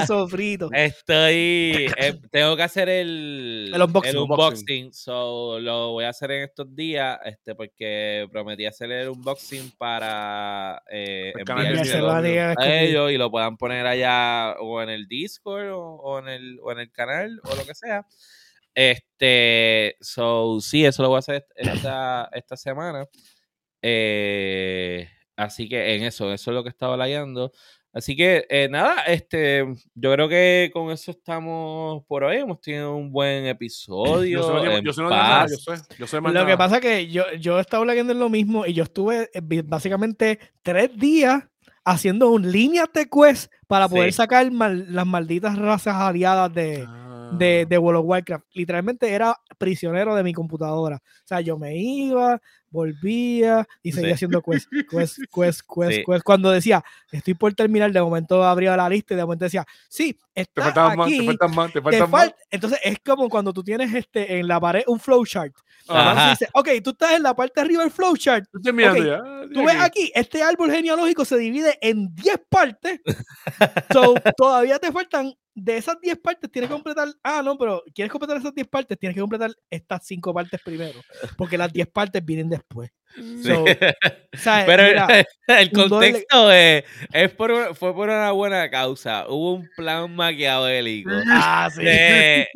de 0.00 0.06
sofrito. 0.06 0.68
Estoy. 0.72 1.90
eh, 1.96 2.20
tengo 2.30 2.56
que 2.56 2.62
hacer 2.62 2.88
el, 2.88 3.70
El 3.74 3.82
unboxing. 3.82 4.10
el 4.10 4.18
unboxing, 4.18 4.92
So, 4.92 5.58
lo 5.60 5.92
voy 5.92 6.04
a 6.04 6.10
hacer 6.10 6.30
en 6.30 6.44
estos 6.44 6.74
días. 6.74 7.18
Este, 7.24 7.54
porque 7.54 8.28
prometí 8.30 8.66
hacer 8.66 8.90
el 8.92 9.08
unboxing 9.10 9.72
para 9.78 10.82
eh, 10.90 11.32
de 11.34 11.40
enviárselo 11.52 12.10
a 12.10 12.80
ellos 12.80 13.10
y 13.12 13.16
lo 13.18 13.30
puedan 13.30 13.56
poner 13.56 13.86
allá 13.86 14.56
o 14.60 14.80
en 14.82 14.90
el 14.90 15.06
Discord 15.08 15.70
o, 15.72 15.80
o 15.96 16.18
en 16.20 16.28
el, 16.28 16.58
o 16.62 16.72
en 16.72 16.78
el 16.80 16.90
canal 16.92 17.40
o 17.44 17.54
lo 17.56 17.64
que 17.64 17.74
sea. 17.74 18.06
Este, 18.74 19.96
so, 20.00 20.60
sí, 20.60 20.84
eso 20.84 21.02
lo 21.02 21.08
voy 21.08 21.16
a 21.16 21.18
hacer 21.20 21.46
esta, 21.56 22.28
esta 22.32 22.56
semana. 22.56 23.06
Eh, 23.82 25.08
así 25.36 25.68
que 25.68 25.94
en 25.96 26.04
eso, 26.04 26.32
eso 26.32 26.50
es 26.50 26.54
lo 26.54 26.62
que 26.62 26.68
estaba 26.70 26.96
layando. 26.96 27.52
Así 27.92 28.14
que 28.14 28.46
eh, 28.50 28.68
nada, 28.70 29.02
este, 29.06 29.64
yo 29.94 30.12
creo 30.12 30.28
que 30.28 30.70
con 30.72 30.90
eso 30.90 31.10
estamos 31.10 32.04
por 32.06 32.22
hoy. 32.22 32.36
Hemos 32.36 32.60
tenido 32.60 32.94
un 32.94 33.10
buen 33.10 33.46
episodio. 33.46 34.40
Yo 34.40 34.64
en 34.64 34.84
yo 34.84 34.92
sé 34.92 35.00
no 35.02 35.08
digo 35.08 35.16
nada, 35.22 35.46
yo 35.48 35.56
sé, 35.56 35.82
yo 35.98 36.06
sé 36.06 36.20
más 36.20 36.34
Lo 36.34 36.46
que 36.46 36.56
pasa 36.56 36.76
es 36.76 36.82
que 36.82 37.08
yo, 37.08 37.24
yo 37.40 37.58
estaba 37.58 37.84
leyendo 37.86 38.12
en 38.12 38.18
lo 38.20 38.28
mismo 38.28 38.66
y 38.66 38.74
yo 38.74 38.84
estuve 38.84 39.30
eh, 39.32 39.40
básicamente 39.64 40.38
tres 40.62 40.96
días 40.96 41.44
haciendo 41.84 42.28
un 42.30 42.52
línea 42.52 42.84
de 42.92 43.08
quest 43.08 43.50
para 43.66 43.88
poder 43.88 44.12
Sí. 44.12 44.16
sacar 44.18 44.48
mal- 44.52 44.94
las 44.94 45.06
malditas 45.06 45.56
razas 45.58 45.94
aliadas 45.96 46.52
de, 46.52 46.62
de, 46.78 46.84
Ah. 46.86 47.07
De 47.32 47.78
World 47.78 48.00
of 48.00 48.06
Warcraft. 48.06 48.46
Literalmente 48.52 49.08
era 49.12 49.36
prisionero 49.58 50.14
de 50.14 50.22
mi 50.22 50.32
computadora. 50.32 50.96
O 50.96 51.26
sea, 51.26 51.40
yo 51.40 51.58
me 51.58 51.76
iba, 51.76 52.40
volvía 52.70 53.66
y 53.82 53.92
seguía 53.92 54.08
Sí. 54.10 54.14
haciendo 54.14 54.42
quest, 54.42 54.68
quest, 54.90 55.18
quest, 55.34 55.60
quest, 55.62 55.92
Sí. 55.92 56.04
quest. 56.06 56.22
Cuando 56.24 56.50
decía, 56.50 56.82
estoy 57.12 57.34
por 57.34 57.52
terminar, 57.54 57.92
de 57.92 58.00
momento 58.02 58.42
abría 58.44 58.76
la 58.76 58.88
lista 58.88 59.14
y 59.14 59.16
de 59.16 59.24
momento 59.24 59.44
decía, 59.44 59.64
sí, 59.88 60.18
Te 60.34 60.42
está 60.42 60.62
faltan 60.64 60.96
más, 60.96 61.08
te 61.08 61.14
aquí. 61.16 61.26
faltan 61.26 61.54
más, 61.54 61.66
te 61.72 61.72
te 61.78 61.82
faltan 61.82 62.10
más. 62.10 62.26
fal- 62.28 62.34
Entonces 62.50 62.78
es 62.84 62.98
como 63.04 63.28
cuando 63.28 63.52
tú 63.52 63.62
tienes 63.64 63.92
este 63.94 64.38
en 64.38 64.46
la 64.48 64.60
pared 64.60 64.82
un 64.86 65.00
flowchart. 65.00 65.54
Dice, 66.30 66.48
ok, 66.52 66.68
tú 66.84 66.90
estás 66.90 67.12
en 67.12 67.22
la 67.22 67.34
parte 67.34 67.54
de 67.56 67.60
arriba 67.62 67.82
del 67.82 67.90
flowchart. 67.90 68.44
Estoy 68.54 68.72
mirando 68.74 69.00
Ok, 69.00 69.06
ya. 69.06 69.48
Tú 69.54 69.64
ves 69.64 69.76
aquí, 69.80 70.12
este 70.14 70.42
árbol 70.42 70.70
genealógico 70.70 71.24
se 71.24 71.38
divide 71.38 71.78
en 71.80 72.14
10 72.14 72.40
partes. 72.50 73.00
so, 73.92 74.14
todavía 74.36 74.78
te 74.78 74.92
faltan, 74.92 75.32
de 75.58 75.76
esas 75.76 76.00
10 76.00 76.18
partes, 76.18 76.50
tienes 76.50 76.68
que 76.68 76.74
completar. 76.74 77.08
Ah, 77.22 77.42
no, 77.44 77.58
pero 77.58 77.82
quieres 77.94 78.12
completar 78.12 78.36
esas 78.36 78.54
10 78.54 78.68
partes, 78.68 78.98
tienes 78.98 79.14
que 79.14 79.20
completar 79.20 79.50
estas 79.68 80.06
5 80.06 80.32
partes 80.32 80.60
primero. 80.64 81.00
Porque 81.36 81.58
las 81.58 81.72
10 81.72 81.88
partes 81.88 82.24
vienen 82.24 82.48
después. 82.48 82.90
Sí. 83.14 83.42
So, 83.42 83.64
¿sabes? 84.34 84.66
Pero 84.66 84.82
Mira, 84.84 85.26
el 85.60 85.72
contexto 85.72 86.52
es, 86.52 86.84
es 87.12 87.30
por, 87.32 87.50
una- 87.50 87.74
fue 87.74 87.92
por 87.94 88.08
una 88.08 88.30
buena 88.32 88.70
causa. 88.70 89.26
Hubo 89.28 89.54
un 89.54 89.68
plan 89.76 90.14
maquiavélico. 90.14 91.10
ah, 91.28 91.68
sí. 91.74 91.82
de- 91.82 92.48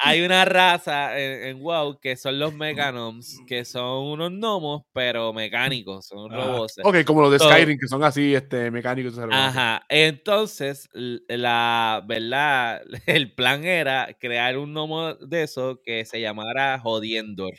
hay 0.00 0.22
una 0.22 0.44
raza 0.44 1.18
en, 1.18 1.44
en 1.44 1.60
WoW 1.62 1.98
que 2.00 2.16
son 2.16 2.38
los 2.38 2.52
Mechanoms, 2.54 3.38
que 3.46 3.64
son 3.64 4.04
unos 4.04 4.30
gnomos, 4.32 4.82
pero 4.92 5.32
mecánicos, 5.32 6.06
son 6.06 6.30
Ah, 6.32 6.36
robots. 6.36 6.74
Ok, 6.82 7.04
como 7.04 7.22
los 7.22 7.32
de 7.32 7.38
So- 7.38 7.48
Skyrim, 7.50 7.78
que 7.78 7.88
son 7.88 8.02
así, 8.04 8.34
este, 8.34 8.70
mecánicos. 8.70 9.18
Ajá, 9.30 9.82
entonces 9.88 10.88
la 10.92 12.02
verdad, 12.06 12.82
el 13.06 13.32
plan 13.34 13.64
era 13.64 14.08
crear 14.20 14.58
un 14.58 14.72
gnomo 14.74 15.14
de 15.14 15.44
eso 15.44 15.80
que 15.82 16.04
se 16.04 16.20
llamara 16.20 16.78
Jodiendor 16.78 17.54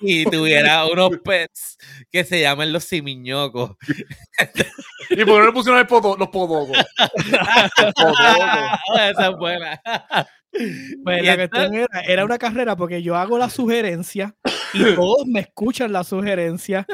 y 0.00 0.24
tuviera 0.24 0.86
unos 0.86 1.10
pets 1.24 1.78
que 2.10 2.24
se 2.24 2.40
llaman 2.40 2.72
los 2.72 2.84
simiñocos. 2.84 3.72
¿Y 5.10 5.16
por 5.24 5.26
qué 5.26 5.40
no 5.40 5.46
le 5.46 5.52
pusieron 5.52 5.80
el 5.80 5.86
podo- 5.86 6.16
los 6.18 6.28
podogos? 6.28 6.76
Esa 8.96 9.28
es 9.30 9.36
buena. 9.38 9.80
Pues 11.04 11.22
la 11.24 11.36
cuestión 11.36 11.74
era, 11.74 12.00
era 12.06 12.24
una 12.24 12.38
carrera 12.38 12.76
porque 12.76 13.02
yo 13.02 13.16
hago 13.16 13.38
la 13.38 13.50
sugerencia 13.50 14.34
y 14.72 14.78
todos 14.94 15.26
me 15.26 15.40
escuchan 15.40 15.92
la 15.92 16.02
sugerencia. 16.04 16.86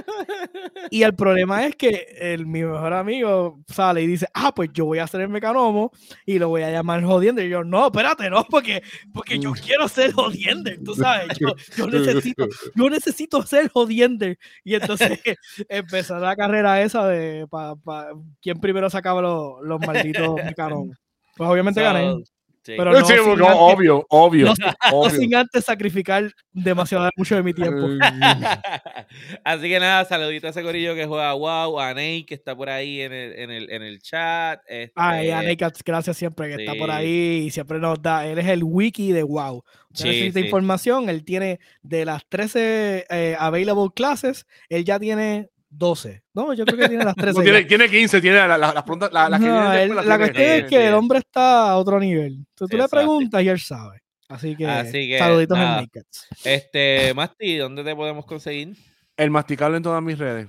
Y 0.90 1.02
el 1.04 1.14
problema 1.14 1.64
es 1.66 1.76
que 1.76 2.06
el, 2.18 2.44
mi 2.46 2.62
mejor 2.62 2.92
amigo 2.92 3.60
sale 3.68 4.02
y 4.02 4.06
dice, 4.06 4.26
ah, 4.34 4.52
pues 4.54 4.70
yo 4.72 4.84
voy 4.84 4.98
a 4.98 5.04
hacer 5.04 5.20
el 5.20 5.28
mecanomo 5.28 5.90
y 6.26 6.38
lo 6.38 6.48
voy 6.48 6.62
a 6.62 6.70
llamar 6.70 7.02
jodiendo. 7.04 7.40
Y 7.42 7.48
yo, 7.48 7.64
no, 7.64 7.86
espérate, 7.86 8.28
no, 8.28 8.44
porque, 8.44 8.82
porque 9.12 9.38
yo 9.38 9.52
quiero 9.52 9.88
ser 9.88 10.12
jodiendo, 10.12 10.70
tú 10.84 10.94
sabes, 10.94 11.38
yo, 11.38 11.48
yo 11.76 11.86
necesito, 11.86 12.46
yo 12.74 12.90
necesito 12.90 13.42
ser 13.42 13.68
jodiendo. 13.70 14.26
Y 14.64 14.74
entonces 14.74 15.20
empezó 15.68 16.18
la 16.18 16.36
carrera 16.36 16.82
esa 16.82 17.06
de 17.06 17.46
pa, 17.48 17.76
pa- 17.76 18.08
quién 18.42 18.58
primero 18.60 18.90
sacaba 18.90 19.22
los, 19.22 19.62
los 19.62 19.80
malditos 19.80 20.34
mecanomos. 20.44 20.96
Pues 21.36 21.48
obviamente 21.48 21.80
gané. 21.80 22.22
Sí. 22.64 22.74
Pero 22.76 22.92
no 22.92 23.04
sí, 23.04 23.12
sin 23.14 23.28
antes- 23.32 23.46
obvio, 23.58 24.06
obvio. 24.08 24.46
no 24.46 24.54
sin- 24.54 24.64
no 24.66 24.72
obvio. 24.98 25.18
sin 25.18 25.34
antes 25.34 25.64
sacrificar 25.64 26.30
demasiado 26.52 27.10
mucho 27.16 27.34
de 27.34 27.42
mi 27.42 27.52
tiempo. 27.52 27.88
Así 29.44 29.68
que 29.68 29.80
nada, 29.80 30.04
saludito 30.04 30.46
a 30.46 30.50
ese 30.50 30.62
corillo 30.62 30.94
que 30.94 31.06
juega 31.06 31.34
WoW, 31.34 31.80
a 31.80 31.92
Ney 31.94 32.24
que 32.24 32.34
está 32.34 32.54
por 32.56 32.68
ahí 32.70 33.00
en 33.00 33.12
el, 33.12 33.32
en 33.38 33.50
el, 33.50 33.70
en 33.70 33.82
el 33.82 34.00
chat. 34.00 34.60
Ay, 34.94 35.28
este, 35.28 35.32
a 35.34 35.42
Naked, 35.42 35.72
gracias 35.84 36.16
siempre 36.16 36.48
que 36.56 36.62
está 36.64 36.74
por 36.78 36.90
ahí 36.90 37.44
y 37.46 37.50
siempre 37.50 37.78
nos 37.78 38.00
da. 38.00 38.26
Él 38.26 38.38
es 38.38 38.46
el 38.46 38.62
wiki 38.64 39.12
de 39.12 39.22
WoW. 39.22 39.64
Usted 39.90 40.04
Sí, 40.04 40.08
necesita 40.08 40.38
sí. 40.40 40.44
información. 40.46 41.08
Él 41.10 41.24
tiene 41.24 41.60
de 41.82 42.04
las 42.04 42.24
13 42.28 43.06
eh, 43.10 43.36
available 43.38 43.88
classes, 43.94 44.46
él 44.68 44.84
ya 44.84 44.98
tiene 44.98 45.48
12. 45.74 46.22
No, 46.34 46.52
yo 46.54 46.64
creo 46.64 46.78
que 46.78 46.88
tiene 46.88 47.04
las 47.04 47.14
13. 47.14 47.32
No, 47.38 47.44
ya. 47.44 47.50
tiene, 47.52 47.64
tiene 47.64 47.88
15, 47.88 48.20
tiene 48.20 48.36
las 48.46 48.48
la, 48.60 48.72
la, 48.72 49.38
que 49.38 49.44
No, 49.46 49.72
él- 49.72 49.88
la 49.96 50.18
cuestión 50.18 50.32
tiene- 50.34 50.56
es 50.58 50.64
que 50.66 50.88
el 50.88 50.94
hombre 50.94 51.18
está 51.18 51.70
a 51.70 51.76
otro 51.78 51.98
nivel. 51.98 52.44
Tú, 52.54 52.66
le 52.70 52.88
preguntas 52.88 53.42
y 53.42 53.48
él 53.48 53.58
sabe. 53.58 54.00
Así 54.28 54.56
que, 54.56 54.66
Así 54.66 55.08
que, 55.08 55.18
saluditos 55.18 55.58
nada. 55.58 55.78
en 55.80 55.84
Naked. 55.84 56.02
Este, 56.44 57.12
Masti, 57.14 57.56
¿dónde 57.56 57.84
te 57.84 57.94
podemos 57.94 58.24
conseguir? 58.24 58.76
El 59.16 59.30
masticable 59.30 59.76
en 59.76 59.82
todas 59.82 60.02
mis 60.02 60.18
redes. 60.18 60.48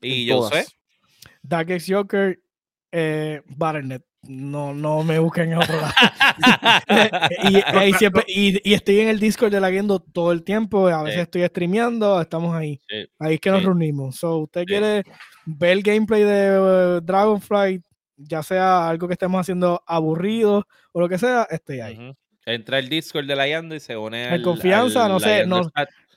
Y 0.00 0.22
en 0.22 0.28
yo 0.28 0.36
todas. 0.38 0.66
sé. 0.66 0.72
Darkest 1.42 1.88
Joker, 1.90 2.40
eh, 2.90 3.42
Battle.net. 3.46 4.02
No, 4.28 4.72
no 4.74 5.02
me 5.04 5.18
busquen 5.18 5.52
en 5.52 5.58
otro 5.58 5.76
lado. 5.80 5.92
y, 7.86 7.92
siempre, 7.94 8.24
y, 8.28 8.68
y 8.68 8.74
estoy 8.74 9.00
en 9.00 9.08
el 9.08 9.20
Discord 9.20 9.50
de 9.52 9.60
la 9.60 9.70
Guiendo 9.70 9.98
todo 10.00 10.32
el 10.32 10.42
tiempo. 10.42 10.88
A 10.88 11.02
veces 11.02 11.16
Sí. 11.16 11.20
estoy 11.22 11.46
streameando, 11.46 12.20
estamos 12.20 12.54
ahí. 12.54 12.80
Sí, 12.88 13.06
Ahí 13.18 13.34
es 13.34 13.40
que 13.40 13.50
nos 13.50 13.60
sí. 13.60 13.66
reunimos. 13.66 14.16
So, 14.16 14.38
usted 14.38 14.64
quiere 14.64 15.02
ver 15.46 15.70
el 15.72 15.82
gameplay 15.82 16.22
de 16.22 16.46
eh, 16.56 17.00
Dragonflight, 17.02 17.82
ya 18.16 18.42
sea 18.42 18.88
algo 18.88 19.06
que 19.08 19.14
estemos 19.14 19.40
haciendo 19.40 19.82
aburrido 19.86 20.66
o 20.92 21.00
lo 21.00 21.08
que 21.08 21.18
sea, 21.18 21.46
estoy 21.50 21.80
ahí. 21.80 22.14
Entra 22.46 22.78
el 22.78 22.88
Discord 22.88 23.26
de 23.26 23.36
la 23.36 23.48
Yando 23.48 23.74
y 23.74 23.80
se 23.80 23.96
une 23.96 24.34
En 24.34 24.42
confianza, 24.42 25.06
al 25.06 25.12
no 25.12 25.20
sé, 25.20 25.46
no-. 25.46 25.62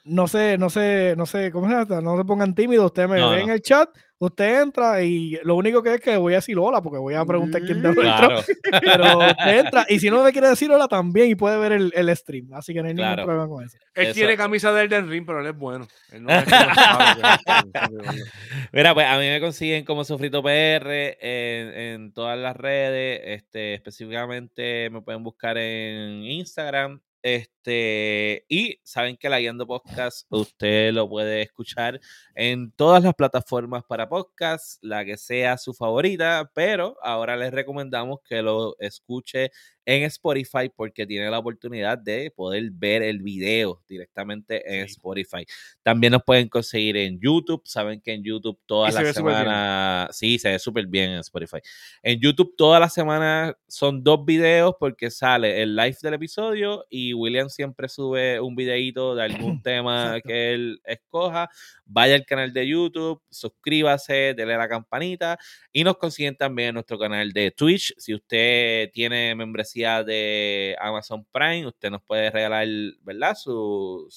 No 0.07 0.27
sé, 0.27 0.57
no 0.57 0.69
sé, 0.69 1.15
no 1.17 1.25
sé, 1.25 1.51
¿cómo 1.51 1.67
se 1.67 1.73
llama? 1.75 2.01
No 2.01 2.17
se 2.17 2.25
pongan 2.25 2.55
tímidos, 2.55 2.85
usted 2.87 3.07
me 3.07 3.19
No, 3.19 3.29
ve 3.31 3.37
no. 3.37 3.43
en 3.43 3.49
el 3.49 3.61
chat, 3.61 3.89
usted 4.19 4.61
entra 4.61 5.01
y 5.03 5.37
lo 5.43 5.55
único 5.55 5.83
que 5.83 5.95
es 5.95 6.01
que 6.01 6.15
voy 6.17 6.33
a 6.33 6.37
decir 6.37 6.57
hola 6.57 6.81
porque 6.81 6.97
voy 6.97 7.13
a 7.13 7.25
preguntar 7.25 7.61
quién 7.61 7.81
te 7.81 7.89
entró. 7.89 8.01
Claro, 8.03 8.39
pero 8.81 9.19
usted 9.27 9.59
entra 9.59 9.85
y 9.89 9.99
si 9.99 10.09
no 10.09 10.23
me 10.23 10.31
quiere 10.31 10.47
decir 10.49 10.71
hola 10.71 10.87
también 10.87 11.29
y 11.29 11.35
puede 11.35 11.57
ver 11.57 11.73
el, 11.73 11.91
el 11.95 12.15
stream, 12.15 12.53
así 12.53 12.73
que 12.73 12.81
no 12.81 12.87
hay 12.87 12.95
Claro. 12.95 13.23
ningún 13.23 13.25
problema 13.25 13.47
con 13.53 13.65
eso. 13.65 13.77
Él 13.93 14.05
Eso. 14.07 14.13
tiene 14.15 14.37
camisa 14.37 14.71
de 14.71 14.83
Elden 14.83 15.09
Ring, 15.09 15.25
pero 15.25 15.41
él 15.41 15.47
es 15.47 15.57
bueno. 15.57 15.87
Él 16.11 16.23
no 16.23 16.29
que 16.29 16.37
es- 16.37 16.45
Mira, 18.71 18.93
pues 18.93 19.05
a 19.07 19.17
mí 19.17 19.25
me 19.27 19.39
consiguen 19.41 19.85
como 19.85 20.03
Sofrito 20.03 20.41
PR 20.43 21.17
en, 21.19 21.73
en 21.73 22.13
todas 22.13 22.37
las 22.37 22.55
redes. 22.55 23.21
Este, 23.25 23.73
específicamente 23.73 24.89
me 24.89 25.01
pueden 25.01 25.23
buscar 25.23 25.57
en 25.57 26.23
Instagram, 26.23 27.01
Este, 27.21 28.45
y 28.47 28.79
saben 28.83 29.17
que 29.17 29.29
la 29.29 29.39
Guiando 29.39 29.67
Podcast 29.67 30.25
usted 30.29 30.93
lo 30.93 31.09
puede 31.09 31.41
escuchar 31.41 31.99
en 32.35 32.71
todas 32.71 33.03
las 33.03 33.13
plataformas 33.15 33.83
para 33.83 34.07
podcast, 34.07 34.81
la 34.83 35.03
que 35.03 35.17
sea 35.17 35.57
su 35.57 35.73
favorita, 35.73 36.49
pero 36.53 36.97
ahora 37.01 37.35
les 37.35 37.51
recomendamos 37.51 38.19
que 38.27 38.41
lo 38.41 38.75
escuche 38.79 39.51
en 39.87 40.03
Spotify 40.03 40.69
porque 40.75 41.07
tiene 41.07 41.31
la 41.31 41.39
oportunidad 41.39 41.97
de 41.97 42.29
poder 42.29 42.69
ver 42.73 43.01
el 43.01 43.19
video 43.21 43.81
directamente 43.87 44.61
en 44.67 44.83
Spotify. 44.83 45.45
También 45.81 46.11
nos 46.11 46.23
pueden 46.23 46.49
conseguir 46.49 46.97
en 46.97 47.17
YouTube. 47.21 47.61
Saben 47.63 48.01
que 48.01 48.11
en 48.11 48.21
YouTube 48.21 48.59
todas 48.65 48.93
las 48.93 49.15
semanas. 49.15 50.15
Sí, 50.15 50.37
se 50.39 50.51
ve 50.51 50.59
súper 50.59 50.87
bien 50.87 51.11
en 51.11 51.19
Spotify. 51.19 51.59
En 52.03 52.19
YouTube 52.19 52.53
todas 52.57 52.81
las 52.81 52.93
semanas 52.93 53.55
son 53.65 54.03
dos 54.03 54.25
videos 54.25 54.75
porque 54.77 55.09
sale 55.09 55.61
el 55.61 55.73
live 55.73 55.95
del 56.01 56.15
episodio 56.15 56.85
y 56.89 57.13
William 57.13 57.47
siempre 57.47 57.87
sube 57.87 58.41
un 58.41 58.57
videito 58.57 59.15
de 59.15 59.23
algún 59.23 59.61
tema 59.63 60.19
que 60.19 60.53
él 60.53 60.81
escoja. 60.83 61.49
Vaya 61.85 62.15
al 62.15 62.25
canal 62.25 62.51
de 62.51 62.67
YouTube, 62.67 63.21
suscríbase, 63.29 64.33
dele 64.33 64.55
a 64.55 64.57
la 64.57 64.67
campanita 64.67 65.39
y 65.71 65.85
nos 65.85 65.95
consiguen 65.95 66.35
también 66.35 66.69
en 66.69 66.73
nuestro 66.73 66.99
canal 66.99 67.31
de 67.31 67.51
Twitch. 67.51 67.93
Si 67.97 68.13
usted 68.13 68.91
tiene 68.91 69.33
membresía 69.33 69.76
de 69.77 70.75
Amazon 70.79 71.25
Prime, 71.31 71.67
usted 71.67 71.89
nos 71.91 72.01
puede 72.01 72.31
regalar, 72.31 72.67
¿verdad? 73.01 73.35
Su, 73.35 74.07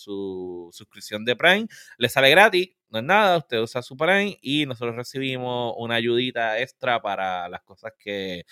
suscripción 0.73 1.25
de 1.25 1.37
Prime. 1.37 1.67
Le 1.99 2.09
sale 2.09 2.31
gratis, 2.31 2.71
no 2.89 2.99
es 2.99 3.05
nada, 3.05 3.39
usted 3.39 3.61
usa 3.61 3.83
su 3.83 3.97
Prime 3.97 4.39
y 4.41 4.67
nosotros 4.67 4.97
recibimos 4.97 5.75
una 5.77 5.97
ayudita 5.97 6.59
extra 6.59 7.01
para 7.01 7.49
las 7.49 7.63
cosas 7.63 7.93
que, 7.99 8.45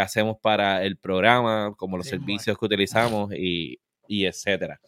hacemos 0.00 0.38
para 0.40 0.82
el 0.82 0.96
programa, 0.96 1.74
como 1.76 1.98
los 1.98 2.06
servicios 2.06 2.58
que 2.58 2.64
utilizamos 2.64 3.30
y, 3.36 3.78
y 4.08 4.24
etcétera. 4.24 4.80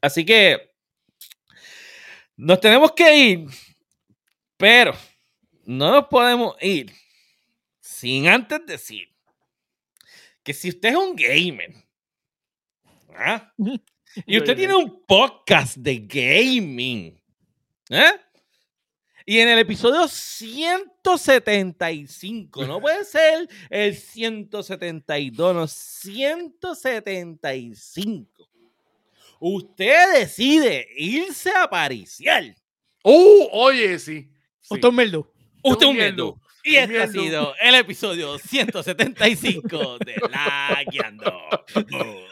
Así 0.00 0.24
que 0.24 0.72
nos 2.36 2.60
tenemos 2.60 2.90
que 2.92 3.16
ir, 3.16 3.46
pero 4.56 4.92
no 5.64 5.92
nos 5.92 6.06
podemos 6.06 6.56
ir 6.60 6.92
sin 7.80 8.26
antes 8.26 8.64
decir 8.66 9.09
que 10.50 10.54
si 10.54 10.70
usted 10.70 10.88
es 10.88 10.96
un 10.96 11.14
gamer 11.14 11.72
¿ah? 13.14 13.54
y 14.26 14.36
usted 14.36 14.56
tiene 14.56 14.74
un 14.74 15.06
podcast 15.06 15.76
de 15.76 15.98
gaming, 15.98 17.22
¿eh? 17.88 18.10
Y 19.24 19.38
en 19.38 19.48
el 19.48 19.60
episodio 19.60 20.08
175, 20.08 22.66
no 22.66 22.80
puede 22.80 23.04
ser 23.04 23.48
el 23.68 23.94
172, 23.94 25.54
no, 25.54 25.68
175. 25.68 28.50
Usted 29.38 30.18
decide 30.18 30.88
irse 30.96 31.50
a 31.50 31.70
pariciar. 31.70 32.56
¡Uh! 33.04 33.46
Oye, 33.52 34.00
sí. 34.00 34.28
Usted 34.62 34.78
es 34.78 34.84
un 34.84 34.96
meldo. 34.96 35.32
Usted 35.62 35.86
es 35.86 35.90
un 35.90 35.96
meldo. 35.96 36.40
Y 36.62 36.76
este 36.76 37.02
ha 37.02 37.08
sido 37.08 37.54
el 37.60 37.74
episodio 37.74 38.38
175 38.38 39.98
de 39.98 40.14
La 40.30 40.82
Guiando. 40.90 41.48